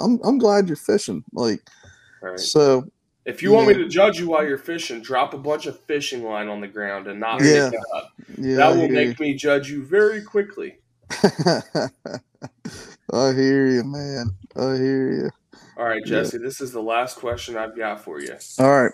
i'm 0.00 0.18
i'm 0.24 0.38
glad 0.38 0.66
you're 0.66 0.76
fishing 0.76 1.22
like 1.32 1.60
right. 2.20 2.40
so 2.40 2.84
If 3.24 3.42
you 3.42 3.52
want 3.52 3.68
me 3.68 3.74
to 3.74 3.88
judge 3.88 4.18
you 4.18 4.28
while 4.30 4.44
you're 4.44 4.58
fishing, 4.58 5.00
drop 5.00 5.34
a 5.34 5.38
bunch 5.38 5.66
of 5.66 5.78
fishing 5.84 6.24
line 6.24 6.48
on 6.48 6.60
the 6.60 6.66
ground 6.66 7.06
and 7.06 7.20
not 7.20 7.42
Yeah. 7.42 7.70
pick 7.70 7.78
it 7.78 7.86
up. 7.94 8.12
yeah 8.36 8.56
that 8.56 8.76
will 8.76 8.88
make 8.88 9.20
me 9.20 9.34
judge 9.34 9.70
you 9.70 9.84
very 9.84 10.22
quickly. 10.22 10.78
i 13.12 13.32
hear 13.32 13.66
you 13.68 13.84
man 13.84 14.30
i 14.56 14.74
hear 14.76 15.12
you 15.12 15.30
All 15.76 15.84
right, 15.84 16.02
Yeah. 16.04 16.22
Jesse, 16.22 16.38
this 16.38 16.60
is 16.60 16.72
the 16.72 16.82
last 16.82 17.18
question 17.18 17.56
I've 17.56 17.76
got 17.76 18.00
for 18.02 18.20
you. 18.20 18.34
all 18.58 18.82
right 18.82 18.92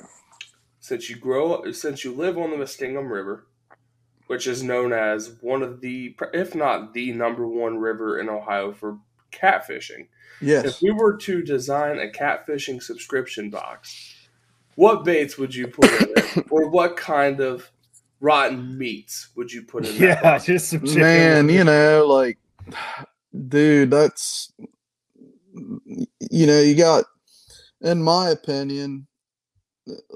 Since 0.85 1.09
you 1.09 1.17
grow, 1.17 1.73
since 1.73 2.05
you 2.05 2.13
live 2.13 2.37
on 2.37 2.51
the 2.51 2.59
Muskingum 2.59 3.11
River, 3.11 3.47
which 4.27 4.47
is 4.47 4.63
known 4.63 4.93
as 4.93 5.33
one 5.41 5.63
of 5.63 5.81
the, 5.81 6.15
if 6.35 6.55
not 6.55 6.93
the 6.93 7.11
number 7.13 7.49
one 7.49 7.79
river 7.79 8.19
in 8.21 8.29
Ohio 8.29 8.71
for 8.71 8.99
catfishing, 9.33 10.09
yes 10.43 10.63
if 10.67 10.83
we 10.83 10.91
were 10.91 11.17
to 11.17 11.41
design 11.41 11.99
a 11.99 12.09
catfishing 12.09 12.83
subscription 12.83 13.49
box, 13.49 14.29
what 14.75 15.07
baits 15.07 15.39
would 15.39 15.55
you 15.55 15.69
put 15.69 15.87
in 15.87 16.09
it, 16.19 16.45
or 16.51 16.69
what 16.69 16.99
kind 16.99 17.41
of 17.41 17.71
rotten 18.21 18.77
meats 18.77 19.29
would 19.37 19.51
you 19.51 19.63
put 19.63 19.87
in? 19.87 19.95
That 19.95 20.03
Yeah, 20.03 20.21
box? 20.21 20.45
just 20.45 20.69
some 20.69 20.81
chicken. 20.81 21.01
man 21.01 21.49
you 21.49 21.65
know 21.65 22.05
like 22.07 22.37
dude 23.49 23.91
that's 23.91 24.53
you 25.55 26.47
know 26.47 26.61
you 26.61 26.75
got 26.75 27.07
in 27.81 28.03
my 28.03 28.29
opinion 28.29 29.07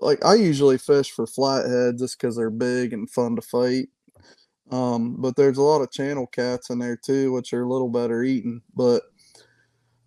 like 0.01 0.25
i 0.25 0.35
usually 0.35 0.79
fish 0.79 1.11
for 1.11 1.27
flatheads 1.27 2.01
just 2.01 2.19
because 2.19 2.37
they're 2.37 2.51
big 2.51 2.93
and 2.93 3.11
fun 3.11 3.37
to 3.37 3.43
fight 3.43 3.89
um 4.71 5.16
but 5.19 5.37
there's 5.37 5.59
a 5.59 5.62
lot 5.62 5.83
of 5.83 5.91
channel 5.91 6.27
cats 6.27 6.71
in 6.71 6.79
there 6.79 6.97
too 6.97 7.33
which 7.33 7.53
are 7.53 7.62
a 7.62 7.69
little 7.69 7.89
better 7.89 8.23
eating 8.23 8.61
but 8.75 9.03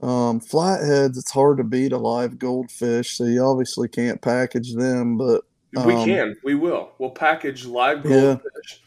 um 0.02 0.40
flatheads 0.40 1.18
it's 1.18 1.32
hard 1.32 1.58
to 1.58 1.64
beat 1.64 1.92
a 1.92 1.98
live 1.98 2.40
goldfish 2.40 3.18
so 3.18 3.24
you 3.24 3.44
obviously 3.44 3.88
can't 3.88 4.22
package 4.22 4.74
them 4.74 5.18
but 5.18 5.44
we 5.74 5.94
um, 5.94 6.06
can, 6.06 6.36
we 6.44 6.56
will. 6.56 6.92
We'll 7.00 7.12
package 7.12 7.66
live 7.66 8.04
Yeah. 8.04 8.10
goldfish. 8.10 8.82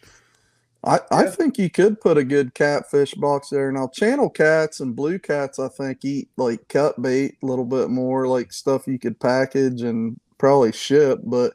I, 0.85 1.01
I 1.11 1.23
Yeah. 1.25 1.31
think 1.31 1.59
you 1.59 1.71
could 1.71 2.01
put 2.01 2.19
a 2.19 2.25
good 2.25 2.53
catfish 2.55 3.15
box 3.15 3.49
there. 3.49 3.73
Now, 3.73 3.89
channel 3.89 4.29
cats 4.29 4.81
and 4.81 4.95
blue 4.95 5.19
cats, 5.19 5.59
I 5.59 5.69
think, 5.69 6.05
eat 6.05 6.29
like 6.37 6.69
cut 6.69 7.01
bait 7.01 7.39
a 7.43 7.47
little 7.47 7.65
bit 7.65 7.89
more, 7.89 8.29
like 8.29 8.53
stuff 8.53 8.87
you 8.87 8.99
could 8.99 9.19
package 9.19 9.81
and 9.81 10.21
probably 10.39 10.73
ship. 10.73 11.21
But, 11.25 11.55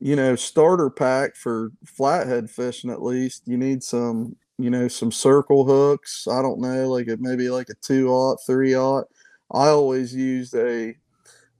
you 0.00 0.16
know, 0.16 0.36
starter 0.36 0.90
pack 0.90 1.36
for 1.36 1.72
flathead 1.84 2.50
fishing 2.50 2.90
at 2.90 3.02
least, 3.02 3.42
you 3.46 3.56
need 3.56 3.82
some, 3.82 4.36
you 4.58 4.70
know, 4.70 4.88
some 4.88 5.12
circle 5.12 5.64
hooks. 5.64 6.26
I 6.28 6.42
don't 6.42 6.60
know, 6.60 6.88
like 6.90 7.08
it 7.08 7.20
maybe 7.20 7.50
like 7.50 7.68
a 7.70 7.74
two 7.82 8.08
aught, 8.10 8.38
three 8.46 8.74
aught. 8.76 9.06
I 9.52 9.68
always 9.68 10.14
used 10.14 10.54
a 10.54 10.94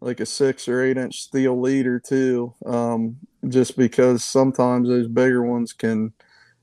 like 0.00 0.20
a 0.20 0.26
six 0.26 0.68
or 0.68 0.82
eight 0.82 0.98
inch 0.98 1.22
steel 1.22 1.60
leader 1.60 2.00
too, 2.00 2.54
um, 2.66 3.16
just 3.48 3.76
because 3.76 4.24
sometimes 4.24 4.88
those 4.88 5.08
bigger 5.08 5.42
ones 5.42 5.72
can 5.72 6.12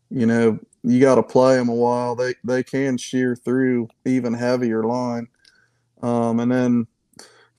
you 0.10 0.26
know, 0.26 0.60
you 0.84 1.00
got 1.00 1.16
to 1.16 1.24
play 1.24 1.56
them 1.56 1.70
a 1.70 1.76
while. 1.76 2.16
They 2.16 2.36
they 2.44 2.64
can 2.64 2.98
shear 2.98 3.36
through 3.36 3.90
even 4.06 4.34
heavier 4.34 4.84
line. 4.84 5.28
Um, 6.02 6.40
and 6.40 6.52
then 6.52 6.88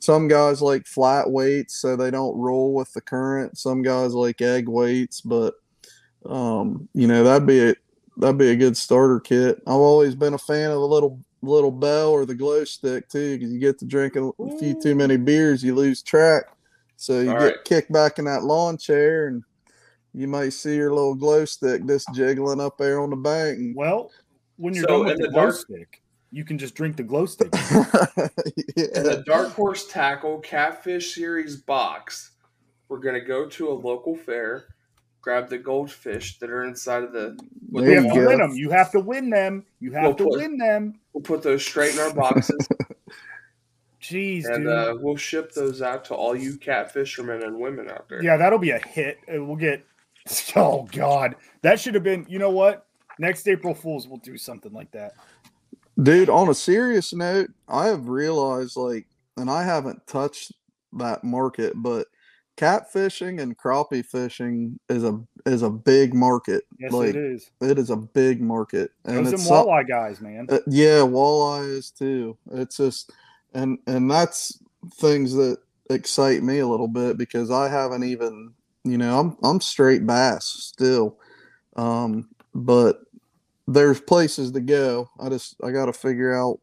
some 0.04 0.28
guys 0.28 0.60
like 0.62 0.86
flat 0.86 1.30
weights, 1.30 1.80
so 1.80 1.96
they 1.96 2.10
don't 2.10 2.36
roll 2.38 2.74
with 2.74 2.92
the 2.92 3.00
current. 3.00 3.56
Some 3.58 3.82
guys 3.82 4.12
like 4.14 4.40
egg 4.42 4.68
weights, 4.68 5.20
but 5.20 5.54
um, 6.26 6.88
you 6.94 7.06
know 7.06 7.24
that'd 7.24 7.46
be 7.46 7.70
a 7.70 7.74
that'd 8.16 8.38
be 8.38 8.50
a 8.50 8.56
good 8.56 8.76
starter 8.76 9.20
kit. 9.20 9.56
I've 9.66 9.74
always 9.74 10.14
been 10.14 10.34
a 10.34 10.38
fan 10.38 10.70
of 10.70 10.78
the 10.80 10.86
little 10.86 11.20
little 11.42 11.70
bell 11.72 12.10
or 12.10 12.24
the 12.24 12.34
glow 12.34 12.64
stick 12.64 13.08
too, 13.08 13.36
because 13.38 13.52
you 13.52 13.58
get 13.58 13.78
to 13.78 13.84
drinking 13.84 14.32
a 14.40 14.58
few 14.58 14.80
too 14.80 14.94
many 14.94 15.16
beers, 15.16 15.62
you 15.62 15.74
lose 15.74 16.02
track. 16.02 16.44
So 16.96 17.20
you 17.20 17.30
All 17.30 17.38
get 17.38 17.42
right. 17.42 17.64
kicked 17.64 17.92
back 17.92 18.18
in 18.18 18.24
that 18.26 18.44
lawn 18.44 18.78
chair 18.78 19.26
and 19.28 19.42
you 20.14 20.26
might 20.28 20.54
see 20.54 20.76
your 20.76 20.94
little 20.94 21.14
glow 21.16 21.44
stick 21.44 21.84
just 21.86 22.08
jiggling 22.14 22.60
up 22.60 22.78
there 22.78 23.00
on 23.00 23.10
the 23.10 23.16
bank. 23.16 23.74
Well, 23.76 24.10
when 24.56 24.72
you're 24.74 24.84
So, 24.84 24.98
done 24.98 25.06
with 25.06 25.16
the 25.18 25.24
the 25.24 25.30
glow 25.30 25.42
dark- 25.42 25.56
stick, 25.56 26.00
you 26.34 26.44
can 26.44 26.58
just 26.58 26.74
drink 26.74 26.96
the 26.96 27.02
glow 27.04 27.26
stick. 27.26 27.48
In 27.54 27.60
yeah. 28.76 29.02
the 29.02 29.22
Dark 29.24 29.50
Horse 29.52 29.86
Tackle 29.86 30.40
Catfish 30.40 31.14
Series 31.14 31.56
box, 31.56 32.32
we're 32.88 32.98
gonna 32.98 33.20
go 33.24 33.46
to 33.50 33.68
a 33.70 33.72
local 33.72 34.16
fair, 34.16 34.64
grab 35.20 35.48
the 35.48 35.58
goldfish 35.58 36.38
that 36.40 36.50
are 36.50 36.64
inside 36.64 37.04
of 37.04 37.12
the. 37.12 37.38
There 37.70 38.02
you 38.02 38.02
you 38.02 38.02
have 38.02 38.12
to 38.12 38.20
win 38.26 38.38
them. 38.38 38.52
You 38.56 38.70
have 38.70 38.90
to 38.92 39.00
win 39.00 39.30
them. 39.30 39.64
You 39.80 39.92
have 39.92 40.02
We'll 40.04 40.14
to 40.16 40.24
put- 40.24 40.38
win 40.40 40.58
them. 40.58 41.00
We'll 41.12 41.22
put 41.22 41.42
those 41.42 41.64
straight 41.64 41.94
in 41.94 42.00
our 42.00 42.12
boxes, 42.12 42.66
Jeez, 44.02 44.44
and 44.46 44.64
dude. 44.64 44.66
uh, 44.72 44.96
we'll 44.98 45.16
ship 45.16 45.52
those 45.52 45.80
out 45.80 46.04
to 46.06 46.14
all 46.14 46.34
you 46.36 46.58
catfishermen 46.58 47.44
and 47.44 47.58
women 47.58 47.88
out 47.90 48.08
there. 48.08 48.22
yeah, 48.22 48.36
that'll 48.36 48.58
be 48.58 48.70
a 48.70 48.78
hit. 48.80 49.18
Uh, 49.32 49.42
We'll 49.44 49.56
get. 49.56 49.84
Oh 50.56 50.88
God, 50.90 51.36
that 51.62 51.78
should 51.78 51.94
have 51.94 52.02
been. 52.02 52.24
You 52.28 52.38
know 52.38 52.50
what? 52.50 52.86
Next 53.18 53.46
April 53.46 53.74
Fools, 53.74 54.08
we'll 54.08 54.18
do 54.18 54.36
something 54.38 54.72
like 54.72 54.90
that. 54.92 55.12
Dude, 56.02 56.28
on 56.28 56.48
a 56.48 56.54
serious 56.54 57.12
note, 57.12 57.50
I 57.68 57.86
have 57.86 58.08
realized 58.08 58.76
like, 58.76 59.06
and 59.36 59.50
I 59.50 59.64
haven't 59.64 60.06
touched 60.06 60.52
that 60.94 61.24
market, 61.24 61.74
but 61.76 62.06
catfishing 62.56 63.40
and 63.40 63.56
crappie 63.56 64.04
fishing 64.04 64.78
is 64.88 65.04
a 65.04 65.20
is 65.46 65.62
a 65.62 65.70
big 65.70 66.14
market. 66.14 66.64
Yes, 66.78 66.92
like 66.92 67.10
it 67.10 67.16
is. 67.16 67.50
it 67.60 67.78
is 67.78 67.90
a 67.90 67.96
big 67.96 68.40
market, 68.40 68.92
and 69.04 69.26
Those 69.26 69.34
it's 69.34 69.46
some 69.46 69.66
walleye 69.66 69.88
guys, 69.88 70.20
man. 70.20 70.46
Uh, 70.48 70.58
yeah, 70.66 71.00
walleye 71.00 71.68
is 71.68 71.90
too. 71.90 72.36
It's 72.52 72.76
just 72.76 73.12
and 73.54 73.78
and 73.86 74.10
that's 74.10 74.58
things 74.94 75.32
that 75.34 75.58
excite 75.90 76.42
me 76.42 76.58
a 76.58 76.66
little 76.66 76.88
bit 76.88 77.18
because 77.18 77.50
I 77.50 77.68
haven't 77.68 78.04
even 78.04 78.52
you 78.84 78.98
know 78.98 79.18
I'm 79.18 79.36
I'm 79.42 79.60
straight 79.60 80.06
bass 80.06 80.44
still, 80.44 81.18
um, 81.76 82.28
but 82.54 83.00
there's 83.66 84.00
places 84.00 84.50
to 84.52 84.60
go. 84.60 85.08
I 85.20 85.28
just 85.28 85.56
I 85.62 85.70
got 85.70 85.86
to 85.86 85.92
figure 85.92 86.34
out 86.34 86.60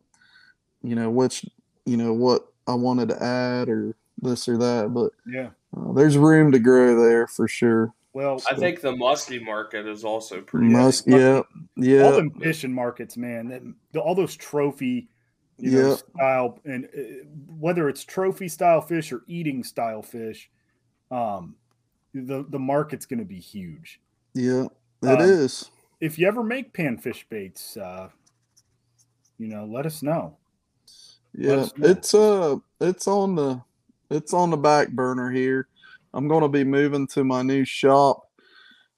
you 0.84 0.96
know 0.96 1.10
which 1.10 1.46
you 1.86 1.98
know 1.98 2.14
what 2.14 2.48
I 2.68 2.74
wanted 2.76 3.10
to 3.10 3.24
add 3.24 3.70
or 3.70 3.96
this 4.22 4.48
or 4.48 4.58
that, 4.58 4.94
but 4.94 5.12
Yeah. 5.26 5.50
uh, 5.76 5.94
there's 5.94 6.18
room 6.18 6.52
to 6.52 6.60
grow 6.60 7.04
there 7.04 7.26
for 7.28 7.48
sure. 7.48 7.94
Well, 8.14 8.42
I 8.52 8.56
think 8.56 8.82
the 8.82 8.96
musky 8.96 9.40
market 9.40 9.88
is 9.88 10.04
also 10.04 10.42
pretty. 10.42 10.68
Must, 10.68 11.06
heavy. 11.10 11.22
yeah, 11.24 11.38
all 11.38 11.46
yeah, 11.78 12.12
them 12.12 12.30
fishing 12.32 12.74
markets, 12.74 13.16
man. 13.18 13.48
that- 13.48 13.64
the- 13.94 14.02
all 14.02 14.14
those 14.16 14.36
trophy, 14.36 15.08
you 15.58 15.72
know, 15.72 15.90
Yeah. 15.90 15.96
style, 15.96 16.60
and 16.66 16.86
uh, 16.86 17.02
whether 17.58 17.88
it's 17.90 18.04
trophy 18.04 18.48
style 18.50 18.82
fish 18.82 19.12
or 19.14 19.24
eating 19.28 19.64
style 19.64 20.02
fish, 20.02 20.52
um, 21.10 21.56
the 22.14 22.46
the 22.50 22.60
market's 22.60 23.06
going 23.06 23.20
to 23.20 23.26
be 23.26 23.40
huge. 23.40 24.02
yeah. 24.34 24.66
It 25.04 25.08
Um, 25.08 25.22
is. 25.22 25.72
If 26.02 26.18
you 26.18 26.28
ever 26.28 26.44
make 26.44 26.74
panfish 26.74 27.24
baits, 27.30 27.78
uh, 27.78 28.10
you 29.38 29.48
know, 29.48 29.66
let 29.66 29.86
us 29.86 30.02
know. 30.02 30.36
Yeah, 31.34 31.54
us 31.54 31.78
know. 31.78 31.88
it's 31.88 32.14
uh, 32.14 32.56
it's 32.82 33.08
on 33.08 33.36
the, 33.36 33.62
it's 34.10 34.34
on 34.34 34.50
the 34.50 34.58
back 34.58 34.90
burner 34.90 35.32
here. 35.32 35.68
I'm 36.14 36.28
gonna 36.28 36.50
be 36.50 36.64
moving 36.64 37.08
to 37.08 37.24
my 37.24 37.44
new 37.44 37.64
shop. 37.64 38.28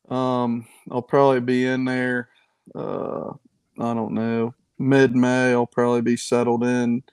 Um, 0.10 0.66
I'll 0.90 1.02
probably 1.02 1.42
be 1.42 1.66
in 1.66 1.86
there. 1.86 2.30
Uh, 2.74 3.32
I 3.80 3.94
don't 3.94 4.14
know, 4.14 4.54
mid 4.80 5.16
May. 5.16 5.52
I'll 5.52 5.68
probably 5.68 6.02
be 6.02 6.18
settled 6.18 6.64
in, 6.64 7.04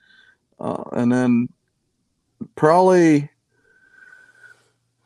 uh, 0.59 0.85
and 0.93 1.11
then 1.13 1.49
probably. 2.55 3.29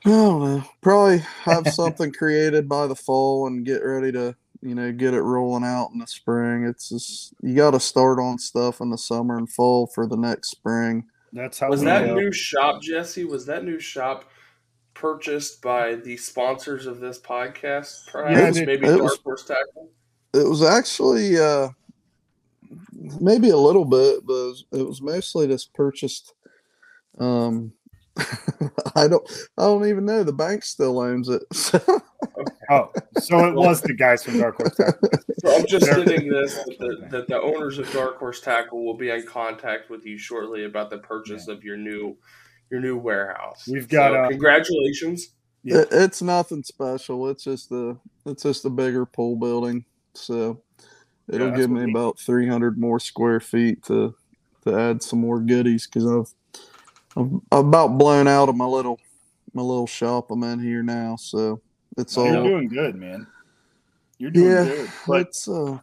I 0.06 0.10
don't 0.10 0.44
know. 0.44 0.64
Probably 0.82 1.22
have 1.44 1.66
something 1.72 2.12
created 2.12 2.68
by 2.68 2.86
the 2.86 2.94
fall 2.94 3.46
and 3.46 3.64
get 3.64 3.82
ready 3.82 4.12
to, 4.12 4.36
you 4.64 4.74
know, 4.74 4.90
get 4.92 5.14
it 5.14 5.22
rolling 5.22 5.62
out 5.64 5.90
in 5.92 5.98
the 5.98 6.06
spring. 6.06 6.64
It's 6.64 6.88
just 6.88 7.34
you 7.42 7.54
got 7.54 7.72
to 7.72 7.80
start 7.80 8.18
on 8.18 8.38
stuff 8.38 8.80
in 8.80 8.90
the 8.90 8.98
summer 8.98 9.36
and 9.38 9.48
fall 9.50 9.86
for 9.86 10.06
the 10.06 10.16
next 10.16 10.50
spring. 10.50 11.04
That's 11.32 11.58
how 11.58 11.68
Was 11.68 11.82
that 11.82 12.06
go. 12.06 12.14
new 12.14 12.32
shop, 12.32 12.80
Jesse? 12.82 13.24
Was 13.24 13.44
that 13.46 13.64
new 13.64 13.78
shop 13.78 14.24
purchased 14.94 15.60
by 15.60 15.96
the 15.96 16.16
sponsors 16.16 16.86
of 16.86 17.00
this 17.00 17.18
podcast? 17.18 18.10
Perhaps 18.10 18.56
it- 18.56 18.66
maybe 18.66 18.86
it 18.86 18.90
Dark 18.90 19.02
was- 19.02 19.18
Horse 19.22 19.44
Tackle. 19.44 19.90
It 20.32 20.48
was 20.48 20.62
actually 20.64 21.38
uh, 21.38 21.68
maybe 23.20 23.50
a 23.50 23.56
little 23.56 23.84
bit, 23.84 24.26
but 24.26 24.32
it 24.32 24.46
was, 24.48 24.64
it 24.72 24.82
was 24.86 25.02
mostly 25.02 25.46
just 25.46 25.72
purchased. 25.74 26.34
Um, 27.18 27.72
I 28.96 29.08
don't, 29.08 29.28
I 29.58 29.62
don't 29.62 29.86
even 29.88 30.04
know. 30.04 30.22
The 30.22 30.32
bank 30.32 30.64
still 30.64 31.00
owns 31.00 31.28
it. 31.28 31.42
Oh, 32.70 32.90
so 33.18 33.46
it 33.46 33.54
was 33.54 33.82
the 33.82 33.92
guys 33.92 34.24
from 34.24 34.38
Dark 34.38 34.56
Horse. 34.56 34.74
Tackle. 34.76 35.10
So 35.40 35.54
I'm 35.54 35.66
just 35.66 35.84
There- 35.84 36.04
getting 36.04 36.30
this 36.30 36.54
that 36.54 36.78
the, 36.78 37.06
that 37.10 37.28
the 37.28 37.40
owners 37.40 37.78
of 37.78 37.90
Dark 37.92 38.18
Horse 38.18 38.40
Tackle 38.40 38.84
will 38.84 38.96
be 38.96 39.10
in 39.10 39.26
contact 39.26 39.90
with 39.90 40.06
you 40.06 40.16
shortly 40.16 40.64
about 40.64 40.90
the 40.90 40.98
purchase 40.98 41.48
of 41.48 41.62
your 41.62 41.76
new 41.76 42.16
your 42.70 42.80
new 42.80 42.96
warehouse. 42.96 43.68
We've 43.70 43.88
got, 43.88 44.12
So 44.12 44.14
uh, 44.16 44.28
congratulations. 44.28 45.34
Yeah. 45.62 45.80
It, 45.80 45.88
it's 45.92 46.22
nothing 46.22 46.62
special. 46.62 47.28
It's 47.28 47.44
just 47.44 47.70
a, 47.70 47.96
it's 48.24 48.42
just 48.42 48.64
a 48.64 48.70
bigger 48.70 49.04
pool 49.04 49.36
building. 49.36 49.84
So 50.14 50.62
it'll 51.28 51.48
that's 51.48 51.60
give 51.60 51.70
me 51.70 51.90
about 51.90 52.18
300 52.18 52.78
more 52.78 52.98
square 52.98 53.40
feet 53.40 53.82
to, 53.84 54.14
to 54.64 54.74
add 54.74 55.02
some 55.02 55.20
more 55.20 55.40
goodies 55.40 55.86
because 55.86 56.06
I've, 56.06 56.34
I've, 57.16 57.30
I've 57.52 57.66
about 57.66 57.98
blown 57.98 58.26
out 58.28 58.48
of 58.48 58.56
my 58.56 58.66
little, 58.66 58.98
my 59.52 59.62
little 59.62 59.86
shop 59.86 60.30
I'm 60.30 60.42
in 60.44 60.58
here 60.58 60.82
now. 60.82 61.16
So 61.16 61.60
it's 61.96 62.16
all. 62.16 62.26
You're 62.26 62.42
doing 62.42 62.68
good, 62.68 62.96
man. 62.96 63.26
You're 64.18 64.30
doing 64.30 64.50
Yeah, 64.50 64.64
good. 64.64 64.90
But 65.06 65.20
it's 65.22 65.48
uh, 65.48 65.78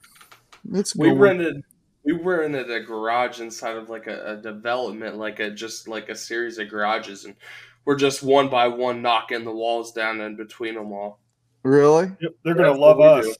it's 0.73 0.95
We 0.95 1.09
going. 1.09 1.19
rented 1.19 1.63
we 2.03 2.13
rented 2.13 2.71
a 2.71 2.79
garage 2.79 3.39
inside 3.39 3.77
of 3.77 3.89
like 3.89 4.07
a, 4.07 4.33
a 4.33 4.37
development, 4.37 5.17
like 5.17 5.39
a 5.39 5.51
just 5.51 5.87
like 5.87 6.09
a 6.09 6.15
series 6.15 6.57
of 6.57 6.69
garages, 6.69 7.25
and 7.25 7.35
we're 7.85 7.95
just 7.95 8.23
one 8.23 8.49
by 8.49 8.67
one 8.67 9.01
knocking 9.01 9.43
the 9.43 9.51
walls 9.51 9.91
down 9.91 10.21
in 10.21 10.35
between 10.35 10.75
them 10.75 10.91
all. 10.91 11.19
Really? 11.63 12.11
Yep, 12.19 12.31
they're 12.43 12.55
gonna 12.55 12.69
That's 12.69 12.79
love 12.79 12.99
us. 12.99 13.37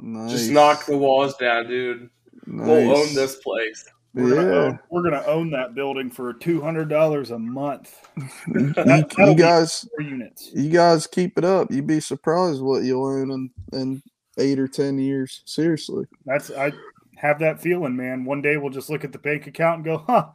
Nice. 0.00 0.30
Just 0.30 0.50
knock 0.50 0.86
the 0.86 0.96
walls 0.96 1.36
down, 1.36 1.66
dude. 1.66 2.10
We'll 2.46 2.96
own 2.96 3.14
this 3.14 3.36
place. 3.36 3.84
We're 4.14 4.34
gonna, 4.34 4.48
Yeah. 4.48 4.54
own, 4.62 4.78
we're 4.90 5.02
gonna 5.02 5.24
own 5.26 5.50
that 5.50 5.74
building 5.74 6.10
for 6.10 6.32
two 6.32 6.60
hundred 6.60 6.88
dollars 6.88 7.30
a 7.30 7.38
month. 7.38 7.94
you, 8.16 8.24
That- 8.74 9.06
you 9.10 9.16
that'll 9.16 9.34
guys, 9.34 9.88
units. 9.98 10.50
you 10.54 10.70
guys 10.70 11.06
keep 11.06 11.36
it 11.38 11.44
up. 11.44 11.70
You'd 11.70 11.86
be 11.86 12.00
surprised 12.00 12.60
what 12.62 12.82
you'll 12.84 13.04
own 13.06 13.30
in, 13.30 13.50
in 13.78 14.02
eight 14.38 14.58
or 14.58 14.66
ten 14.68 14.98
years. 14.98 15.42
Seriously. 15.44 16.06
That's 16.24 16.50
I 16.50 16.72
have 17.16 17.38
that 17.40 17.60
feeling, 17.60 17.96
man. 17.96 18.24
One 18.24 18.40
day 18.42 18.56
we'll 18.56 18.70
just 18.70 18.90
look 18.90 19.04
at 19.04 19.12
the 19.12 19.18
bank 19.18 19.46
account 19.46 19.76
and 19.76 19.84
go, 19.84 19.98
huh, 20.06 20.28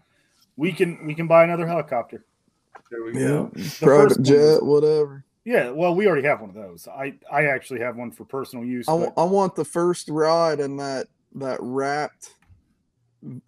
we 0.55 0.71
can 0.71 1.05
we 1.07 1.15
can 1.15 1.28
buy 1.28 1.43
another 1.43 1.65
helicopter. 1.67 2.24
There 2.91 3.03
we 3.03 3.13
go. 3.13 3.49
first 3.55 3.82
Private 3.82 4.17
one 4.17 4.24
jet, 4.24 4.38
was- 4.38 4.61
whatever. 4.63 5.26
Yeah, 5.45 5.71
well, 5.71 5.93
we 5.93 6.07
already 6.07 6.26
have 6.26 6.39
one 6.39 6.51
of 6.51 6.55
those. 6.55 6.88
I 6.88 7.15
I 7.30 7.47
actually 7.47 7.80
have 7.82 7.97
one 7.97 8.11
for 8.11 8.24
personal 8.24 8.63
use. 8.63 8.88
I, 8.88 8.91
But 8.93 8.99
w- 9.05 9.13
I 9.17 9.24
want 9.24 9.55
the 9.55 9.65
first 9.65 10.07
ride 10.09 10.59
in 10.61 10.78
that 10.78 11.07
that 11.36 11.57
wrapped. 11.59 12.30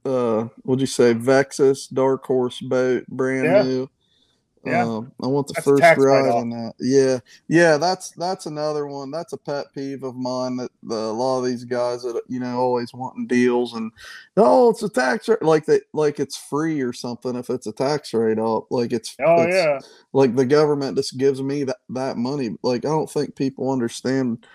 Uh, 0.05 0.47
what'd 0.63 0.81
you 0.81 0.87
say? 0.87 1.13
Vexus 1.13 1.87
Dark 1.87 2.25
Horse 2.25 2.59
boat, 2.61 3.05
brand 3.07 3.45
Yeah. 3.45 3.63
new. 3.63 3.89
Yeah. 4.65 4.83
Um, 4.83 5.11
I 5.21 5.27
want 5.27 5.47
the 5.47 5.53
That's 5.53 5.65
first 5.65 5.97
ride 5.99 6.27
on 6.27 6.49
that. 6.49 6.73
Yeah, 6.79 7.19
yeah. 7.47 7.77
That's 7.77 8.09
that's 8.11 8.47
another 8.47 8.87
one. 8.87 9.11
That's 9.11 9.33
a 9.33 9.37
pet 9.37 9.67
peeve 9.75 10.01
of 10.03 10.15
mine 10.15 10.57
that 10.57 10.71
the, 10.81 10.95
a 10.95 11.13
lot 11.13 11.39
of 11.39 11.45
these 11.45 11.63
guys 11.65 12.01
that 12.01 12.19
you 12.27 12.39
know 12.39 12.57
always 12.57 12.91
wanting 12.91 13.27
deals 13.27 13.73
and 13.75 13.91
oh, 14.37 14.71
it's 14.71 14.81
a 14.81 14.89
tax 14.89 15.29
rate 15.29 15.43
like 15.43 15.65
that 15.65 15.83
like 15.93 16.19
it's 16.19 16.35
free 16.35 16.81
or 16.81 16.93
something 16.93 17.35
if 17.35 17.51
it's 17.51 17.67
a 17.67 17.71
tax 17.71 18.11
write 18.13 18.39
off. 18.39 18.65
Like 18.71 18.91
it's 18.91 19.15
oh 19.23 19.43
it's, 19.43 19.55
yeah, 19.55 19.79
like 20.13 20.35
the 20.35 20.45
government 20.45 20.97
just 20.97 21.17
gives 21.17 21.43
me 21.43 21.63
that, 21.65 21.77
that 21.89 22.17
money 22.17 22.55
like 22.63 22.85
i 22.85 22.89
don't 22.89 23.09
think 23.09 23.35
people 23.35 23.71
understand 23.71 24.45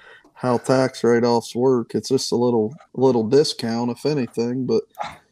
how 0.40 0.56
tax 0.56 1.04
write-offs 1.04 1.54
work 1.54 1.94
it's 1.94 2.08
just 2.08 2.32
a 2.32 2.36
little 2.36 2.74
little 2.94 3.24
discount 3.28 3.90
if 3.90 4.06
anything 4.06 4.64
but 4.64 4.82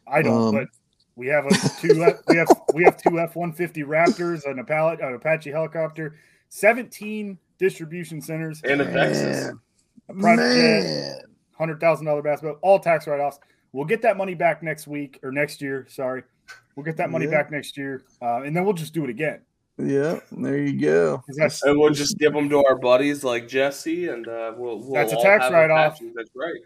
I 0.07 0.21
don't. 0.21 0.47
um, 0.49 0.53
but 0.55 0.67
we 1.15 1.27
have 1.27 1.45
a 1.47 1.49
two. 1.81 1.99
We 2.27 2.35
have 2.37 2.47
we 2.73 2.83
have 2.83 2.95
two 2.95 3.19
F 3.19 3.35
one 3.35 3.51
fifty 3.51 3.83
Raptors 3.83 4.45
and 4.45 4.59
a 4.59 4.63
pallet, 4.63 5.01
an 5.01 5.13
Apache 5.13 5.51
helicopter, 5.51 6.15
seventeen 6.47 7.37
distribution 7.57 8.21
centers, 8.21 8.61
And 8.63 8.79
a 8.81 8.85
Vexus. 8.85 9.47
man, 9.47 9.59
a 10.07 10.13
private 10.13 10.53
jet, 10.55 11.25
hundred 11.57 11.79
thousand 11.81 12.05
dollar 12.05 12.21
bass 12.21 12.39
boat, 12.41 12.57
all 12.61 12.79
tax 12.79 13.05
write 13.05 13.19
offs. 13.19 13.39
We'll 13.73 13.85
get 13.85 14.01
that 14.03 14.15
money 14.17 14.33
back 14.33 14.63
next 14.63 14.87
week 14.87 15.19
or 15.21 15.31
next 15.31 15.61
year. 15.61 15.85
Sorry, 15.89 16.23
we'll 16.75 16.85
get 16.85 16.97
that 16.97 17.09
money 17.09 17.25
Yeah. 17.25 17.31
back 17.31 17.51
next 17.51 17.77
year, 17.77 18.03
uh, 18.21 18.41
and 18.43 18.55
then 18.55 18.63
we'll 18.63 18.73
just 18.73 18.93
do 18.93 19.03
it 19.03 19.09
again. 19.09 19.41
Yeah 19.79 20.19
there 20.31 20.57
you 20.57 20.79
go. 20.79 21.23
And 21.63 21.79
we'll 21.79 21.91
just 21.91 22.17
give 22.17 22.33
them 22.33 22.49
to 22.49 22.63
our 22.65 22.75
buddies 22.75 23.23
like 23.23 23.47
Jesse, 23.47 24.09
and 24.09 24.27
uh, 24.27 24.53
we'll, 24.57 24.79
we'll 24.79 24.93
That's 24.93 25.13
a 25.13 25.17
tax 25.17 25.51
write-off. 25.51 25.99
That's 26.15 26.29
right. 26.35 26.61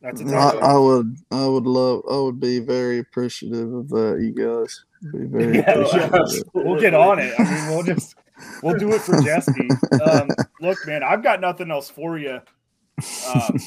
that's 0.00 0.20
a 0.20 0.26
I, 0.26 0.30
tax. 0.30 0.56
I 0.62 0.76
would 0.78 1.16
i 1.30 1.46
would 1.46 1.66
love 1.66 2.02
i 2.10 2.16
would 2.16 2.38
be 2.40 2.58
very 2.60 2.98
appreciative 2.98 3.72
of 3.72 3.88
that 3.88 4.18
you 4.20 4.32
guys 4.32 4.84
be 5.12 5.26
very 5.26 5.54
Yeah, 5.58 5.70
appreciative 5.70 6.12
yeah. 6.12 6.42
we'll 6.62 6.80
get 6.80 6.94
on 6.94 7.18
it. 7.18 7.34
I 7.38 7.44
mean, 7.44 7.68
we'll 7.70 7.82
just 7.82 8.14
we'll 8.62 8.78
do 8.78 8.92
it 8.92 9.00
for 9.00 9.20
Jesse. 9.22 9.68
Um, 10.04 10.28
look, 10.60 10.78
man, 10.86 11.02
I've 11.02 11.22
got 11.22 11.40
nothing 11.40 11.70
else 11.70 11.90
for 11.90 12.18
you. 12.18 12.40
Um, 13.34 13.58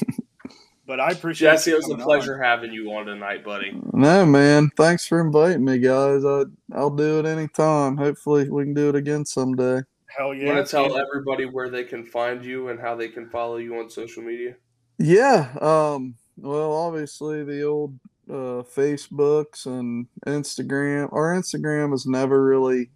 but 0.90 0.98
I 0.98 1.10
appreciate 1.12 1.48
it. 1.48 1.52
Jesse, 1.52 1.70
you 1.70 1.76
it 1.76 1.78
was 1.78 1.86
a 1.86 1.90
coming 1.92 2.04
pleasure 2.04 2.42
having 2.42 2.72
you 2.72 2.90
on 2.92 3.06
tonight, 3.06 3.44
buddy. 3.44 3.80
no 3.92 4.26
man 4.26 4.70
thanks 4.76 5.06
for 5.06 5.20
inviting 5.20 5.64
me 5.64 5.78
guys 5.78 6.24
I, 6.24 6.42
i'll 6.74 6.90
do 6.90 7.20
it 7.20 7.26
anytime 7.26 7.96
hopefully 7.96 8.48
we 8.50 8.64
can 8.64 8.74
do 8.74 8.88
it 8.88 8.96
again 8.96 9.24
someday. 9.24 9.82
Hell 10.18 10.34
You 10.34 10.46
yeah! 10.46 10.54
want 10.54 10.66
to 10.66 10.70
tell 10.70 10.98
everybody 10.98 11.44
where 11.44 11.70
they 11.70 11.84
can 11.84 12.04
find 12.04 12.44
you 12.44 12.68
and 12.70 12.80
how 12.80 12.96
they 12.96 13.08
can 13.08 13.30
follow 13.30 13.58
you 13.58 13.78
on 13.78 13.88
social 13.88 14.22
media? 14.24 14.56
Yeah. 14.98 15.52
Um, 15.60 16.16
well, 16.36 16.72
obviously 16.72 17.44
the 17.44 17.62
old 17.62 17.94
uh, 18.28 18.62
Facebooks 18.66 19.66
and 19.66 20.08
Instagram. 20.26 21.12
Our 21.12 21.34
Instagram 21.36 21.92
has 21.92 22.06
never 22.06 22.44
really 22.44 22.90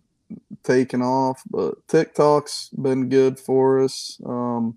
taken 0.65 1.03
off, 1.03 1.41
but 1.49 1.87
TikTok's 1.87 2.71
been 2.71 3.09
good 3.09 3.39
for 3.39 3.81
us. 3.85 4.21
Um, 4.27 4.77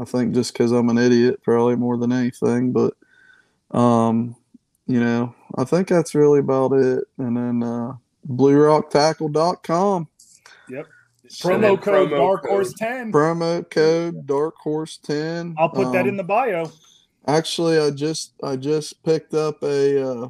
I 0.00 0.04
think 0.04 0.34
just 0.34 0.52
because 0.54 0.72
I'm 0.72 0.88
an 0.88 0.98
idiot, 0.98 1.42
probably 1.42 1.76
more 1.76 1.96
than 1.98 2.12
anything. 2.12 2.72
But 2.72 2.94
um, 3.76 4.34
you 4.86 4.98
know, 5.00 5.34
I 5.56 5.64
think 5.64 5.88
that's 5.88 6.14
really 6.14 6.40
about 6.40 6.72
it. 6.72 7.04
And 7.18 7.36
then 7.36 7.62
uh, 7.62 7.94
BlueRockTackle.com. 8.28 10.08
promo 11.28 11.70
And 11.70 11.82
code 11.82 12.10
promo 12.10 12.16
Dark 12.16 12.42
code. 12.42 12.50
Horse 12.50 12.72
ten. 12.74 13.12
Promo 13.12 13.70
code 13.70 14.26
Dark 14.26 14.56
Horse 14.56 14.96
Ten. 14.96 15.54
I'll 15.58 15.68
put 15.68 15.92
that 15.92 16.02
Um, 16.02 16.08
in 16.08 16.16
the 16.16 16.24
bio. 16.24 16.70
Actually, 17.26 17.78
I 17.78 17.90
just 17.90 18.32
I 18.42 18.56
just 18.56 19.02
picked 19.04 19.34
up 19.34 19.62
a 19.62 20.02
uh, 20.24 20.28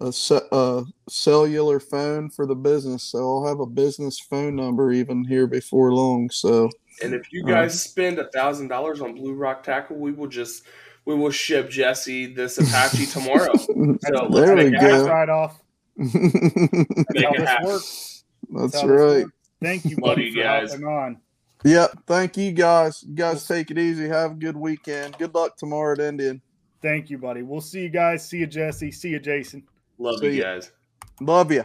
a, 0.00 0.10
ce- 0.10 0.48
a 0.50 0.84
cellular 1.08 1.78
phone 1.78 2.30
for 2.30 2.46
the 2.46 2.54
business, 2.54 3.02
so 3.04 3.18
I'll 3.18 3.46
have 3.46 3.60
a 3.60 3.66
business 3.66 4.18
phone 4.18 4.56
number 4.56 4.90
even 4.90 5.24
here 5.24 5.46
before 5.46 5.92
long. 5.92 6.30
So 6.30 6.70
And 7.04 7.14
if 7.14 7.32
you 7.32 7.44
guys 7.44 7.80
spend 7.82 8.18
a 8.18 8.28
thousand 8.30 8.68
dollars 8.68 9.00
on 9.00 9.14
Blue 9.14 9.34
Rock 9.34 9.62
Tackle, 9.62 9.96
we 9.96 10.12
will 10.12 10.26
just 10.28 10.64
we 11.04 11.14
will 11.14 11.30
ship 11.30 11.70
Jesse 11.70 12.32
this 12.32 12.58
Apache 12.58 13.06
tomorrow. 13.12 13.52
So 14.06 14.28
there 14.30 14.54
let's 14.56 14.64
we 14.64 14.70
make 14.70 14.72
Tax 14.80 14.84
it 14.84 14.88
go. 14.88 15.06
write 15.06 15.28
off. 15.28 15.60
That's 15.96 16.14
Make 16.14 17.24
how 17.24 17.32
it 17.32 17.38
this 17.38 17.48
happen. 17.48 17.66
works. 17.66 18.24
That's 18.50 18.80
how 18.80 18.88
right. 18.88 19.24
works. 19.24 19.30
Thank 19.62 19.84
you, 19.84 19.96
buddy, 19.96 20.24
you 20.24 20.42
guys. 20.42 20.70
hopping 20.72 20.86
on. 20.86 21.20
Yep. 21.64 21.90
Thank 22.06 22.36
you 22.36 22.52
guys. 22.52 23.02
You 23.06 23.14
guys 23.14 23.46
take 23.46 23.70
it 23.70 23.78
easy. 23.78 24.08
Have 24.08 24.32
a 24.32 24.34
good 24.34 24.56
weekend. 24.56 25.16
Good 25.18 25.34
luck 25.34 25.56
tomorrow 25.56 25.92
at 25.94 26.00
Indian. 26.00 26.42
Thank 26.82 27.08
you, 27.10 27.16
buddy. 27.18 27.42
We'll 27.42 27.60
see 27.62 27.80
you 27.82 27.88
guys. 27.88 28.28
See 28.28 28.38
you, 28.38 28.46
Jesse. 28.46 28.90
See 28.90 29.08
you, 29.10 29.18
Jason. 29.20 29.62
Love 29.98 30.18
See 30.18 30.36
you 30.36 30.42
guys. 30.42 30.70
Love 31.20 31.50
you. 31.52 31.64